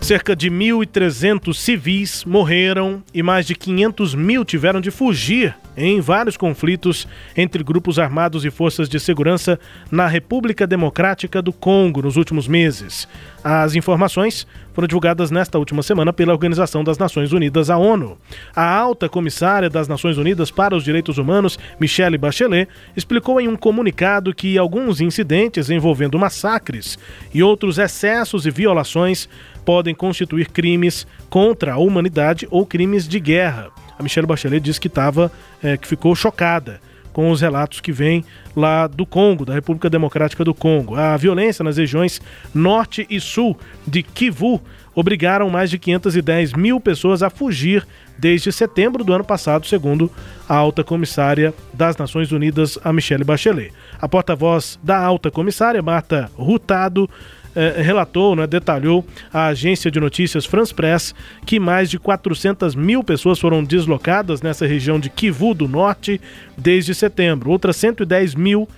Cerca 0.00 0.34
de 0.34 0.50
1.300 0.50 1.52
civis 1.52 2.24
morreram 2.24 3.02
e 3.12 3.22
mais 3.22 3.46
de 3.46 3.54
500 3.54 4.14
mil 4.14 4.46
tiveram 4.46 4.80
de 4.80 4.90
fugir 4.90 5.54
em 5.76 6.00
vários 6.00 6.36
conflitos 6.36 7.06
entre 7.36 7.62
grupos 7.62 7.98
armados 7.98 8.44
e 8.44 8.50
forças 8.50 8.88
de 8.88 8.98
segurança 9.00 9.58
na 9.90 10.06
República 10.06 10.66
Democrática 10.66 11.40
do 11.42 11.52
Congo 11.52 12.02
nos 12.02 12.16
últimos 12.16 12.46
meses. 12.48 13.08
As 13.42 13.74
informações 13.74 14.46
foram 14.72 14.88
divulgadas 14.88 15.30
nesta 15.30 15.58
última 15.58 15.82
semana 15.82 16.12
pela 16.12 16.32
Organização 16.32 16.82
das 16.82 16.98
Nações 16.98 17.32
Unidas, 17.32 17.70
a 17.70 17.76
ONU. 17.76 18.18
A 18.56 18.76
alta 18.76 19.08
comissária 19.08 19.70
das 19.70 19.86
Nações 19.86 20.18
Unidas 20.18 20.50
para 20.50 20.74
os 20.74 20.82
Direitos 20.82 21.18
Humanos, 21.18 21.58
Michelle 21.78 22.18
Bachelet, 22.18 22.68
explicou 22.96 23.40
em 23.40 23.46
um 23.46 23.56
comunicado 23.56 24.34
que 24.34 24.58
alguns 24.58 25.00
incidentes 25.00 25.70
envolvendo 25.70 26.18
massacres 26.18 26.98
e 27.32 27.42
outros 27.42 27.78
excessos 27.78 28.46
e 28.46 28.50
violações 28.50 29.28
podem 29.64 29.94
constituir 29.94 30.50
crimes 30.50 31.06
contra 31.30 31.74
a 31.74 31.78
humanidade 31.78 32.46
ou 32.50 32.66
crimes 32.66 33.06
de 33.06 33.20
guerra. 33.20 33.83
A 33.98 34.02
Michelle 34.02 34.26
Bachelet 34.26 34.62
disse 34.62 34.80
que 34.80 34.88
estava, 34.88 35.30
é, 35.62 35.76
que 35.76 35.86
ficou 35.86 36.14
chocada 36.14 36.80
com 37.12 37.30
os 37.30 37.40
relatos 37.40 37.80
que 37.80 37.92
vêm 37.92 38.24
lá 38.56 38.88
do 38.88 39.06
Congo, 39.06 39.44
da 39.44 39.54
República 39.54 39.88
Democrática 39.88 40.44
do 40.44 40.52
Congo. 40.52 40.96
A 40.96 41.16
violência 41.16 41.62
nas 41.62 41.76
regiões 41.76 42.20
norte 42.52 43.06
e 43.08 43.20
sul 43.20 43.56
de 43.86 44.02
Kivu, 44.02 44.60
obrigaram 44.94 45.50
mais 45.50 45.70
de 45.70 45.78
510 45.78 46.52
mil 46.54 46.80
pessoas 46.80 47.22
a 47.22 47.30
fugir 47.30 47.86
desde 48.16 48.52
setembro 48.52 49.02
do 49.02 49.12
ano 49.12 49.24
passado, 49.24 49.66
segundo 49.66 50.10
a 50.48 50.54
alta 50.54 50.84
comissária 50.84 51.52
das 51.72 51.96
Nações 51.96 52.30
Unidas, 52.30 52.78
a 52.84 52.92
Michelle 52.92 53.24
Bachelet. 53.24 53.72
A 54.00 54.08
porta-voz 54.08 54.78
da 54.82 54.98
alta 54.98 55.30
comissária, 55.30 55.82
Marta 55.82 56.30
Rutado, 56.36 57.10
eh, 57.54 57.82
relatou, 57.82 58.34
né, 58.34 58.46
detalhou 58.46 59.04
à 59.32 59.46
agência 59.46 59.90
de 59.90 60.00
notícias 60.00 60.44
France 60.44 60.74
Press 60.74 61.14
que 61.46 61.60
mais 61.60 61.90
de 61.90 61.98
400 61.98 62.74
mil 62.74 63.02
pessoas 63.02 63.38
foram 63.38 63.62
deslocadas 63.62 64.42
nessa 64.42 64.66
região 64.66 64.98
de 64.98 65.08
Kivu 65.08 65.54
do 65.54 65.68
Norte 65.68 66.20
desde 66.56 66.94
setembro. 66.94 67.50
Outras 67.50 67.76
110 67.76 68.34
mil 68.34 68.68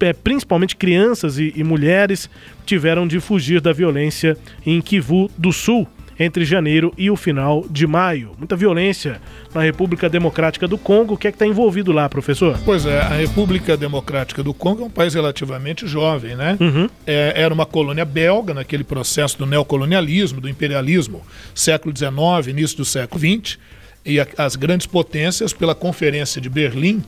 eh, 0.00 0.12
principalmente 0.12 0.76
crianças 0.76 1.38
e, 1.38 1.52
e, 1.56 1.64
mulheres, 1.64 2.30
tiveram 2.64 3.06
de 3.06 3.20
fugir 3.20 3.60
da 3.60 3.72
violência 3.72 4.36
em 4.64 4.80
Kivu 4.80 5.30
do 5.36 5.52
Sul 5.52 5.88
entre 6.18 6.44
janeiro 6.44 6.92
e 6.96 7.10
o 7.10 7.16
final 7.16 7.64
de 7.70 7.86
maio. 7.86 8.32
Muita 8.38 8.56
violência 8.56 9.20
na 9.54 9.62
República 9.62 10.08
Democrática 10.08 10.66
do 10.68 10.78
Congo. 10.78 11.14
O 11.14 11.16
que 11.16 11.28
é 11.28 11.32
que 11.32 11.36
está 11.36 11.46
envolvido 11.46 11.92
lá, 11.92 12.08
professor? 12.08 12.58
Pois 12.64 12.86
é, 12.86 13.00
a 13.00 13.14
República 13.14 13.76
Democrática 13.76 14.42
do 14.42 14.54
Congo 14.54 14.82
é 14.82 14.86
um 14.86 14.90
país 14.90 15.14
relativamente 15.14 15.86
jovem, 15.86 16.36
né? 16.36 16.56
Uhum. 16.60 16.88
É, 17.06 17.32
era 17.36 17.52
uma 17.52 17.66
colônia 17.66 18.04
belga 18.04 18.54
naquele 18.54 18.84
processo 18.84 19.38
do 19.38 19.46
neocolonialismo, 19.46 20.40
do 20.40 20.48
imperialismo, 20.48 21.22
século 21.54 21.94
XIX, 21.96 22.48
início 22.48 22.76
do 22.76 22.84
século 22.84 23.20
XX, 23.20 23.58
e 24.04 24.20
a, 24.20 24.26
as 24.36 24.56
grandes 24.56 24.86
potências, 24.86 25.52
pela 25.52 25.74
Conferência 25.74 26.40
de 26.40 26.48
Berlim, 26.48 27.02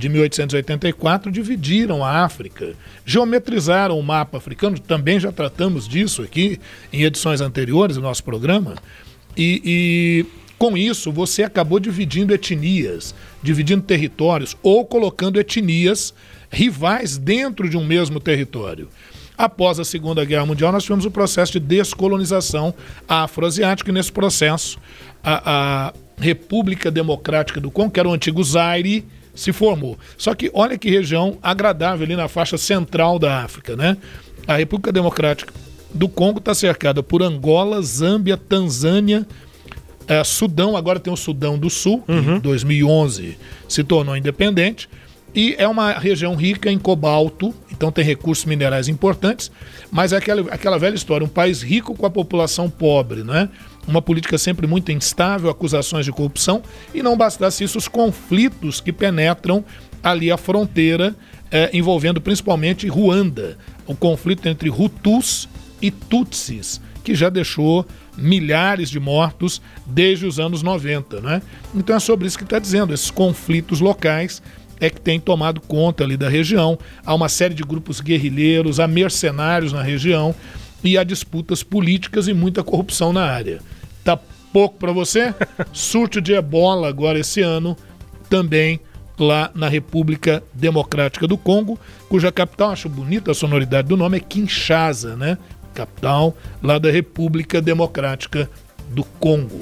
de 0.00 0.08
1884 0.08 1.30
dividiram 1.30 2.02
a 2.02 2.24
África, 2.24 2.72
geometrizaram 3.04 3.98
o 3.98 4.02
mapa 4.02 4.38
africano, 4.38 4.78
também 4.78 5.20
já 5.20 5.30
tratamos 5.30 5.86
disso 5.86 6.22
aqui 6.22 6.58
em 6.90 7.02
edições 7.02 7.42
anteriores 7.42 7.96
do 7.96 8.02
nosso 8.02 8.24
programa, 8.24 8.76
e, 9.36 9.60
e 9.62 10.26
com 10.58 10.74
isso 10.76 11.12
você 11.12 11.42
acabou 11.42 11.78
dividindo 11.78 12.32
etnias, 12.32 13.14
dividindo 13.42 13.82
territórios 13.82 14.56
ou 14.62 14.86
colocando 14.86 15.38
etnias 15.38 16.14
rivais 16.50 17.18
dentro 17.18 17.68
de 17.68 17.76
um 17.76 17.84
mesmo 17.84 18.18
território. 18.18 18.88
Após 19.36 19.78
a 19.78 19.84
Segunda 19.84 20.24
Guerra 20.24 20.46
Mundial, 20.46 20.72
nós 20.72 20.82
tivemos 20.82 21.04
o 21.04 21.10
processo 21.10 21.52
de 21.52 21.60
descolonização 21.60 22.74
afroasiática, 23.06 23.90
e 23.90 23.92
nesse 23.92 24.12
processo, 24.12 24.78
a, 25.22 25.88
a 25.88 25.94
República 26.18 26.90
Democrática 26.90 27.60
do 27.60 27.70
Congo, 27.70 27.90
que 27.90 28.00
era 28.00 28.08
o 28.08 28.12
antigo 28.12 28.42
Zaire, 28.42 29.06
se 29.40 29.52
formou. 29.52 29.98
Só 30.18 30.34
que 30.34 30.50
olha 30.52 30.76
que 30.76 30.90
região 30.90 31.38
agradável 31.42 32.04
ali 32.04 32.14
na 32.14 32.28
faixa 32.28 32.58
central 32.58 33.18
da 33.18 33.42
África, 33.42 33.74
né? 33.74 33.96
A 34.46 34.56
República 34.56 34.92
Democrática 34.92 35.52
do 35.94 36.08
Congo 36.08 36.38
está 36.38 36.54
cercada 36.54 37.02
por 37.02 37.22
Angola, 37.22 37.80
Zâmbia, 37.80 38.36
Tanzânia, 38.36 39.26
é, 40.06 40.22
Sudão, 40.22 40.76
agora 40.76 41.00
tem 41.00 41.10
o 41.10 41.16
Sudão 41.16 41.58
do 41.58 41.70
Sul, 41.70 42.04
uhum. 42.06 42.36
em 42.36 42.40
2011 42.40 43.38
se 43.66 43.82
tornou 43.82 44.14
independente, 44.14 44.88
e 45.34 45.54
é 45.56 45.66
uma 45.66 45.92
região 45.92 46.34
rica 46.34 46.70
em 46.70 46.78
cobalto, 46.78 47.54
então 47.70 47.90
tem 47.90 48.04
recursos 48.04 48.44
minerais 48.44 48.88
importantes, 48.88 49.50
mas 49.90 50.12
é 50.12 50.16
aquela, 50.16 50.52
aquela 50.52 50.78
velha 50.78 50.94
história, 50.94 51.24
um 51.24 51.28
país 51.28 51.62
rico 51.62 51.94
com 51.94 52.04
a 52.04 52.10
população 52.10 52.68
pobre, 52.68 53.22
né? 53.24 53.48
Uma 53.86 54.02
política 54.02 54.38
sempre 54.38 54.66
muito 54.66 54.92
instável, 54.92 55.50
acusações 55.50 56.04
de 56.04 56.12
corrupção, 56.12 56.62
e 56.94 57.02
não 57.02 57.16
bastasse 57.16 57.64
isso, 57.64 57.78
os 57.78 57.88
conflitos 57.88 58.80
que 58.80 58.92
penetram 58.92 59.64
ali 60.02 60.30
a 60.30 60.36
fronteira, 60.36 61.14
eh, 61.50 61.70
envolvendo 61.72 62.20
principalmente 62.20 62.88
Ruanda, 62.88 63.58
o 63.86 63.94
conflito 63.94 64.46
entre 64.48 64.70
Hutus 64.70 65.48
e 65.82 65.90
Tutsis, 65.90 66.80
que 67.02 67.14
já 67.14 67.28
deixou 67.28 67.86
milhares 68.16 68.90
de 68.90 69.00
mortos 69.00 69.60
desde 69.86 70.26
os 70.26 70.38
anos 70.38 70.62
90. 70.62 71.20
Né? 71.20 71.42
Então 71.74 71.96
é 71.96 72.00
sobre 72.00 72.26
isso 72.26 72.38
que 72.38 72.44
está 72.44 72.58
dizendo, 72.58 72.92
esses 72.92 73.10
conflitos 73.10 73.80
locais 73.80 74.42
é 74.78 74.88
que 74.88 75.00
tem 75.00 75.20
tomado 75.20 75.60
conta 75.60 76.04
ali 76.04 76.16
da 76.16 76.28
região. 76.28 76.78
Há 77.04 77.14
uma 77.14 77.28
série 77.28 77.54
de 77.54 77.62
grupos 77.62 78.00
guerrilheiros, 78.00 78.80
há 78.80 78.88
mercenários 78.88 79.72
na 79.72 79.82
região 79.82 80.34
e 80.82 80.96
há 80.96 81.04
disputas 81.04 81.62
políticas 81.62 82.28
e 82.28 82.34
muita 82.34 82.62
corrupção 82.62 83.12
na 83.12 83.24
área. 83.24 83.60
Tá 84.04 84.18
pouco 84.52 84.78
para 84.78 84.92
você? 84.92 85.34
Surto 85.72 86.20
de 86.20 86.32
ebola 86.32 86.88
agora 86.88 87.18
esse 87.18 87.40
ano, 87.40 87.76
também 88.28 88.80
lá 89.18 89.50
na 89.54 89.68
República 89.68 90.42
Democrática 90.54 91.26
do 91.26 91.36
Congo, 91.36 91.78
cuja 92.08 92.32
capital, 92.32 92.70
acho 92.70 92.88
bonita 92.88 93.32
a 93.32 93.34
sonoridade 93.34 93.88
do 93.88 93.96
nome, 93.96 94.16
é 94.16 94.20
Kinshasa, 94.20 95.14
né? 95.16 95.36
Capital 95.74 96.36
lá 96.62 96.78
da 96.78 96.90
República 96.90 97.60
Democrática 97.60 98.50
do 98.88 99.04
Congo. 99.04 99.60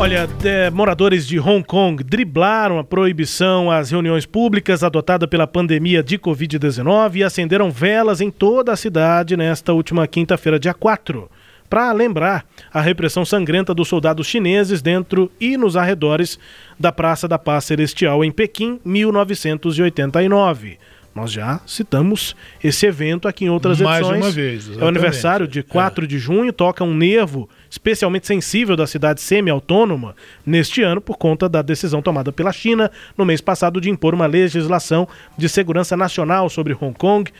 Olha, 0.00 0.26
de, 0.26 0.70
moradores 0.70 1.26
de 1.26 1.38
Hong 1.38 1.62
Kong 1.62 2.02
driblaram 2.02 2.78
a 2.78 2.84
proibição 2.84 3.70
às 3.70 3.90
reuniões 3.90 4.24
públicas 4.24 4.82
adotada 4.82 5.28
pela 5.28 5.46
pandemia 5.46 6.02
de 6.02 6.18
Covid-19 6.18 7.16
e 7.16 7.22
acenderam 7.22 7.70
velas 7.70 8.22
em 8.22 8.30
toda 8.30 8.72
a 8.72 8.76
cidade 8.76 9.36
nesta 9.36 9.74
última 9.74 10.06
quinta-feira, 10.06 10.58
dia 10.58 10.72
4 10.72 11.30
para 11.68 11.92
lembrar 11.92 12.46
a 12.72 12.80
repressão 12.80 13.26
sangrenta 13.26 13.74
dos 13.74 13.88
soldados 13.88 14.26
chineses 14.26 14.80
dentro 14.80 15.30
e 15.38 15.58
nos 15.58 15.76
arredores 15.76 16.38
da 16.78 16.90
Praça 16.90 17.28
da 17.28 17.38
Paz 17.38 17.66
Celestial 17.66 18.24
em 18.24 18.32
Pequim, 18.32 18.80
1989. 18.84 20.78
Nós 21.14 21.32
já 21.32 21.60
citamos 21.66 22.36
esse 22.62 22.86
evento 22.86 23.26
aqui 23.26 23.44
em 23.44 23.50
outras 23.50 23.80
Mais 23.80 24.00
edições. 24.00 24.24
uma 24.24 24.30
vez. 24.30 24.54
Exatamente. 24.54 24.80
É 24.80 24.84
o 24.84 24.88
aniversário 24.88 25.48
de 25.48 25.62
4 25.62 26.04
é. 26.04 26.06
de 26.06 26.18
junho, 26.18 26.52
toca 26.52 26.84
um 26.84 26.94
nervo 26.94 27.48
especialmente 27.68 28.26
sensível 28.26 28.76
da 28.76 28.86
cidade 28.86 29.20
semi-autônoma 29.20 30.14
neste 30.46 30.82
ano 30.82 31.00
por 31.00 31.16
conta 31.16 31.48
da 31.48 31.62
decisão 31.62 32.00
tomada 32.00 32.32
pela 32.32 32.52
China 32.52 32.90
no 33.16 33.24
mês 33.24 33.40
passado 33.40 33.80
de 33.80 33.90
impor 33.90 34.14
uma 34.14 34.26
legislação 34.26 35.08
de 35.36 35.48
segurança 35.48 35.96
nacional 35.96 36.48
sobre 36.48 36.74
Hong 36.80 36.96
Kong, 36.96 37.30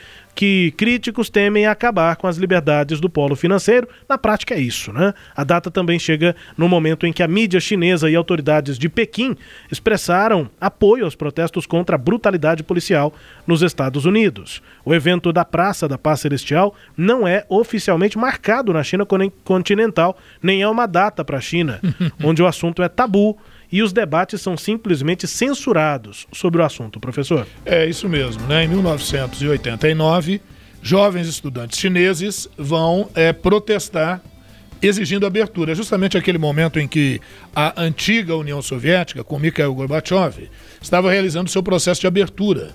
que 0.41 0.73
críticos 0.75 1.29
temem 1.29 1.67
acabar 1.67 2.17
com 2.17 2.27
as 2.27 2.39
liberdades 2.39 2.99
do 2.99 3.11
polo 3.11 3.37
financeiro. 3.37 3.87
Na 4.09 4.17
prática 4.17 4.55
é 4.55 4.59
isso, 4.59 4.91
né? 4.91 5.13
A 5.37 5.45
data 5.45 5.71
também 5.71 5.99
chega 5.99 6.35
no 6.57 6.67
momento 6.67 7.07
em 7.07 7.13
que 7.13 7.23
a 7.23 7.29
mídia 7.29 7.61
chinesa 7.61 8.09
e 8.09 8.17
autoridades 8.17 8.79
de 8.79 8.89
Pequim 8.89 9.37
expressaram 9.71 10.49
apoio 10.59 11.05
aos 11.05 11.15
protestos 11.15 11.67
contra 11.67 11.97
a 11.97 11.99
brutalidade 11.99 12.63
policial 12.63 13.13
nos 13.47 13.61
Estados 13.61 14.07
Unidos. 14.07 14.63
O 14.83 14.95
evento 14.95 15.31
da 15.31 15.45
Praça 15.45 15.87
da 15.87 15.99
Paz 15.99 16.21
Celestial 16.21 16.75
não 16.97 17.29
é 17.29 17.45
oficialmente 17.47 18.17
marcado 18.17 18.73
na 18.73 18.83
China 18.83 19.07
continental, 19.45 20.17
nem 20.43 20.63
é 20.63 20.69
uma 20.69 20.87
data 20.87 21.23
para 21.23 21.37
a 21.37 21.43
China, 21.43 21.83
onde 22.25 22.43
o 22.43 22.47
assunto 22.47 22.83
é 22.83 22.89
tabu 22.89 23.39
e 23.73 23.83
os 23.83 23.93
debates 23.93 24.41
são 24.41 24.57
simplesmente 24.57 25.27
censurados 25.27 26.27
sobre 26.33 26.61
o 26.61 26.65
assunto, 26.65 26.99
professor. 26.99 27.47
É 27.65 27.87
isso 27.87 28.09
mesmo, 28.09 28.47
né? 28.47 28.65
Em 28.65 28.69
1989, 28.69 30.41
jovens 30.83 31.29
estudantes 31.29 31.79
chineses 31.79 32.49
vão 32.57 33.09
é, 33.15 33.33
protestar 33.33 34.23
exigindo 34.83 35.27
abertura. 35.27 35.73
É 35.73 35.75
justamente 35.75 36.17
aquele 36.17 36.39
momento 36.39 36.79
em 36.79 36.89
que 36.89 37.21
a 37.55 37.81
antiga 37.81 38.35
União 38.35 38.63
Soviética, 38.63 39.23
com 39.23 39.39
Mikhail 39.39 39.75
Gorbachev, 39.75 40.49
estava 40.81 41.11
realizando 41.11 41.51
seu 41.51 41.63
processo 41.63 42.01
de 42.01 42.07
abertura. 42.07 42.71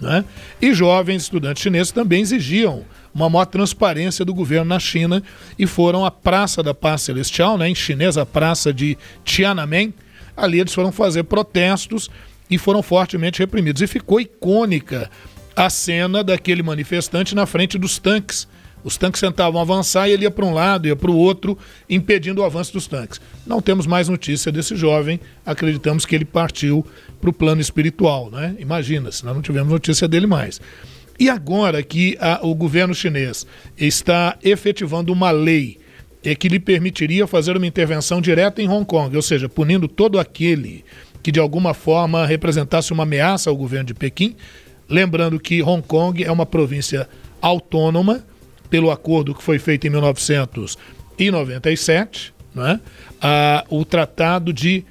Né? 0.00 0.24
E 0.60 0.74
jovens 0.74 1.22
estudantes 1.22 1.62
chineses 1.62 1.92
também 1.92 2.20
exigiam 2.20 2.84
uma 3.14 3.30
maior 3.30 3.44
transparência 3.44 4.24
do 4.24 4.34
governo 4.34 4.66
na 4.66 4.80
China 4.80 5.22
e 5.56 5.66
foram 5.66 6.04
à 6.04 6.10
Praça 6.10 6.62
da 6.62 6.74
Paz 6.74 7.02
Celestial, 7.02 7.56
né, 7.56 7.68
em 7.68 7.74
chinês, 7.74 8.18
a 8.18 8.26
Praça 8.26 8.72
de 8.72 8.98
Tiananmen, 9.24 9.94
Ali 10.36 10.60
eles 10.60 10.74
foram 10.74 10.92
fazer 10.92 11.24
protestos 11.24 12.10
e 12.50 12.58
foram 12.58 12.82
fortemente 12.82 13.38
reprimidos. 13.38 13.82
E 13.82 13.86
ficou 13.86 14.20
icônica 14.20 15.10
a 15.56 15.70
cena 15.70 16.22
daquele 16.24 16.62
manifestante 16.62 17.34
na 17.34 17.46
frente 17.46 17.78
dos 17.78 17.98
tanques. 17.98 18.48
Os 18.82 18.98
tanques 18.98 19.20
tentavam 19.20 19.60
avançar 19.60 20.08
e 20.08 20.12
ele 20.12 20.24
ia 20.24 20.30
para 20.30 20.44
um 20.44 20.52
lado, 20.52 20.86
ia 20.86 20.94
para 20.94 21.10
o 21.10 21.16
outro, 21.16 21.56
impedindo 21.88 22.42
o 22.42 22.44
avanço 22.44 22.74
dos 22.74 22.86
tanques. 22.86 23.18
Não 23.46 23.62
temos 23.62 23.86
mais 23.86 24.10
notícia 24.10 24.52
desse 24.52 24.76
jovem, 24.76 25.18
acreditamos 25.46 26.04
que 26.04 26.14
ele 26.14 26.26
partiu 26.26 26.86
para 27.18 27.30
o 27.30 27.32
plano 27.32 27.62
espiritual, 27.62 28.30
né? 28.30 28.54
Imagina, 28.58 29.10
se 29.10 29.24
nós 29.24 29.34
não 29.34 29.40
tivemos 29.40 29.72
notícia 29.72 30.06
dele 30.06 30.26
mais. 30.26 30.60
E 31.18 31.30
agora 31.30 31.82
que 31.82 32.18
a, 32.20 32.40
o 32.42 32.54
governo 32.54 32.94
chinês 32.94 33.46
está 33.78 34.36
efetivando 34.42 35.12
uma 35.12 35.30
lei 35.30 35.78
é 36.24 36.34
que 36.34 36.48
lhe 36.48 36.58
permitiria 36.58 37.26
fazer 37.26 37.54
uma 37.56 37.66
intervenção 37.66 38.20
direta 38.20 38.62
em 38.62 38.68
Hong 38.68 38.84
Kong, 38.84 39.14
ou 39.14 39.22
seja, 39.22 39.48
punindo 39.48 39.86
todo 39.86 40.18
aquele 40.18 40.84
que 41.22 41.30
de 41.32 41.40
alguma 41.40 41.72
forma 41.72 42.26
representasse 42.26 42.92
uma 42.92 43.04
ameaça 43.04 43.48
ao 43.48 43.56
governo 43.56 43.86
de 43.86 43.94
Pequim. 43.94 44.36
Lembrando 44.88 45.40
que 45.40 45.62
Hong 45.62 45.82
Kong 45.82 46.22
é 46.22 46.30
uma 46.30 46.44
província 46.44 47.08
autônoma, 47.40 48.22
pelo 48.68 48.90
acordo 48.90 49.34
que 49.34 49.42
foi 49.42 49.58
feito 49.58 49.86
em 49.86 49.90
1997, 49.90 52.34
né? 52.54 52.78
ah, 53.22 53.64
o 53.70 53.82
tratado 53.84 54.52
de 54.52 54.84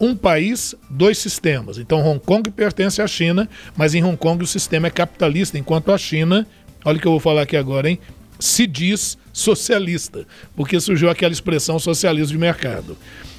um 0.00 0.16
país, 0.16 0.74
dois 0.88 1.18
sistemas. 1.18 1.76
Então, 1.78 2.00
Hong 2.00 2.20
Kong 2.20 2.50
pertence 2.50 3.02
à 3.02 3.06
China, 3.06 3.46
mas 3.76 3.94
em 3.94 4.02
Hong 4.02 4.16
Kong 4.16 4.42
o 4.42 4.46
sistema 4.46 4.86
é 4.86 4.90
capitalista, 4.90 5.58
enquanto 5.58 5.92
a 5.92 5.98
China, 5.98 6.46
olha 6.84 6.96
o 6.96 7.00
que 7.00 7.06
eu 7.06 7.12
vou 7.12 7.20
falar 7.20 7.42
aqui 7.42 7.56
agora, 7.56 7.90
hein? 7.90 7.98
Se 8.38 8.66
diz 8.66 9.18
socialista, 9.32 10.26
porque 10.56 10.80
surgiu 10.80 11.10
aquela 11.10 11.32
expressão 11.32 11.78
socialismo 11.78 12.32
de 12.32 12.38
mercado. 12.38 12.96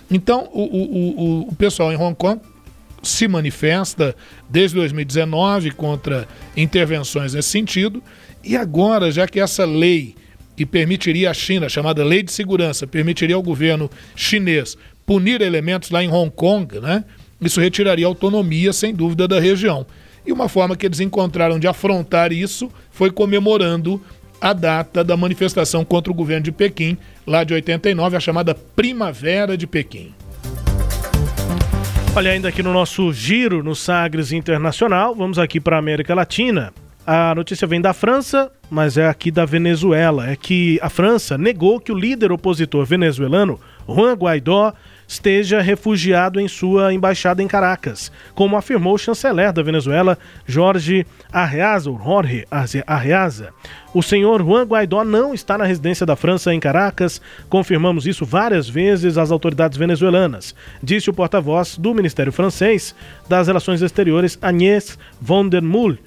Então, 0.10 0.50
o, 0.52 0.62
o, 0.62 1.42
o, 1.44 1.50
o 1.50 1.56
pessoal 1.56 1.92
em 1.92 1.98
Hong 1.98 2.16
Kong 2.16 2.42
se 3.04 3.28
manifesta 3.28 4.16
desde 4.50 4.76
2019 4.76 5.72
contra 5.72 6.28
intervenções 6.56 7.34
nesse 7.34 7.50
sentido, 7.50 8.04
e 8.44 8.56
agora, 8.56 9.12
já 9.12 9.28
que 9.28 9.40
essa 9.40 9.66
lei 9.66 10.16
que 10.56 10.66
permitiria 10.66 11.32
à 11.32 11.34
China, 11.34 11.70
chamada 11.70 12.04
Lei 12.04 12.22
de 12.22 12.32
Segurança, 12.32 12.86
permitiria 12.86 13.36
ao 13.36 13.44
governo 13.44 13.90
chinês 14.16 14.78
punir 15.06 15.42
elementos 15.42 15.90
lá 15.90 16.04
em 16.04 16.12
Hong 16.12 16.30
Kong, 16.30 16.80
né? 16.80 17.06
Isso 17.42 17.62
retiraria 17.62 18.06
autonomia, 18.06 18.74
sem 18.74 18.94
dúvida, 18.94 19.28
da 19.28 19.40
região. 19.40 19.86
E 20.26 20.32
uma 20.32 20.50
forma 20.50 20.76
que 20.76 20.86
eles 20.86 21.00
encontraram 21.00 21.58
de 21.58 21.68
afrontar 21.68 22.34
isso 22.34 22.70
foi 22.92 23.10
comemorando 23.10 24.02
a 24.42 24.54
data 24.54 25.04
da 25.04 25.18
manifestação 25.18 25.84
contra 25.84 26.12
o 26.12 26.16
governo 26.16 26.44
de 26.44 26.52
Pequim, 26.52 26.98
lá 27.26 27.44
de 27.44 27.54
89, 27.54 28.18
a 28.18 28.20
chamada 28.20 28.56
Primavera 28.56 29.58
de 29.58 29.68
Pequim. 29.68 30.14
Olha, 32.16 32.32
ainda 32.32 32.50
aqui 32.50 32.64
no 32.64 32.74
nosso 32.74 33.14
giro 33.14 33.64
no 33.64 33.76
Sagres 33.76 34.32
Internacional, 34.32 35.14
vamos 35.14 35.38
aqui 35.38 35.60
para 35.60 35.76
a 35.76 35.80
América 35.80 36.16
Latina. 36.16 36.74
A 37.06 37.34
notícia 37.34 37.68
vem 37.68 37.82
da 37.82 37.94
França, 37.94 38.52
mas 38.70 38.98
é 38.98 39.08
aqui 39.08 39.32
da 39.32 39.46
Venezuela. 39.46 40.30
É 40.30 40.36
que 40.36 40.80
a 40.82 40.90
França 40.90 41.38
negou 41.38 41.80
que 41.80 41.92
o 41.92 41.98
líder 41.98 42.32
opositor 42.32 42.86
venezuelano, 42.86 43.60
Juan 43.88 44.14
Guaidó, 44.14 44.74
esteja 45.10 45.60
refugiado 45.60 46.40
em 46.40 46.48
sua 46.48 46.94
embaixada 46.94 47.42
em 47.42 47.48
Caracas, 47.48 48.12
como 48.36 48.56
afirmou 48.56 48.94
o 48.94 48.98
chanceler 48.98 49.52
da 49.52 49.64
Venezuela, 49.64 50.16
Jorge 50.46 51.04
Arreaza, 51.34 51.92
Jorge 51.92 52.46
Arreaza. 52.86 53.50
O 53.92 54.04
senhor 54.04 54.40
Juan 54.40 54.66
Guaidó 54.66 55.04
não 55.04 55.34
está 55.34 55.58
na 55.58 55.66
residência 55.66 56.06
da 56.06 56.16
França 56.16 56.54
em 56.54 56.60
Caracas, 56.60 57.20
confirmamos 57.50 58.06
isso 58.06 58.24
várias 58.24 58.70
vezes 58.70 59.18
às 59.18 59.32
autoridades 59.32 59.80
venezuelanas, 59.80 60.54
disse 60.82 61.10
o 61.10 61.14
porta-voz 61.14 61.76
do 61.76 61.96
Ministério 61.96 62.32
Francês 62.32 62.94
das 63.28 63.48
Relações 63.48 63.82
Exteriores, 63.82 64.38
Agnès 64.40 64.96
von 65.20 65.50
der 65.50 65.64
Mull 65.64 65.98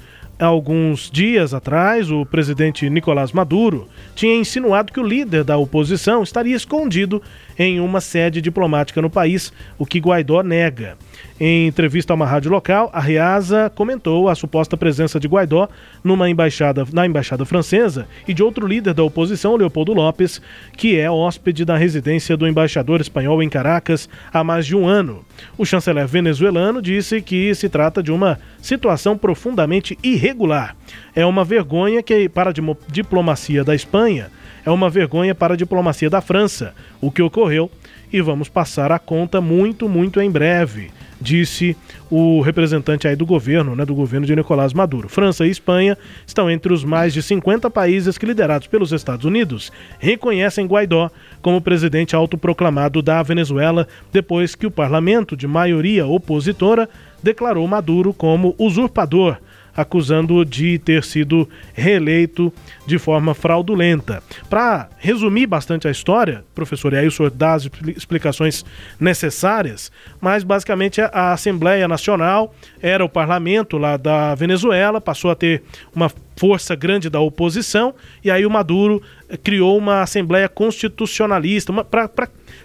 alguns 0.45 1.11
dias 1.11 1.55
atrás, 1.55 2.11
o 2.11 2.27
presidente 2.27 2.89
Nicolás 2.91 3.33
Maduro 3.33 3.89
tinha 4.15 4.35
insinuado 4.35 4.93
que 4.93 5.01
o 5.01 5.07
líder 5.07 5.45
da 5.45 5.57
oposição 5.57 6.23
estaria 6.23 6.57
escondido 6.57 7.23
em 7.59 7.81
uma 7.81 8.01
sede 8.01 8.41
diplomática 8.41 9.03
no 9.03 9.11
país, 9.11 9.53
o 9.79 9.87
que 9.87 9.99
Guaidó 9.99 10.43
nega. 10.43 10.97
Em 11.41 11.67
entrevista 11.67 12.13
a 12.13 12.15
uma 12.15 12.27
rádio 12.27 12.51
local, 12.51 12.91
a 12.93 13.01
Riasa 13.01 13.71
comentou 13.75 14.29
a 14.29 14.35
suposta 14.35 14.77
presença 14.77 15.19
de 15.19 15.27
Guaidó 15.27 15.69
numa 16.05 16.31
embaixada, 16.31 16.87
na 16.93 17.07
embaixada 17.07 17.45
francesa 17.45 18.07
e 18.29 18.35
de 18.35 18.43
outro 18.43 18.67
líder 18.67 18.95
da 18.95 19.03
oposição, 19.03 19.57
Leopoldo 19.57 19.93
Lopes, 19.93 20.41
que 20.77 20.97
é 20.97 21.11
hóspede 21.11 21.65
da 21.65 21.77
residência 21.77 22.37
do 22.37 22.47
embaixador 22.47 23.01
espanhol 23.01 23.43
em 23.43 23.49
Caracas 23.49 24.09
há 24.33 24.45
mais 24.45 24.67
de 24.67 24.77
um 24.77 24.87
ano. 24.87 25.25
O 25.59 25.65
chanceler 25.65 26.07
venezuelano 26.07 26.81
disse 26.81 27.21
que 27.21 27.55
se 27.55 27.69
trata 27.69 28.03
de 28.03 28.13
uma 28.13 28.39
situação 28.61 29.19
profundamente 29.19 29.99
irregular. 30.03 30.77
É 31.15 31.27
uma 31.27 31.45
vergonha 31.45 32.03
que 32.03 32.29
para 32.29 32.51
a 32.51 32.55
diplomacia 32.89 33.65
da 33.65 33.75
Espanha 33.75 34.31
é 34.65 34.71
uma 34.71 34.89
vergonha 34.89 35.35
para 35.35 35.55
a 35.55 35.57
diplomacia 35.57 36.09
da 36.09 36.21
França, 36.21 36.75
o 37.01 37.11
que 37.11 37.23
ocorreu, 37.23 37.71
e 38.13 38.21
vamos 38.21 38.49
passar 38.49 38.93
a 38.93 38.99
conta 38.99 39.41
muito, 39.41 39.89
muito 39.89 40.21
em 40.21 40.31
breve, 40.31 40.91
disse 41.21 41.77
o 42.11 42.41
representante 42.41 43.09
aí 43.09 43.17
do 43.17 43.25
governo, 43.25 43.75
né, 43.75 43.85
do 43.87 43.95
governo 43.95 44.27
de 44.27 44.37
Nicolás 44.37 44.75
Maduro. 44.75 45.09
França 45.09 45.47
e 45.47 45.51
Espanha 45.51 45.97
estão 46.27 46.51
entre 46.51 46.73
os 46.73 46.85
mais 46.85 47.15
de 47.15 47.23
50 47.23 47.71
países 47.71 48.19
que, 48.19 48.27
liderados 48.27 48.67
pelos 48.67 48.93
Estados 48.93 49.25
Unidos, 49.25 49.73
reconhecem 49.99 50.67
Guaidó 50.67 51.11
como 51.41 51.61
presidente 51.61 52.15
autoproclamado 52.15 53.01
da 53.01 53.23
Venezuela, 53.23 53.89
depois 54.13 54.55
que 54.55 54.67
o 54.67 54.71
parlamento, 54.71 55.37
de 55.37 55.47
maioria 55.47 56.07
opositora, 56.07 56.89
declarou 57.23 57.67
Maduro 57.67 58.13
como 58.13 58.55
usurpador 58.59 59.39
acusando-o 59.77 60.45
de 60.45 60.79
ter 60.79 61.03
sido 61.05 61.49
reeleito 61.73 62.53
de 62.87 62.99
forma 62.99 63.35
fraudulenta. 63.35 64.23
Para 64.49 64.89
resumir 64.99 65.47
bastante 65.47 65.89
a 65.89 65.91
história, 65.91 66.45
professor, 66.55 66.93
e 66.93 66.99
aí 66.99 67.07
o 67.07 67.11
senhor 67.11 67.31
dá 67.31 67.55
as 67.55 67.69
explicações 67.97 68.65
necessárias, 68.99 69.91
mas 70.21 70.45
basicamente 70.45 71.01
a 71.01 71.33
Assembleia 71.33 71.89
Nacional 71.89 72.55
era 72.81 73.05
o 73.05 73.09
parlamento 73.09 73.79
lá 73.79 73.97
da 73.97 74.35
Venezuela, 74.35 75.01
passou 75.01 75.31
a 75.31 75.35
ter 75.35 75.63
uma 75.95 76.11
força 76.37 76.75
grande 76.75 77.09
da 77.09 77.21
oposição, 77.21 77.95
e 78.25 78.31
aí 78.31 78.45
o 78.45 78.51
Maduro 78.51 79.03
criou 79.43 79.79
uma 79.79 80.03
Assembleia 80.03 80.49
Constitucionalista, 80.49 81.73
pra, 81.85 82.09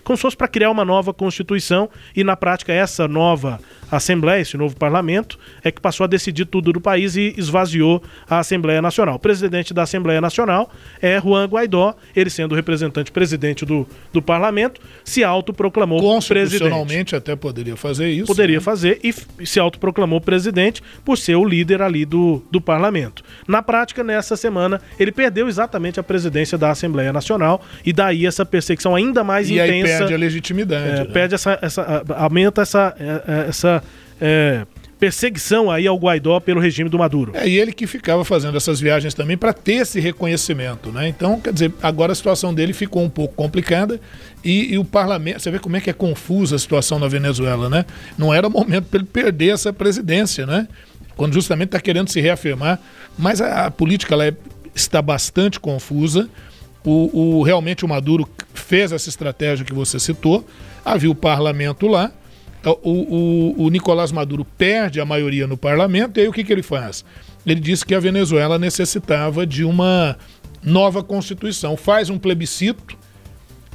como 0.07 0.15
se 0.15 0.21
fosse 0.21 0.37
para 0.37 0.47
criar 0.47 0.71
uma 0.71 0.85
nova 0.85 1.13
Constituição, 1.13 1.89
e 2.15 2.23
na 2.23 2.37
prática 2.37 2.71
essa 2.71 3.09
nova 3.09 3.59
Assembleia, 3.91 4.41
esse 4.41 4.55
novo 4.57 4.75
parlamento, 4.75 5.37
é 5.63 5.71
que 5.71 5.81
passou 5.81 6.05
a 6.05 6.07
decidir 6.07 6.45
tudo 6.45 6.71
do 6.71 6.79
país 6.79 7.15
e 7.15 7.33
esvaziou 7.37 8.01
a 8.29 8.39
Assembleia 8.39 8.81
Nacional. 8.81 9.15
O 9.15 9.19
presidente 9.19 9.73
da 9.73 9.83
Assembleia 9.83 10.21
Nacional 10.21 10.71
é 11.01 11.19
Juan 11.19 11.45
Guaidó, 11.45 11.93
ele 12.15 12.29
sendo 12.29 12.53
o 12.53 12.55
representante 12.55 13.11
presidente 13.11 13.65
do, 13.65 13.85
do 14.13 14.21
parlamento, 14.21 14.79
se 15.03 15.25
autoproclamou 15.25 15.99
presidente. 15.99 16.61
Constitucionalmente 16.61 17.15
até 17.15 17.35
poderia 17.35 17.75
fazer 17.75 18.09
isso. 18.09 18.27
Poderia 18.27 18.57
né? 18.57 18.63
fazer 18.63 18.99
e 19.03 19.13
se 19.45 19.59
autoproclamou 19.59 20.21
presidente 20.21 20.81
por 21.03 21.17
ser 21.17 21.35
o 21.35 21.45
líder 21.45 21.81
ali 21.81 22.05
do, 22.05 22.41
do 22.49 22.61
parlamento. 22.61 23.23
Na 23.47 23.61
prática, 23.61 24.03
nessa 24.03 24.37
semana, 24.37 24.81
ele 24.97 25.11
perdeu 25.11 25.47
exatamente 25.47 25.99
a 25.99 26.03
presidência 26.03 26.57
da 26.57 26.71
Assembleia 26.71 27.11
Nacional 27.11 27.61
e 27.85 27.91
daí 27.91 28.25
essa 28.25 28.45
perseguição 28.45 28.95
ainda 28.95 29.23
mais 29.23 29.49
e 29.49 29.53
intensa. 29.53 29.96
E 29.99 30.03
aí 30.03 30.09
perde 30.09 30.13
a 30.13 30.17
legitimidade. 30.17 30.89
É, 30.89 30.93
né? 30.99 31.05
Perde 31.05 31.35
essa, 31.35 31.59
essa. 31.61 32.03
aumenta 32.15 32.61
essa. 32.61 32.95
essa 33.47 33.83
é, 34.19 34.65
perseguição 34.99 35.69
aí 35.69 35.85
ao 35.85 35.97
Guaidó 35.97 36.39
pelo 36.39 36.59
regime 36.59 36.89
do 36.89 36.97
Maduro. 36.97 37.31
É, 37.35 37.47
e 37.47 37.57
ele 37.57 37.71
que 37.71 37.85
ficava 37.85 38.25
fazendo 38.25 38.57
essas 38.57 38.79
viagens 38.79 39.13
também 39.13 39.37
para 39.37 39.53
ter 39.53 39.75
esse 39.75 39.99
reconhecimento, 39.99 40.91
né? 40.91 41.07
Então, 41.07 41.39
quer 41.39 41.53
dizer, 41.53 41.71
agora 41.81 42.11
a 42.11 42.15
situação 42.15 42.53
dele 42.53 42.73
ficou 42.73 43.03
um 43.03 43.09
pouco 43.09 43.35
complicada 43.35 43.99
e, 44.43 44.73
e 44.73 44.77
o 44.77 44.83
parlamento, 44.83 45.41
você 45.41 45.51
vê 45.51 45.59
como 45.59 45.77
é 45.77 45.81
que 45.81 45.89
é 45.89 45.93
confusa 45.93 46.55
a 46.55 46.59
situação 46.59 46.99
na 46.99 47.07
Venezuela, 47.07 47.69
né? 47.69 47.85
Não 48.17 48.33
era 48.33 48.49
momento 48.49 48.85
para 48.85 48.99
ele 48.99 49.07
perder 49.07 49.53
essa 49.53 49.71
presidência, 49.71 50.45
né? 50.45 50.67
Quando 51.15 51.33
justamente 51.33 51.69
está 51.69 51.79
querendo 51.79 52.09
se 52.09 52.19
reafirmar, 52.19 52.79
mas 53.17 53.41
a, 53.41 53.65
a 53.65 53.71
política 53.71 54.13
ela 54.13 54.25
é, 54.25 54.33
está 54.73 55.01
bastante 55.01 55.59
confusa. 55.59 56.29
O, 56.89 57.39
o, 57.39 57.43
realmente 57.43 57.83
o 57.83 57.87
Maduro 57.87 58.25
fez 58.53 58.93
essa 58.93 59.09
estratégia 59.09 59.65
que 59.65 59.73
você 59.73 59.99
citou, 59.99 60.47
havia 60.85 61.11
o 61.11 61.15
parlamento 61.15 61.85
lá, 61.85 62.13
o, 62.63 62.71
o, 62.91 63.65
o, 63.65 63.69
Nicolás 63.69 64.09
Maduro 64.09 64.45
perde 64.57 65.01
a 65.01 65.05
maioria 65.05 65.45
no 65.45 65.57
parlamento, 65.57 66.17
e 66.17 66.21
aí 66.21 66.27
o 66.29 66.31
que, 66.31 66.45
que 66.45 66.53
ele 66.53 66.63
faz? 66.63 67.03
Ele 67.45 67.59
disse 67.59 67.85
que 67.85 67.93
a 67.93 67.99
Venezuela 67.99 68.57
necessitava 68.57 69.45
de 69.45 69.65
uma 69.65 70.17
nova 70.63 71.03
constituição, 71.03 71.75
faz 71.75 72.09
um 72.09 72.17
plebiscito, 72.17 72.97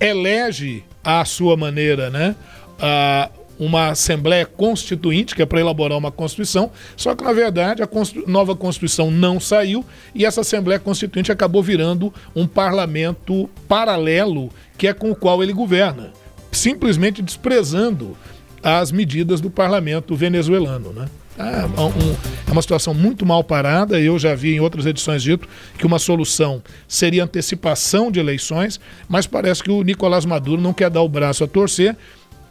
elege 0.00 0.82
à 1.04 1.22
sua 1.26 1.54
maneira, 1.54 2.08
né? 2.08 2.34
A, 2.80 3.28
uma 3.58 3.88
Assembleia 3.88 4.44
Constituinte, 4.44 5.34
que 5.34 5.42
é 5.42 5.46
para 5.46 5.60
elaborar 5.60 5.98
uma 5.98 6.10
Constituição, 6.10 6.70
só 6.96 7.14
que, 7.14 7.24
na 7.24 7.32
verdade, 7.32 7.82
a 7.82 7.88
nova 8.26 8.56
Constituição 8.56 9.10
não 9.10 9.38
saiu 9.38 9.84
e 10.14 10.24
essa 10.24 10.40
Assembleia 10.40 10.80
Constituinte 10.80 11.30
acabou 11.30 11.62
virando 11.62 12.12
um 12.34 12.46
parlamento 12.46 13.48
paralelo, 13.68 14.50
que 14.76 14.86
é 14.86 14.92
com 14.92 15.10
o 15.10 15.16
qual 15.16 15.42
ele 15.42 15.52
governa, 15.52 16.12
simplesmente 16.50 17.22
desprezando 17.22 18.16
as 18.62 18.92
medidas 18.92 19.40
do 19.40 19.50
parlamento 19.50 20.14
venezuelano. 20.14 20.92
Né? 20.92 21.06
É, 21.38 21.80
um, 21.80 22.12
é, 22.48 22.52
uma 22.52 22.62
situação 22.62 22.92
muito 22.92 23.24
mal 23.24 23.42
parada. 23.42 23.98
Eu 23.98 24.18
já 24.18 24.34
vi 24.34 24.54
em 24.54 24.60
outras 24.60 24.86
edições 24.86 25.22
dito 25.22 25.48
que 25.78 25.86
uma 25.86 25.98
solução 25.98 26.62
seria 26.86 27.24
antecipação 27.24 28.10
de 28.10 28.20
eleições, 28.20 28.78
mas 29.08 29.26
parece 29.26 29.62
que 29.62 29.70
o 29.70 29.82
Nicolás 29.82 30.24
Maduro 30.24 30.60
não 30.60 30.72
quer 30.72 30.90
dar 30.90 31.02
o 31.02 31.08
braço 31.08 31.42
a 31.42 31.48
torcer, 31.48 31.96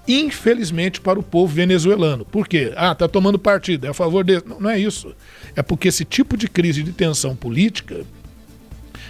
infelizmente, 0.08 1.00
para 1.00 1.20
o 1.20 1.24
povo 1.24 1.54
venezuelano. 1.54 2.26
Por 2.26 2.48
quê? 2.48 2.74
Ah, 2.76 2.92
está 2.92 3.08
tomando 3.08 3.38
partido, 3.38 3.86
é 3.86 3.90
a 3.90 3.94
favor 3.94 4.24
dele. 4.24 4.44
Não, 4.46 4.60
não 4.60 4.70
é 4.70 4.80
isso. 4.80 5.14
É 5.56 5.62
porque 5.62 5.88
esse 5.88 6.06
tipo 6.06 6.36
de 6.36 6.48
crise 6.48 6.84
de 6.84 6.92
tensão 6.92 7.36
política 7.36 8.06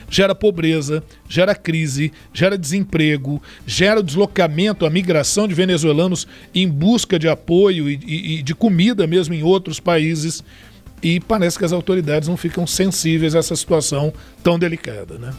gera 0.09 0.35
pobreza, 0.35 1.01
gera 1.27 1.55
crise, 1.55 2.11
gera 2.33 2.57
desemprego, 2.57 3.41
gera 3.65 4.03
deslocamento, 4.03 4.85
a 4.85 4.89
migração 4.89 5.47
de 5.47 5.55
venezuelanos 5.55 6.27
em 6.53 6.67
busca 6.67 7.17
de 7.17 7.29
apoio 7.29 7.89
e, 7.89 7.97
e, 8.05 8.39
e 8.39 8.43
de 8.43 8.53
comida 8.53 9.07
mesmo 9.07 9.33
em 9.33 9.41
outros 9.41 9.79
países. 9.79 10.43
E 11.01 11.19
parece 11.19 11.57
que 11.57 11.65
as 11.65 11.71
autoridades 11.71 12.27
não 12.27 12.37
ficam 12.37 12.67
sensíveis 12.67 13.33
a 13.33 13.39
essa 13.39 13.55
situação 13.55 14.13
tão 14.43 14.59
delicada, 14.59 15.17
né? 15.17 15.33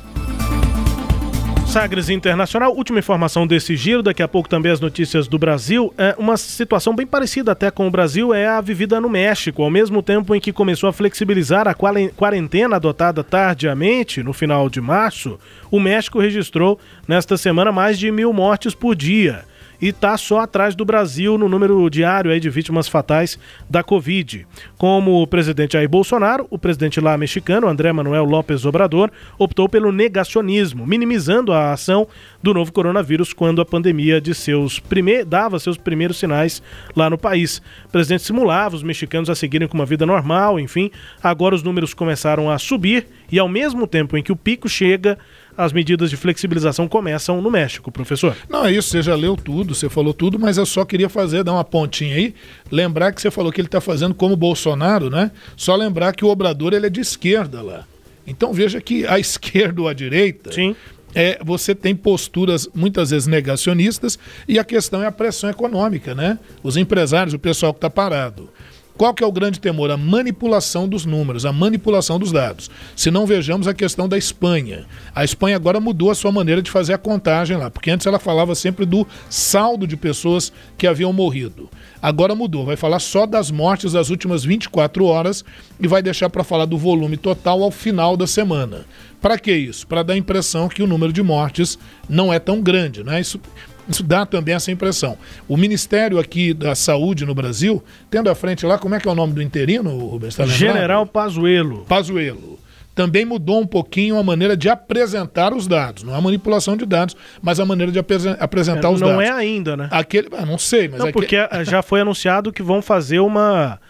Sagres 1.73 2.11
Internacional, 2.11 2.77
última 2.77 2.99
informação 2.99 3.47
desse 3.47 3.77
giro, 3.77 4.03
daqui 4.03 4.23
a 4.23 4.29
pouco 4.29 4.47
também 4.47 4.71
as 4.71 4.79
notícias 4.79 5.27
do 5.27 5.39
Brasil. 5.39 5.91
É 5.97 6.15
uma 6.19 6.37
situação 6.37 6.95
bem 6.95 7.07
parecida 7.07 7.53
até 7.53 7.71
com 7.71 7.89
o 7.89 7.91
Brasil 7.91 8.35
é 8.35 8.47
a 8.47 8.61
vivida 8.61 9.01
no 9.01 9.09
México. 9.09 9.63
Ao 9.63 9.71
mesmo 9.71 10.03
tempo 10.03 10.35
em 10.35 10.41
que 10.41 10.53
começou 10.53 10.87
a 10.87 10.93
flexibilizar 10.93 11.67
a 11.67 11.75
quarentena 11.75 12.77
adotada 12.77 13.25
tardiamente, 13.25 14.23
no 14.23 14.35
final 14.35 14.69
de 14.69 14.83
março, 14.83 15.41
o 15.71 15.81
México 15.81 16.21
registrou 16.21 16.79
nesta 17.09 17.39
semana 17.39 17.73
mais 17.73 17.99
de 17.99 18.13
mil 18.13 18.35
mortes 18.35 18.75
por 18.75 18.95
dia 18.95 19.43
e 19.83 19.89
está 19.89 20.17
só 20.17 20.39
atrás 20.39 20.77
do 20.77 20.85
Brasil 20.85 21.37
no 21.37 21.49
número 21.49 21.91
diário 21.91 22.31
aí 22.31 22.39
de 22.39 22.49
vítimas 22.49 22.87
fatais 22.87 23.37
da 23.69 23.83
Covid. 23.83 24.47
Como 24.79 25.21
o 25.21 25.27
presidente 25.27 25.73
Jair 25.73 25.89
Bolsonaro, 25.89 26.47
o 26.49 26.57
presidente 26.57 27.01
lá 27.01 27.19
mexicano, 27.19 27.67
André 27.67 27.93
Manuel 27.93 28.25
López 28.25 28.65
Obrador, 28.65 29.11
optou 29.37 29.69
pelo 29.69 29.91
negacionismo, 29.91 30.87
minimizando 30.87 31.53
a 31.53 31.73
ação 31.73 32.07
do 32.41 32.55
novo 32.55 32.73
coronavírus 32.73 33.33
quando 33.33 33.61
a 33.61 33.65
pandemia 33.65 34.21
de 34.21 34.33
seus 34.35 34.79
prime... 34.79 35.25
dava 35.25 35.59
seus 35.59 35.77
primeiros 35.77 36.17
sinais 36.17 36.63
lá 36.95 37.11
no 37.11 37.19
país. 37.19 37.61
O 37.87 37.89
presidente 37.89 38.23
simulava 38.23 38.77
os 38.77 38.85
mexicanos 38.85 39.29
a 39.29 39.35
seguirem 39.35 39.67
com 39.67 39.75
uma 39.75 39.87
vida 39.87 40.07
normal, 40.07 40.61
enfim. 40.61 40.93
Agora 41.21 41.57
os 41.57 41.63
números 41.65 41.93
começaram 41.93 42.49
a 42.49 42.57
subir 42.57 43.09
e 43.33 43.39
ao 43.39 43.49
mesmo 43.49 43.87
tempo 43.89 44.17
em 44.17 44.23
que 44.23 44.31
o 44.31 44.37
pico 44.37 44.69
chega, 44.69 45.19
as 45.57 45.73
medidas 45.73 46.11
de 46.11 46.17
flexibilização 46.17 46.89
começam 46.89 47.41
no 47.43 47.51
México, 47.51 47.91
professor. 47.91 48.37
Não, 48.49 48.67
é 48.67 48.73
isso, 48.73 48.89
você 48.89 49.03
já 49.03 49.15
leu 49.15 49.37
tudo, 49.37 49.75
você 49.75 49.89
falou 49.89 50.15
tudo, 50.15 50.39
mas 50.39 50.59
eu 50.59 50.67
só 50.67 50.85
queria 50.85 51.09
fazer, 51.09 51.45
dar 51.45 51.53
uma 51.53 51.65
pontinha 51.65 52.17
aí, 52.17 52.35
lembrar 52.71 53.13
que 53.13 53.21
você 53.21 53.31
falou 53.31 53.53
que 53.53 53.61
ele 53.61 53.69
está 53.69 53.81
fazendo 53.81 54.15
como 54.15 54.37
Bolsonaro, 54.37 55.11
né? 55.11 55.31
Só 55.57 55.77
lembrar 55.77 56.15
que 56.15 56.25
o 56.25 56.29
Obrador 56.29 56.73
ele 56.73 56.87
é 56.87 56.91
de 56.91 57.01
esquerda 57.01 57.63
lá. 57.63 57.85
Então 58.27 58.53
veja 58.53 58.81
que 58.81 59.07
a 59.07 59.19
esquerda 59.21 59.83
ou 59.83 59.89
a 59.89 59.93
direita. 59.93 60.53
Sim. 60.53 60.75
É, 61.15 61.39
você 61.45 61.75
tem 61.75 61.95
posturas 61.95 62.67
muitas 62.75 63.11
vezes 63.11 63.27
negacionistas 63.27 64.19
e 64.49 64.59
a 64.59 64.65
questão 64.65 65.03
é 65.03 65.07
a 65.07 65.13
pressão 65.13 65.51
econômica, 65.51 66.15
né? 66.15 66.39
Os 66.63 66.79
empresários, 66.79 67.35
o 67.35 67.39
pessoal 67.39 67.75
que 67.75 67.79
está 67.79 67.91
parado. 67.91 68.49
Qual 68.97 69.15
que 69.15 69.25
é 69.25 69.27
o 69.27 69.33
grande 69.33 69.59
temor? 69.59 69.91
A 69.91 69.97
manipulação 69.97 70.87
dos 70.89 71.05
números, 71.05 71.47
a 71.47 71.53
manipulação 71.53 72.19
dos 72.19 72.31
dados. 72.31 72.71
Se 72.95 73.11
não 73.11 73.27
vejamos 73.27 73.67
a 73.67 73.75
questão 73.75 74.09
da 74.09 74.19
Espanha. 74.19 74.85
A 75.15 75.25
Espanha 75.25 75.57
agora 75.57 75.81
mudou 75.81 76.11
a 76.11 76.15
sua 76.15 76.31
maneira 76.31 76.63
de 76.63 76.71
fazer 76.71 76.93
a 76.93 76.99
contagem 76.99 77.57
lá, 77.57 77.71
porque 77.71 77.91
antes 77.91 78.07
ela 78.07 78.19
falava 78.19 78.55
sempre 78.55 78.85
do 78.85 79.07
saldo 79.29 79.87
de 79.87 79.97
pessoas 79.97 80.53
que 80.77 80.87
haviam 80.87 81.13
morrido. 81.13 81.69
Agora 82.01 82.35
mudou, 82.35 82.67
vai 82.67 82.77
falar 82.77 82.99
só 82.99 83.27
das 83.27 83.51
mortes 83.51 83.93
das 83.93 84.11
últimas 84.11 84.45
24 84.45 85.05
horas 85.05 85.45
e 85.81 85.89
vai 85.89 86.03
deixar 86.03 86.29
para 86.29 86.45
falar 86.45 86.67
do 86.67 86.77
volume 86.77 87.17
total 87.17 87.63
ao 87.63 87.71
final 87.71 88.17
da 88.17 88.27
semana. 88.27 88.85
Para 89.21 89.39
que 89.39 89.53
isso? 89.53 89.87
Para 89.87 90.03
dar 90.03 90.15
a 90.15 90.17
impressão 90.17 90.69
que 90.69 90.83
o 90.83 90.87
número 90.87 91.13
de 91.13 91.23
mortes 91.23 91.79
não 92.09 92.33
é 92.33 92.41
tão 92.41 92.61
grande, 92.61 93.05
né? 93.05 93.21
Isso 93.21 93.41
isso 93.89 94.03
dá 94.03 94.25
também 94.25 94.55
essa 94.55 94.71
impressão. 94.71 95.17
O 95.49 95.57
Ministério 95.57 96.19
aqui 96.19 96.55
da 96.55 96.75
Saúde 96.75 97.25
no 97.25 97.35
Brasil, 97.35 97.83
tendo 98.11 98.31
à 98.31 98.35
frente 98.35 98.65
lá, 98.65 98.79
como 98.79 98.95
é 98.95 99.01
que 99.01 99.09
é 99.09 99.11
o 99.11 99.15
nome 99.15 99.33
do 99.33 99.43
interino, 99.43 99.97
Rubens? 99.97 100.37
Tá 100.37 100.47
General 100.47 101.07
Pazuello. 101.07 101.85
Pazuello. 101.89 102.59
Também 102.95 103.25
mudou 103.25 103.61
um 103.61 103.67
pouquinho 103.67 104.19
a 104.19 104.23
maneira 104.23 104.55
de 104.55 104.69
apresentar 104.69 105.55
os 105.55 105.67
dados. 105.67 106.03
Não 106.03 106.15
é 106.15 106.21
manipulação 106.21 106.77
de 106.77 106.85
dados, 106.85 107.17
mas 107.41 107.59
a 107.59 107.65
maneira 107.65 107.91
de 107.91 107.99
apresentar 107.99 108.89
é, 108.89 108.91
os 108.91 109.01
não 109.01 109.09
dados. 109.09 109.15
Não 109.15 109.21
é 109.21 109.31
ainda, 109.31 109.77
né? 109.77 109.89
Aquele, 109.91 110.29
ah, 110.37 110.45
não 110.45 110.59
sei, 110.59 110.89
mas... 110.89 110.99
Não, 110.99 111.07
aquele... 111.07 111.13
porque 111.13 111.37
já 111.65 111.83
foi 111.83 112.03
anunciado 112.03 112.53
que 112.53 112.63
vão 112.63 112.83
fazer 112.83 113.21
uma 113.21 113.81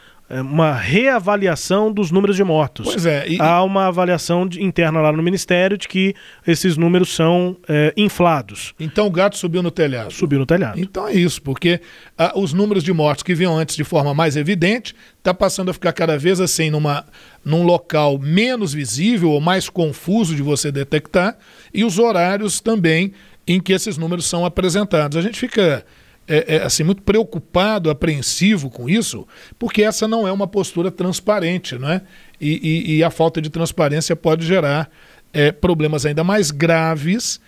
uma 0.40 0.72
reavaliação 0.72 1.92
dos 1.92 2.10
números 2.10 2.36
de 2.36 2.44
mortos. 2.44 2.86
Pois 2.86 3.04
é. 3.04 3.28
E... 3.28 3.40
Há 3.40 3.62
uma 3.62 3.86
avaliação 3.86 4.46
de, 4.46 4.62
interna 4.62 5.00
lá 5.00 5.12
no 5.12 5.22
Ministério 5.22 5.76
de 5.76 5.86
que 5.86 6.14
esses 6.46 6.76
números 6.76 7.14
são 7.14 7.56
é, 7.68 7.92
inflados. 7.96 8.74
Então 8.80 9.06
o 9.06 9.10
gato 9.10 9.36
subiu 9.36 9.62
no 9.62 9.70
telhado. 9.70 10.12
Subiu 10.12 10.38
no 10.38 10.46
telhado. 10.46 10.80
Então 10.80 11.06
é 11.06 11.12
isso, 11.12 11.42
porque 11.42 11.80
ah, 12.16 12.32
os 12.34 12.52
números 12.52 12.82
de 12.82 12.92
mortos 12.92 13.22
que 13.22 13.34
vinham 13.34 13.56
antes 13.56 13.76
de 13.76 13.84
forma 13.84 14.14
mais 14.14 14.36
evidente 14.36 14.94
está 15.18 15.34
passando 15.34 15.70
a 15.70 15.74
ficar 15.74 15.92
cada 15.92 16.18
vez 16.18 16.40
assim 16.40 16.70
numa, 16.70 17.04
num 17.44 17.62
local 17.64 18.18
menos 18.18 18.72
visível 18.72 19.30
ou 19.30 19.40
mais 19.40 19.68
confuso 19.68 20.34
de 20.34 20.42
você 20.42 20.72
detectar 20.72 21.36
e 21.74 21.84
os 21.84 21.98
horários 21.98 22.60
também 22.60 23.12
em 23.46 23.60
que 23.60 23.72
esses 23.72 23.98
números 23.98 24.26
são 24.26 24.44
apresentados. 24.44 25.16
A 25.16 25.22
gente 25.22 25.38
fica 25.38 25.84
é, 26.28 26.56
é, 26.56 26.62
assim 26.62 26.84
muito 26.84 27.02
preocupado, 27.02 27.90
apreensivo 27.90 28.70
com 28.70 28.88
isso, 28.88 29.26
porque 29.58 29.82
essa 29.82 30.06
não 30.06 30.26
é 30.26 30.32
uma 30.32 30.46
postura 30.46 30.90
transparente, 30.90 31.76
né? 31.78 32.02
E, 32.40 32.86
e, 32.90 32.96
e 32.96 33.04
a 33.04 33.10
falta 33.10 33.40
de 33.40 33.50
transparência 33.50 34.14
pode 34.16 34.46
gerar 34.46 34.90
é, 35.32 35.50
problemas 35.52 36.06
ainda 36.06 36.22
mais 36.24 36.50
graves 36.50 37.40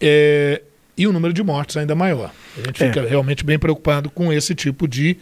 é, 0.00 0.62
e 0.96 1.06
o 1.06 1.12
número 1.12 1.32
de 1.32 1.42
mortes 1.42 1.76
ainda 1.76 1.94
maior. 1.94 2.32
A 2.56 2.66
gente 2.66 2.78
fica 2.78 3.00
É. 3.00 3.06
realmente 3.08 3.44
bem 3.44 3.58
preocupado 3.58 4.10
com 4.10 4.32
esse 4.32 4.54
tipo 4.54 4.88
de 4.88 5.16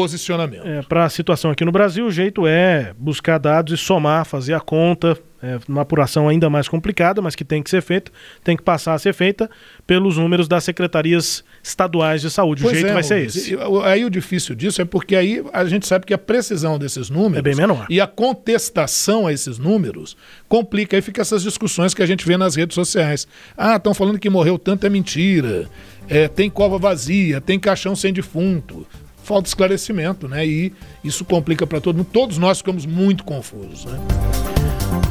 posicionamento. 0.00 0.66
É, 0.66 0.82
Para 0.82 1.04
a 1.04 1.08
situação 1.08 1.50
aqui 1.50 1.64
no 1.64 1.72
Brasil, 1.72 2.06
o 2.06 2.10
jeito 2.10 2.46
é 2.46 2.92
buscar 2.98 3.38
dados 3.38 3.72
e 3.72 3.76
somar, 3.76 4.24
fazer 4.24 4.54
a 4.54 4.60
conta, 4.60 5.16
é 5.42 5.58
uma 5.68 5.82
apuração 5.82 6.28
ainda 6.28 6.48
mais 6.50 6.66
complicada, 6.68 7.20
mas 7.20 7.34
que 7.34 7.44
tem 7.44 7.62
que 7.62 7.68
ser 7.70 7.82
feita, 7.82 8.10
tem 8.42 8.56
que 8.56 8.62
passar 8.62 8.94
a 8.94 8.98
ser 8.98 9.12
feita 9.12 9.48
pelos 9.86 10.16
números 10.16 10.48
das 10.48 10.64
secretarias 10.64 11.44
estaduais 11.62 12.22
de 12.22 12.30
saúde. 12.30 12.62
Pois 12.62 12.72
o 12.72 12.74
jeito 12.74 12.90
é, 12.90 12.94
vai 12.94 13.02
ser 13.02 13.26
esse. 13.26 13.56
Aí 13.84 14.04
o 14.04 14.10
difícil 14.10 14.54
disso 14.54 14.80
é 14.80 14.84
porque 14.84 15.14
aí 15.14 15.44
a 15.52 15.64
gente 15.66 15.86
sabe 15.86 16.06
que 16.06 16.14
a 16.14 16.18
precisão 16.18 16.78
desses 16.78 17.10
números 17.10 17.38
É 17.38 17.42
bem 17.42 17.54
menor. 17.54 17.86
e 17.90 18.00
a 18.00 18.06
contestação 18.06 19.26
a 19.26 19.32
esses 19.32 19.58
números 19.58 20.16
complica. 20.48 20.96
Aí 20.96 21.02
fica 21.02 21.20
essas 21.20 21.42
discussões 21.42 21.92
que 21.94 22.02
a 22.02 22.06
gente 22.06 22.26
vê 22.26 22.36
nas 22.36 22.54
redes 22.56 22.74
sociais. 22.74 23.28
Ah, 23.56 23.76
estão 23.76 23.92
falando 23.94 24.18
que 24.18 24.30
morreu 24.30 24.58
tanto 24.58 24.86
é 24.86 24.90
mentira. 24.90 25.68
É, 26.08 26.28
tem 26.28 26.48
cova 26.48 26.78
vazia, 26.78 27.40
tem 27.40 27.58
caixão 27.58 27.94
sem 27.94 28.12
defunto. 28.12 28.86
Falta 29.26 29.48
esclarecimento, 29.48 30.28
né? 30.28 30.46
E 30.46 30.72
isso 31.02 31.24
complica 31.24 31.66
para 31.66 31.80
todo 31.80 31.96
mundo. 31.96 32.06
Todos 32.12 32.38
nós 32.38 32.58
ficamos 32.58 32.86
muito 32.86 33.24
confusos, 33.24 33.84
né? 33.84 33.98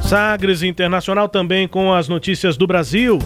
Sagres 0.07 0.63
Internacional 0.63 1.27
também 1.27 1.67
com 1.67 1.93
as 1.93 2.07
notícias 2.07 2.55
do 2.55 2.65
Brasil. 2.65 3.19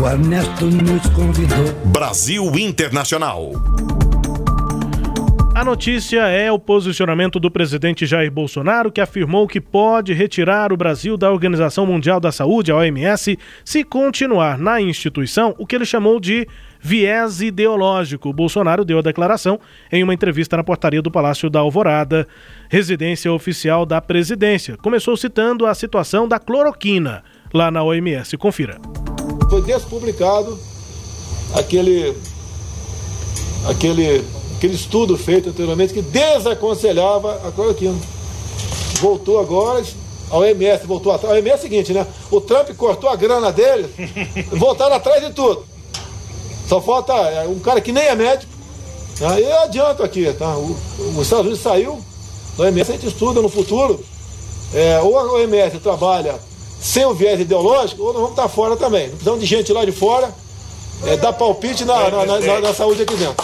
O 0.00 0.08
Ernesto 0.08 0.64
nos 0.64 1.06
convidou. 1.10 1.74
Brasil 1.92 2.58
Internacional. 2.58 3.52
A 5.60 5.64
notícia 5.64 6.20
é 6.20 6.50
o 6.50 6.58
posicionamento 6.58 7.38
do 7.38 7.50
presidente 7.50 8.06
Jair 8.06 8.32
Bolsonaro, 8.32 8.90
que 8.90 8.98
afirmou 8.98 9.46
que 9.46 9.60
pode 9.60 10.14
retirar 10.14 10.72
o 10.72 10.76
Brasil 10.76 11.18
da 11.18 11.30
Organização 11.30 11.84
Mundial 11.84 12.18
da 12.18 12.32
Saúde, 12.32 12.72
a 12.72 12.76
OMS, 12.76 13.38
se 13.62 13.84
continuar 13.84 14.56
na 14.56 14.80
instituição 14.80 15.54
o 15.58 15.66
que 15.66 15.76
ele 15.76 15.84
chamou 15.84 16.18
de 16.18 16.48
viés 16.80 17.42
ideológico. 17.42 18.32
Bolsonaro 18.32 18.86
deu 18.86 19.00
a 19.00 19.02
declaração 19.02 19.60
em 19.92 20.02
uma 20.02 20.14
entrevista 20.14 20.56
na 20.56 20.64
portaria 20.64 21.02
do 21.02 21.10
Palácio 21.10 21.50
da 21.50 21.60
Alvorada, 21.60 22.26
residência 22.70 23.30
oficial 23.30 23.84
da 23.84 24.00
presidência. 24.00 24.78
Começou 24.78 25.14
citando 25.14 25.66
a 25.66 25.74
situação 25.74 26.26
da 26.26 26.38
cloroquina 26.38 27.22
lá 27.52 27.70
na 27.70 27.82
OMS. 27.82 28.34
Confira. 28.38 28.78
Foi 29.50 29.60
despublicado 29.60 30.58
aquele, 31.54 32.16
aquele, 33.68 34.24
aquele 34.60 34.74
estudo 34.74 35.16
feito 35.16 35.48
anteriormente 35.48 35.94
que 35.94 36.02
desaconselhava 36.02 37.40
a 37.48 37.50
cloroquina. 37.50 37.94
Voltou 39.00 39.40
agora, 39.40 39.82
a 40.30 40.36
OMS 40.36 40.86
voltou 40.86 41.10
atrás. 41.12 41.32
A 41.34 41.36
OMS 41.38 41.50
é 41.50 41.54
o 41.56 41.60
seguinte, 41.62 41.92
né? 41.94 42.06
O 42.30 42.42
Trump 42.42 42.68
cortou 42.76 43.08
a 43.08 43.16
grana 43.16 43.50
dele, 43.50 43.88
voltaram 44.52 44.96
atrás 44.96 45.24
de 45.26 45.32
tudo. 45.32 45.64
Só 46.68 46.78
falta 46.80 47.14
é, 47.14 47.48
um 47.48 47.58
cara 47.58 47.80
que 47.80 47.90
nem 47.90 48.04
é 48.04 48.14
médico. 48.14 48.52
Né? 49.18 49.40
E 49.40 49.44
eu 49.44 49.60
adianto 49.60 50.02
aqui, 50.02 50.30
tá? 50.34 50.54
O, 50.56 50.76
os 51.16 51.22
Estados 51.22 51.46
Unidos 51.46 51.60
saiu 51.60 51.98
da 52.58 52.64
OMS, 52.64 52.90
a 52.90 52.94
gente 52.94 53.06
estuda 53.06 53.40
no 53.40 53.48
futuro. 53.48 53.98
É, 54.74 55.00
ou 55.00 55.18
a 55.18 55.22
OMS 55.32 55.78
trabalha 55.78 56.34
sem 56.80 57.04
o 57.06 57.14
viés 57.14 57.40
ideológico, 57.40 58.02
ou 58.02 58.08
nós 58.12 58.16
vamos 58.22 58.30
estar 58.30 58.48
fora 58.48 58.76
também. 58.76 59.04
Não 59.04 59.12
precisamos 59.12 59.40
de 59.40 59.46
gente 59.46 59.72
lá 59.72 59.84
de 59.86 59.92
fora 59.92 60.32
é, 61.06 61.16
dar 61.16 61.32
palpite 61.32 61.84
na, 61.86 62.10
na, 62.10 62.26
na- 62.26 62.40
na- 62.40 62.60
na 62.60 62.74
saúde 62.74 63.02
aqui 63.02 63.14
dentro. 63.16 63.42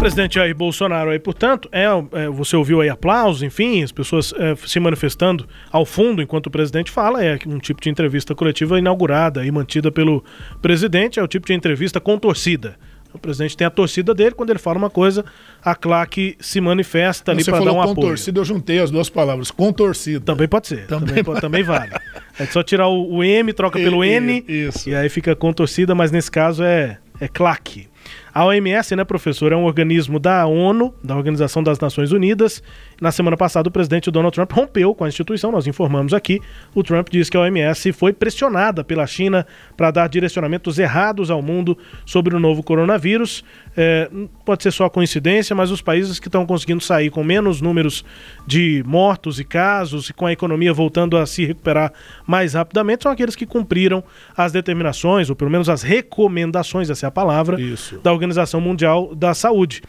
O 0.00 0.02
presidente 0.02 0.36
Jair 0.36 0.54
Bolsonaro 0.56 1.10
aí, 1.10 1.18
portanto, 1.18 1.68
é, 1.70 1.84
é, 1.84 2.26
você 2.30 2.56
ouviu 2.56 2.80
aí 2.80 2.88
aplausos, 2.88 3.42
enfim, 3.42 3.82
as 3.82 3.92
pessoas 3.92 4.32
é, 4.38 4.56
se 4.56 4.80
manifestando 4.80 5.46
ao 5.70 5.84
fundo 5.84 6.22
enquanto 6.22 6.46
o 6.46 6.50
presidente 6.50 6.90
fala, 6.90 7.22
é 7.22 7.38
um 7.46 7.58
tipo 7.58 7.82
de 7.82 7.90
entrevista 7.90 8.34
coletiva 8.34 8.78
inaugurada 8.78 9.44
e 9.44 9.50
mantida 9.50 9.92
pelo 9.92 10.24
presidente, 10.62 11.20
é 11.20 11.22
o 11.22 11.28
tipo 11.28 11.46
de 11.46 11.52
entrevista 11.52 12.00
com 12.00 12.18
torcida. 12.18 12.76
O 13.12 13.18
presidente 13.18 13.54
tem 13.54 13.66
a 13.66 13.70
torcida 13.70 14.14
dele, 14.14 14.30
quando 14.30 14.48
ele 14.48 14.58
fala 14.58 14.78
uma 14.78 14.88
coisa, 14.88 15.22
a 15.62 15.74
claque 15.74 16.34
se 16.40 16.62
manifesta 16.62 17.32
ali 17.32 17.44
para 17.44 17.58
dar 17.62 17.72
um 17.72 17.74
com 17.74 17.82
apoio. 17.82 18.08
torcida, 18.08 18.40
eu 18.40 18.44
juntei 18.44 18.78
as 18.78 18.90
duas 18.90 19.10
palavras. 19.10 19.50
Com 19.50 19.70
torcida. 19.70 20.20
Também 20.24 20.48
pode 20.48 20.66
ser. 20.68 20.86
Também 20.86 21.08
Também, 21.08 21.24
pode- 21.24 21.40
também 21.42 21.62
vale. 21.62 21.90
É 22.38 22.46
só 22.46 22.62
tirar 22.62 22.88
o, 22.88 23.16
o 23.16 23.22
M, 23.22 23.52
troca 23.52 23.78
pelo 23.78 24.02
I- 24.02 24.12
N 24.16 24.44
isso. 24.48 24.88
e 24.88 24.94
aí 24.94 25.10
fica 25.10 25.36
com 25.36 25.52
torcida, 25.52 25.94
mas 25.94 26.10
nesse 26.10 26.30
caso 26.30 26.62
é, 26.64 26.96
é 27.20 27.28
claque. 27.28 27.86
A 28.32 28.44
OMS, 28.44 28.94
né, 28.94 29.04
professor, 29.04 29.52
é 29.52 29.56
um 29.56 29.64
organismo 29.64 30.18
da 30.18 30.46
ONU, 30.46 30.94
da 31.02 31.16
Organização 31.16 31.62
das 31.62 31.78
Nações 31.78 32.12
Unidas. 32.12 32.62
Na 33.00 33.10
semana 33.10 33.36
passada, 33.36 33.68
o 33.68 33.72
presidente 33.72 34.10
Donald 34.10 34.34
Trump 34.34 34.52
rompeu 34.52 34.94
com 34.94 35.04
a 35.04 35.08
instituição, 35.08 35.50
nós 35.50 35.66
informamos 35.66 36.14
aqui. 36.14 36.40
O 36.74 36.82
Trump 36.82 37.08
disse 37.10 37.30
que 37.30 37.36
a 37.36 37.40
OMS 37.40 37.92
foi 37.92 38.12
pressionada 38.12 38.84
pela 38.84 39.06
China 39.06 39.46
para 39.76 39.90
dar 39.90 40.08
direcionamentos 40.08 40.78
errados 40.78 41.30
ao 41.30 41.42
mundo 41.42 41.76
sobre 42.04 42.34
o 42.34 42.40
novo 42.40 42.62
coronavírus. 42.62 43.44
É, 43.76 44.10
pode 44.44 44.62
ser 44.62 44.70
só 44.70 44.88
coincidência, 44.88 45.56
mas 45.56 45.70
os 45.70 45.80
países 45.80 46.20
que 46.20 46.28
estão 46.28 46.44
conseguindo 46.46 46.82
sair 46.82 47.10
com 47.10 47.24
menos 47.24 47.60
números 47.60 48.04
de 48.46 48.82
mortos 48.86 49.40
e 49.40 49.44
casos 49.44 50.10
e 50.10 50.12
com 50.12 50.26
a 50.26 50.32
economia 50.32 50.72
voltando 50.72 51.16
a 51.16 51.26
se 51.26 51.44
recuperar 51.44 51.92
mais 52.26 52.54
rapidamente 52.54 53.04
são 53.04 53.12
aqueles 53.12 53.34
que 53.34 53.46
cumpriram 53.46 54.04
as 54.36 54.52
determinações, 54.52 55.30
ou 55.30 55.36
pelo 55.36 55.50
menos 55.50 55.68
as 55.68 55.82
recomendações, 55.82 56.90
essa 56.90 57.06
é 57.06 57.08
a 57.08 57.10
palavra, 57.10 57.60
Isso. 57.60 57.98
da 58.02 58.12
Organização 58.20 58.60
Mundial 58.60 59.14
da 59.14 59.32
Saúde. 59.32 59.82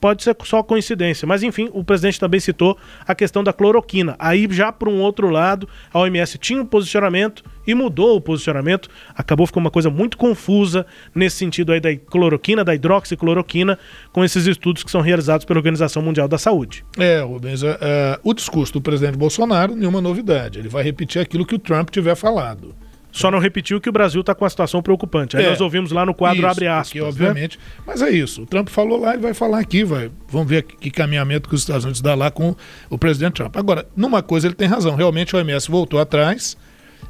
Pode 0.00 0.22
ser 0.22 0.36
só 0.44 0.62
coincidência, 0.62 1.26
mas 1.26 1.42
enfim, 1.42 1.70
o 1.72 1.82
presidente 1.82 2.20
também 2.20 2.38
citou 2.38 2.76
a 3.06 3.14
questão 3.14 3.42
da 3.42 3.52
cloroquina. 3.52 4.14
Aí, 4.18 4.46
já 4.50 4.70
por 4.70 4.88
um 4.88 5.00
outro 5.00 5.30
lado, 5.30 5.66
a 5.92 5.98
OMS 6.00 6.36
tinha 6.38 6.60
um 6.60 6.66
posicionamento 6.66 7.42
e 7.66 7.74
mudou 7.74 8.16
o 8.16 8.20
posicionamento. 8.20 8.90
Acabou 9.14 9.46
ficando 9.46 9.64
uma 9.64 9.70
coisa 9.70 9.88
muito 9.88 10.18
confusa 10.18 10.86
nesse 11.14 11.36
sentido 11.36 11.72
aí 11.72 11.80
da 11.80 11.96
cloroquina, 11.96 12.62
da 12.62 12.74
hidroxicloroquina, 12.74 13.78
com 14.12 14.22
esses 14.22 14.46
estudos 14.46 14.84
que 14.84 14.90
são 14.90 15.00
realizados 15.00 15.46
pela 15.46 15.58
Organização 15.58 16.02
Mundial 16.02 16.28
da 16.28 16.36
Saúde. 16.36 16.84
É, 16.98 17.20
Rubens, 17.20 17.62
é, 17.62 18.20
o 18.22 18.34
discurso 18.34 18.74
do 18.74 18.82
presidente 18.82 19.16
Bolsonaro, 19.16 19.74
nenhuma 19.74 20.02
novidade. 20.02 20.58
Ele 20.58 20.68
vai 20.68 20.84
repetir 20.84 21.22
aquilo 21.22 21.46
que 21.46 21.54
o 21.54 21.58
Trump 21.58 21.88
tiver 21.88 22.14
falado. 22.14 22.74
Só 23.16 23.30
não 23.30 23.38
repetiu 23.38 23.80
que 23.80 23.88
o 23.88 23.92
Brasil 23.92 24.20
está 24.20 24.34
com 24.34 24.44
uma 24.44 24.50
situação 24.50 24.82
preocupante. 24.82 25.36
Aí 25.36 25.44
É. 25.44 25.50
nós 25.50 25.60
ouvimos 25.60 25.90
lá 25.90 26.04
no 26.04 26.12
quadro 26.14 26.38
Isso, 26.40 26.46
abre 26.46 26.66
aspas. 26.68 26.88
porque, 26.88 27.00
né? 27.00 27.06
obviamente. 27.08 27.58
Mas 27.86 28.02
é 28.02 28.10
isso. 28.10 28.42
O 28.42 28.46
Trump 28.46 28.68
falou 28.68 29.00
lá, 29.00 29.14
ele 29.14 29.22
vai 29.22 29.32
falar 29.34 29.58
aqui, 29.58 29.84
vai. 29.84 30.10
Vamos 30.28 30.48
ver 30.48 30.62
que 30.64 30.90
caminhamento 30.90 31.48
que 31.48 31.54
os 31.54 31.62
Estados 31.62 31.84
Unidos 31.84 32.00
dá 32.02 32.14
lá 32.14 32.30
com 32.30 32.54
o 32.90 32.98
presidente 32.98 33.34
Trump. 33.34 33.56
Agora, 33.56 33.86
numa 33.96 34.22
coisa 34.22 34.46
ele 34.46 34.54
tem 34.54 34.68
razão. 34.68 34.94
Realmente 34.96 35.34
a 35.34 35.38
OMS 35.38 35.70
voltou 35.70 35.98
atrás, 35.98 36.56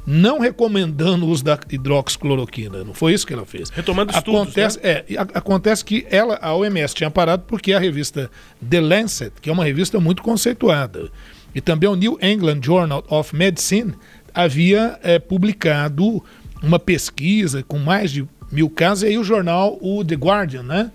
não 0.05 0.39
recomendando 0.39 1.25
o 1.25 1.29
uso 1.29 1.43
da 1.43 1.59
hidroxicloroquina. 1.69 2.83
Não 2.83 2.93
foi 2.93 3.13
isso 3.13 3.27
que 3.27 3.33
ela 3.33 3.45
fez. 3.45 3.69
Retomando 3.69 4.11
estudos, 4.13 4.41
acontece, 4.43 4.79
é, 4.81 5.03
e 5.09 5.17
a- 5.17 5.27
acontece 5.33 5.83
que 5.83 6.05
ela, 6.09 6.39
a 6.41 6.53
OMS 6.55 6.95
tinha 6.95 7.11
parado 7.11 7.43
porque 7.47 7.73
a 7.73 7.79
revista 7.79 8.31
The 8.67 8.79
Lancet, 8.79 9.33
que 9.41 9.49
é 9.49 9.53
uma 9.53 9.65
revista 9.65 9.99
muito 9.99 10.21
conceituada, 10.23 11.09
e 11.53 11.59
também 11.59 11.89
o 11.89 11.95
New 11.95 12.17
England 12.21 12.59
Journal 12.63 13.03
of 13.09 13.35
Medicine 13.35 13.93
havia 14.37 14.99
é, 15.01 15.17
publicado 15.17 16.23
uma 16.61 16.77
pesquisa 16.77 17.63
com 17.63 17.79
mais 17.79 18.11
de 18.11 18.23
mil 18.51 18.69
casos, 18.69 19.01
e 19.01 19.07
aí 19.07 19.17
o 19.17 19.23
jornal, 19.23 19.79
o 19.81 20.05
The 20.05 20.13
Guardian, 20.13 20.61
né? 20.61 20.91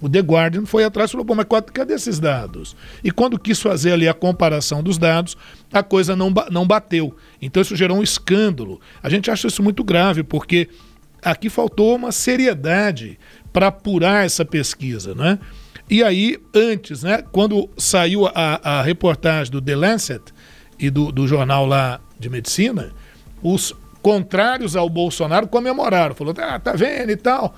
O 0.00 0.08
The 0.08 0.18
Guardian 0.18 0.66
foi 0.66 0.82
atrás 0.82 1.08
e 1.08 1.12
falou, 1.12 1.24
Pô, 1.24 1.36
mas 1.36 1.46
cadê 1.72 1.94
esses 1.94 2.18
dados? 2.18 2.74
E 3.04 3.12
quando 3.12 3.38
quis 3.38 3.62
fazer 3.62 3.92
ali 3.92 4.08
a 4.08 4.14
comparação 4.14 4.82
dos 4.82 4.98
dados, 4.98 5.36
a 5.72 5.84
coisa 5.84 6.16
não, 6.16 6.32
não 6.50 6.66
bateu. 6.66 7.14
Então 7.40 7.62
isso 7.62 7.76
gerou 7.76 7.96
um 7.96 8.02
escândalo. 8.02 8.80
A 9.00 9.08
gente 9.08 9.30
acha 9.30 9.46
isso 9.46 9.62
muito 9.62 9.84
grave, 9.84 10.24
porque 10.24 10.68
aqui 11.22 11.48
faltou 11.48 11.94
uma 11.94 12.10
seriedade 12.10 13.20
para 13.52 13.68
apurar 13.68 14.26
essa 14.26 14.44
pesquisa, 14.44 15.14
né? 15.14 15.38
E 15.88 16.02
aí, 16.02 16.38
antes, 16.54 17.04
né, 17.04 17.22
quando 17.30 17.68
saiu 17.76 18.26
a, 18.26 18.78
a 18.78 18.82
reportagem 18.82 19.52
do 19.52 19.60
The 19.60 19.76
Lancet 19.76 20.22
e 20.78 20.90
do, 20.90 21.12
do 21.12 21.28
jornal 21.28 21.66
lá 21.66 22.00
de 22.20 22.30
medicina, 22.30 22.92
os 23.42 23.74
contrários 24.02 24.76
ao 24.76 24.88
Bolsonaro 24.88 25.46
comemoraram. 25.48 26.14
Falou, 26.14 26.34
ah, 26.38 26.58
tá 26.58 26.72
vendo 26.72 27.10
e 27.10 27.16
tal. 27.16 27.54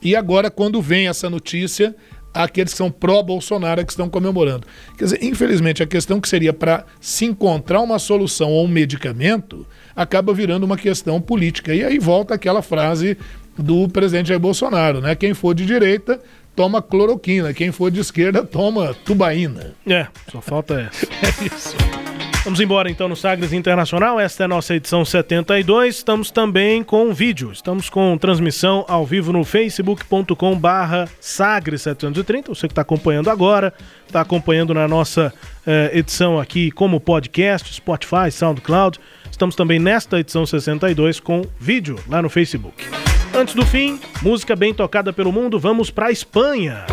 E 0.00 0.16
agora, 0.16 0.50
quando 0.50 0.80
vem 0.82 1.08
essa 1.08 1.30
notícia, 1.30 1.94
aqueles 2.34 2.72
que 2.72 2.78
são 2.78 2.90
pró-Bolsonaro 2.90 3.80
é 3.80 3.84
que 3.84 3.92
estão 3.92 4.08
comemorando. 4.08 4.66
Quer 4.96 5.04
dizer, 5.04 5.22
infelizmente, 5.22 5.82
a 5.82 5.86
questão 5.86 6.20
que 6.20 6.28
seria 6.28 6.52
para 6.52 6.84
se 7.00 7.24
encontrar 7.24 7.80
uma 7.80 7.98
solução 7.98 8.50
ou 8.50 8.64
um 8.64 8.68
medicamento 8.68 9.66
acaba 9.94 10.32
virando 10.32 10.64
uma 10.64 10.76
questão 10.76 11.20
política. 11.20 11.74
E 11.74 11.84
aí 11.84 11.98
volta 11.98 12.34
aquela 12.34 12.62
frase 12.62 13.16
do 13.56 13.88
presidente 13.88 14.28
Jair 14.28 14.40
Bolsonaro, 14.40 15.00
né? 15.00 15.14
Quem 15.14 15.34
for 15.34 15.54
de 15.54 15.66
direita 15.66 16.20
toma 16.56 16.82
cloroquina, 16.82 17.52
quem 17.52 17.70
for 17.70 17.90
de 17.90 18.00
esquerda 18.00 18.44
toma 18.44 18.94
tubaína. 19.04 19.74
É, 19.86 20.06
só 20.30 20.40
falta 20.40 20.80
essa. 20.80 21.06
É 21.22 21.46
isso. 21.46 22.11
Vamos 22.44 22.58
embora 22.58 22.90
então 22.90 23.08
no 23.08 23.14
Sagres 23.14 23.52
Internacional. 23.52 24.18
Esta 24.18 24.42
é 24.42 24.46
a 24.46 24.48
nossa 24.48 24.74
edição 24.74 25.04
72. 25.04 25.94
Estamos 25.94 26.28
também 26.32 26.82
com 26.82 27.12
vídeo. 27.14 27.52
Estamos 27.52 27.88
com 27.88 28.18
transmissão 28.18 28.84
ao 28.88 29.06
vivo 29.06 29.32
no 29.32 29.44
facebook.com 29.44 30.58
barra 30.58 31.08
Sagres 31.20 31.82
730. 31.82 32.52
Você 32.52 32.66
que 32.66 32.72
está 32.72 32.82
acompanhando 32.82 33.30
agora, 33.30 33.72
está 34.08 34.20
acompanhando 34.20 34.74
na 34.74 34.88
nossa 34.88 35.32
eh, 35.64 35.92
edição 35.94 36.40
aqui 36.40 36.72
como 36.72 36.98
podcast, 36.98 37.72
Spotify, 37.72 38.32
SoundCloud. 38.32 38.98
Estamos 39.30 39.54
também 39.54 39.78
nesta 39.78 40.18
edição 40.18 40.44
62 40.44 41.20
com 41.20 41.42
vídeo 41.60 41.96
lá 42.08 42.20
no 42.20 42.28
Facebook. 42.28 42.84
Antes 43.32 43.54
do 43.54 43.64
fim, 43.64 44.00
música 44.20 44.56
bem 44.56 44.74
tocada 44.74 45.12
pelo 45.12 45.30
mundo, 45.30 45.60
vamos 45.60 45.90
para 45.90 46.10
Espanha. 46.10 46.86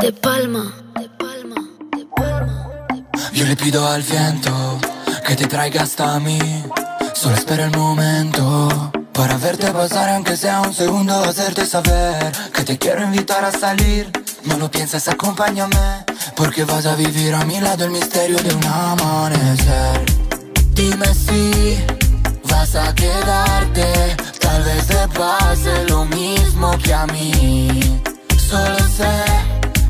De 0.00 0.12
Palma. 0.12 0.87
Yo 3.38 3.46
le 3.46 3.54
pido 3.54 3.86
al 3.86 4.02
viento 4.02 4.80
que 5.24 5.36
te 5.36 5.46
traiga 5.46 5.82
hasta 5.82 6.18
mí. 6.18 6.40
Solo 7.14 7.36
espera 7.36 7.66
el 7.66 7.70
momento 7.70 8.90
para 9.12 9.36
verte 9.36 9.70
pasar, 9.70 10.08
aunque 10.08 10.36
sea 10.36 10.60
un 10.60 10.74
segundo, 10.74 11.14
hacerte 11.22 11.64
saber 11.64 12.32
que 12.52 12.64
te 12.64 12.76
quiero 12.78 13.04
invitar 13.04 13.44
a 13.44 13.52
salir. 13.52 14.10
No 14.42 14.56
lo 14.56 14.68
pienses, 14.68 15.06
acompáñame, 15.06 16.04
porque 16.34 16.64
vas 16.64 16.84
a 16.86 16.96
vivir 16.96 17.32
a 17.32 17.44
mi 17.44 17.60
lado 17.60 17.84
el 17.84 17.92
misterio 17.92 18.38
de 18.38 18.52
un 18.52 18.64
amanecer. 18.64 20.04
Dime 20.72 21.14
si 21.14 21.78
vas 22.50 22.74
a 22.74 22.92
quedarte, 22.92 24.16
tal 24.40 24.64
vez 24.64 24.84
te 24.84 25.08
pase 25.16 25.84
lo 25.88 26.04
mismo 26.06 26.76
que 26.82 26.92
a 26.92 27.06
mí. 27.06 28.00
Solo 28.36 28.78
sé 28.96 29.22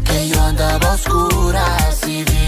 que 0.04 0.28
yo 0.28 0.38
andaba 0.42 0.90
a 0.90 0.94
oscuras 0.96 2.06
y 2.06 2.24
vi 2.24 2.47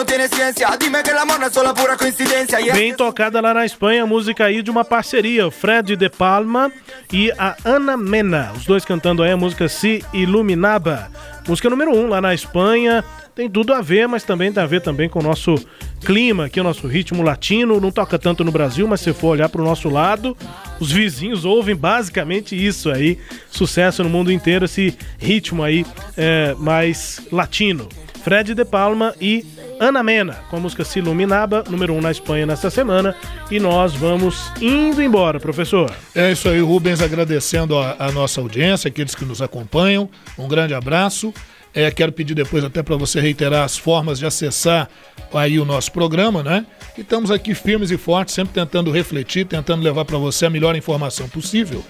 no 0.00 0.06
tiene 0.06 0.28
ciencia, 0.28 0.68
dime 0.78 1.02
que 1.02 1.10
el 1.10 1.18
amor 1.18 1.38
no 1.38 1.46
es 1.46 1.52
solo 1.52 1.74
pura 1.74 1.96
coincidencia. 1.96 2.58
Bem 2.72 2.94
tocada 2.94 3.40
lá 3.40 3.52
na 3.52 3.66
Espanha, 3.66 4.06
música 4.06 4.46
aí 4.46 4.62
de 4.62 4.70
uma 4.70 4.82
parceria, 4.82 5.46
o 5.46 5.50
Fred 5.50 5.94
de 5.94 6.08
Palma 6.08 6.72
e 7.12 7.30
a 7.32 7.54
Ana 7.64 7.98
Mena. 7.98 8.52
Os 8.56 8.64
dois 8.64 8.84
cantando 8.84 9.22
aí 9.22 9.30
a 9.30 9.36
música 9.36 9.68
Se 9.68 10.02
Iluminaba. 10.14 11.10
Música 11.46 11.68
número 11.68 11.94
um 11.94 12.08
lá 12.08 12.20
na 12.20 12.32
Espanha. 12.32 13.04
Tem 13.34 13.48
tudo 13.48 13.74
a 13.74 13.82
ver, 13.82 14.08
mas 14.08 14.24
também 14.24 14.50
tem 14.50 14.62
a 14.62 14.66
ver 14.66 14.80
também 14.80 15.08
com 15.08 15.18
o 15.18 15.22
nosso 15.22 15.54
clima 16.04 16.46
aqui, 16.46 16.58
o 16.60 16.64
nosso 16.64 16.86
ritmo 16.86 17.22
latino. 17.22 17.78
Não 17.78 17.90
toca 17.90 18.18
tanto 18.18 18.42
no 18.42 18.50
Brasil, 18.50 18.88
mas 18.88 19.00
se 19.00 19.12
for 19.12 19.28
olhar 19.28 19.50
para 19.50 19.60
o 19.60 19.64
nosso 19.64 19.88
lado, 19.90 20.36
os 20.78 20.90
vizinhos 20.90 21.44
ouvem 21.44 21.76
basicamente 21.76 22.54
isso 22.56 22.90
aí. 22.90 23.18
Sucesso 23.50 24.02
no 24.02 24.08
mundo 24.08 24.32
inteiro, 24.32 24.64
esse 24.64 24.96
ritmo 25.18 25.62
aí 25.62 25.84
é, 26.16 26.54
mais 26.58 27.20
latino. 27.30 27.86
Fred 28.22 28.54
de 28.54 28.64
Palma 28.64 29.14
e 29.20 29.44
Ana 29.78 30.02
Mena, 30.02 30.34
com 30.50 30.56
a 30.56 30.60
música 30.60 30.84
Se 30.84 30.98
Iluminaba, 30.98 31.64
número 31.68 31.94
1 31.94 31.96
um 31.96 32.00
na 32.00 32.10
Espanha 32.10 32.44
nesta 32.44 32.68
semana. 32.68 33.16
E 33.50 33.58
nós 33.58 33.94
vamos 33.94 34.52
indo 34.60 35.02
embora, 35.02 35.40
professor. 35.40 35.90
É 36.14 36.30
isso 36.32 36.48
aí, 36.48 36.60
Rubens, 36.60 37.00
agradecendo 37.00 37.78
a, 37.78 37.96
a 37.98 38.12
nossa 38.12 38.40
audiência, 38.40 38.88
aqueles 38.88 39.14
que 39.14 39.24
nos 39.24 39.40
acompanham. 39.40 40.08
Um 40.38 40.46
grande 40.46 40.74
abraço. 40.74 41.32
É, 41.74 41.90
quero 41.90 42.10
pedir 42.12 42.34
depois 42.34 42.64
até 42.64 42.82
para 42.82 42.96
você 42.96 43.20
reiterar 43.20 43.64
as 43.64 43.76
formas 43.76 44.18
de 44.18 44.26
acessar 44.26 44.88
aí 45.32 45.58
o 45.60 45.64
nosso 45.64 45.92
programa, 45.92 46.42
né? 46.42 46.66
E 46.98 47.02
estamos 47.02 47.30
aqui 47.30 47.54
firmes 47.54 47.90
e 47.90 47.96
fortes, 47.96 48.34
sempre 48.34 48.52
tentando 48.52 48.90
refletir, 48.90 49.46
tentando 49.46 49.82
levar 49.82 50.04
para 50.04 50.18
você 50.18 50.46
a 50.46 50.50
melhor 50.50 50.74
informação 50.74 51.28
possível. 51.28 51.84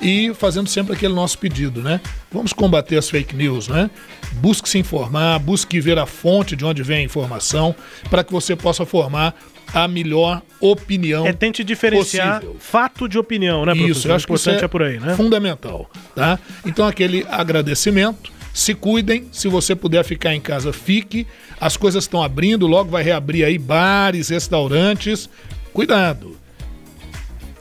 E 0.00 0.32
fazendo 0.34 0.68
sempre 0.68 0.94
aquele 0.94 1.14
nosso 1.14 1.38
pedido, 1.38 1.80
né? 1.80 2.00
Vamos 2.32 2.52
combater 2.52 2.96
as 2.96 3.08
fake 3.08 3.36
news, 3.36 3.68
né? 3.68 3.88
Busque 4.32 4.68
se 4.68 4.78
informar, 4.78 5.38
busque 5.38 5.80
ver 5.80 5.98
a 5.98 6.06
fonte 6.06 6.56
de 6.56 6.64
onde 6.64 6.82
vem 6.82 6.98
a 6.98 7.02
informação, 7.02 7.74
para 8.08 8.24
que 8.24 8.32
você 8.32 8.56
possa 8.56 8.84
formar 8.84 9.34
a 9.72 9.86
melhor 9.86 10.42
opinião. 10.60 11.26
É, 11.26 11.32
tente 11.32 11.62
diferenciar 11.62 12.40
possível. 12.40 12.56
fato 12.58 13.08
de 13.08 13.18
opinião, 13.18 13.64
né, 13.64 13.72
professor? 13.72 13.90
Isso, 13.90 14.08
eu 14.08 14.14
acho 14.14 14.24
o 14.24 14.26
que 14.26 14.34
isso 14.34 14.50
importante 14.50 14.62
é, 14.62 14.64
é 14.64 14.68
por 14.68 14.82
aí, 14.82 14.98
né? 14.98 15.14
fundamental, 15.14 15.88
tá? 16.14 16.38
Então 16.66 16.86
aquele 16.86 17.24
agradecimento, 17.28 18.32
se 18.52 18.74
cuidem, 18.74 19.28
se 19.32 19.48
você 19.48 19.74
puder 19.74 20.04
ficar 20.04 20.34
em 20.34 20.40
casa, 20.40 20.72
fique. 20.72 21.26
As 21.60 21.76
coisas 21.76 22.04
estão 22.04 22.22
abrindo, 22.22 22.66
logo 22.66 22.90
vai 22.90 23.02
reabrir 23.02 23.44
aí 23.44 23.58
bares, 23.58 24.28
restaurantes. 24.28 25.28
Cuidado. 25.72 26.36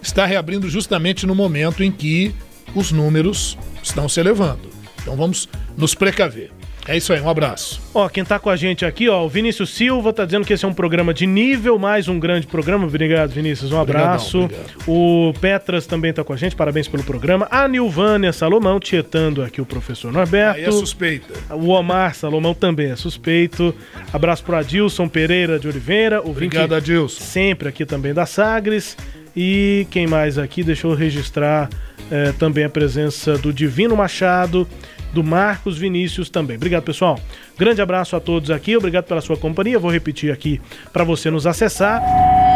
Está 0.02 0.26
reabrindo 0.26 0.70
justamente 0.70 1.28
no 1.28 1.36
momento 1.36 1.84
em 1.84 1.92
que 1.92 2.34
os 2.74 2.92
números 2.92 3.58
estão 3.84 4.10
se 4.10 4.20
elevando. 4.20 4.70
Então 5.02 5.16
vamos 5.16 5.48
nos 5.78 5.94
precaver. 5.94 6.59
É 6.90 6.98
isso 6.98 7.14
aí, 7.14 7.22
um 7.22 7.30
abraço. 7.30 7.80
Ó, 7.94 8.10
quem 8.10 8.26
tá 8.26 8.40
com 8.40 8.50
a 8.50 8.56
gente 8.56 8.84
aqui, 8.84 9.08
ó, 9.08 9.24
o 9.24 9.30
Vinícius 9.30 9.70
Silva 9.70 10.12
tá 10.12 10.26
dizendo 10.26 10.44
que 10.44 10.54
esse 10.54 10.66
é 10.66 10.68
um 10.68 10.74
programa 10.74 11.14
de 11.14 11.28
nível, 11.28 11.78
mais 11.78 12.08
um 12.08 12.20
grande 12.20 12.48
programa. 12.48 12.88
Obrigado, 12.88 13.30
Vinícius, 13.30 13.72
um 13.72 13.80
abraço. 13.80 14.46
Obrigadão, 14.46 14.74
O 14.88 15.32
Petras 15.40 15.86
também 15.86 16.12
tá 16.12 16.24
com 16.24 16.34
a 16.34 16.36
gente, 16.36 16.56
parabéns 16.56 16.88
pelo 16.88 17.04
programa. 17.04 17.48
A 17.52 17.68
Nilvânia 17.68 18.34
Salomão, 18.34 18.80
tietando 18.80 19.44
aqui 19.44 19.62
o 19.62 19.68
professor 19.68 20.12
Norberto. 20.12 20.58
Aí 20.58 20.66
é 20.66 20.72
suspeita. 20.72 21.32
O 21.54 21.68
Omar 21.68 22.16
Salomão 22.16 22.56
também 22.56 22.90
é 22.90 22.96
suspeito. 22.96 23.72
Abraço 24.12 24.44
pro 24.44 24.56
Adilson 24.56 25.08
Pereira 25.08 25.60
de 25.60 25.68
Oliveira. 25.68 26.24
O 26.24 26.32
Obrigado, 26.32 26.74
Adilson. 26.74 27.24
Sempre 27.24 27.70
aqui 27.70 27.86
também 27.86 28.16
da 28.16 28.26
Sagres. 28.26 28.98
E 29.36 29.86
quem 29.92 30.08
mais 30.08 30.40
aqui? 30.40 30.64
Deixa 30.64 30.88
eu 30.88 30.96
registrar 30.96 31.70
eh, 32.10 32.34
também 32.40 32.64
a 32.64 32.70
presença 32.70 33.38
do 33.38 33.54
Divino 33.54 33.96
Machado, 33.96 34.68
do 35.14 35.24
Marcos 35.24 35.78
Vinícius 35.78 36.30
também. 36.30 36.58
Obrigado, 36.58 36.84
pessoal. 36.84 37.20
Grande 37.58 37.82
abraço 37.82 38.16
a 38.16 38.20
todos 38.20 38.52
aqui. 38.52 38.76
Obrigado 38.78 39.06
pela 39.06 39.22
sua 39.22 39.38
companhia. 39.38 39.80
Vou 39.80 39.92
repetir 39.92 40.32
aqui 40.32 40.62
para 40.94 41.04
você 41.04 41.30
nos 41.30 41.46
acessar. 41.48 42.02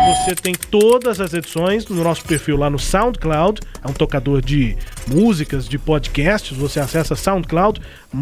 Você 0.07 0.35
tem 0.35 0.53
todas 0.53 1.19
as 1.19 1.33
edições 1.33 1.87
no 1.87 2.03
nosso 2.03 2.23
perfil 2.25 2.57
lá 2.57 2.69
no 2.69 2.79
SoundCloud. 2.79 3.61
É 3.83 3.87
um 3.87 3.93
tocador 3.93 4.41
de 4.41 4.75
músicas, 5.07 5.67
de 5.67 5.77
podcasts. 5.77 6.55
Você 6.57 6.79
acessa 6.79 7.15
SoundCloud, 7.15 7.81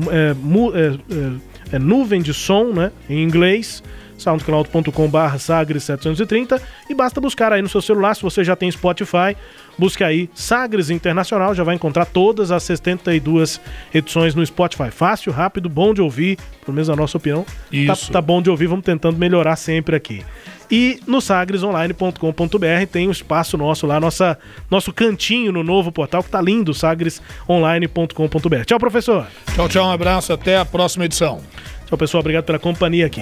é, 0.09 0.15
é, 0.15 1.73
é, 1.73 1.75
é 1.75 1.79
nuvem 1.79 2.21
de 2.21 2.34
som, 2.34 2.71
né? 2.71 2.91
Em 3.09 3.23
inglês 3.23 3.84
soundcloud.com.br 4.21 5.38
Sagres 5.39 5.84
730 5.84 6.61
e 6.89 6.93
basta 6.93 7.19
buscar 7.19 7.51
aí 7.51 7.61
no 7.61 7.67
seu 7.67 7.82
celular, 7.82 8.15
se 8.15 8.21
você 8.21 8.43
já 8.43 8.55
tem 8.55 8.69
Spotify, 8.71 9.36
busque 9.82 10.03
aí 10.03 10.29
Sagres 10.36 10.91
Internacional, 10.91 11.55
já 11.55 11.63
vai 11.63 11.73
encontrar 11.73 12.05
todas 12.05 12.51
as 12.51 12.61
72 12.61 13.59
edições 13.91 14.36
no 14.36 14.45
Spotify. 14.45 14.91
Fácil, 14.91 15.32
rápido, 15.32 15.67
bom 15.67 15.91
de 15.91 16.01
ouvir, 16.01 16.38
pelo 16.63 16.75
menos 16.75 16.88
a 16.88 16.95
nossa 16.95 17.17
opinião. 17.17 17.43
Tá, 17.43 17.93
Isso. 17.93 18.11
tá 18.11 18.21
bom 18.21 18.43
de 18.43 18.51
ouvir, 18.51 18.67
vamos 18.67 18.86
tentando 18.86 19.17
melhorar 19.17 19.55
sempre 19.55 19.95
aqui. 19.95 20.23
E 20.69 20.99
no 21.07 21.19
sagresonline.com.br 21.19 22.86
tem 22.91 23.07
um 23.07 23.11
espaço 23.11 23.57
nosso 23.57 23.88
lá, 23.88 23.99
nossa, 23.99 24.38
nosso 24.69 24.93
cantinho 24.93 25.51
no 25.51 25.63
novo 25.63 25.91
portal 25.91 26.21
que 26.23 26.29
tá 26.29 26.39
lindo, 26.39 26.75
sagresonline.com.br. 26.75 28.65
Tchau, 28.65 28.79
professor. 28.79 29.25
Tchau, 29.55 29.67
tchau, 29.67 29.88
um 29.88 29.91
abraço, 29.91 30.32
até 30.32 30.57
a 30.57 30.63
próxima 30.63 31.05
edição. 31.05 31.41
Tchau, 31.88 31.97
pessoal, 31.97 32.19
obrigado 32.21 32.45
pela 32.45 32.59
companhia 32.59 33.07
aqui. 33.07 33.21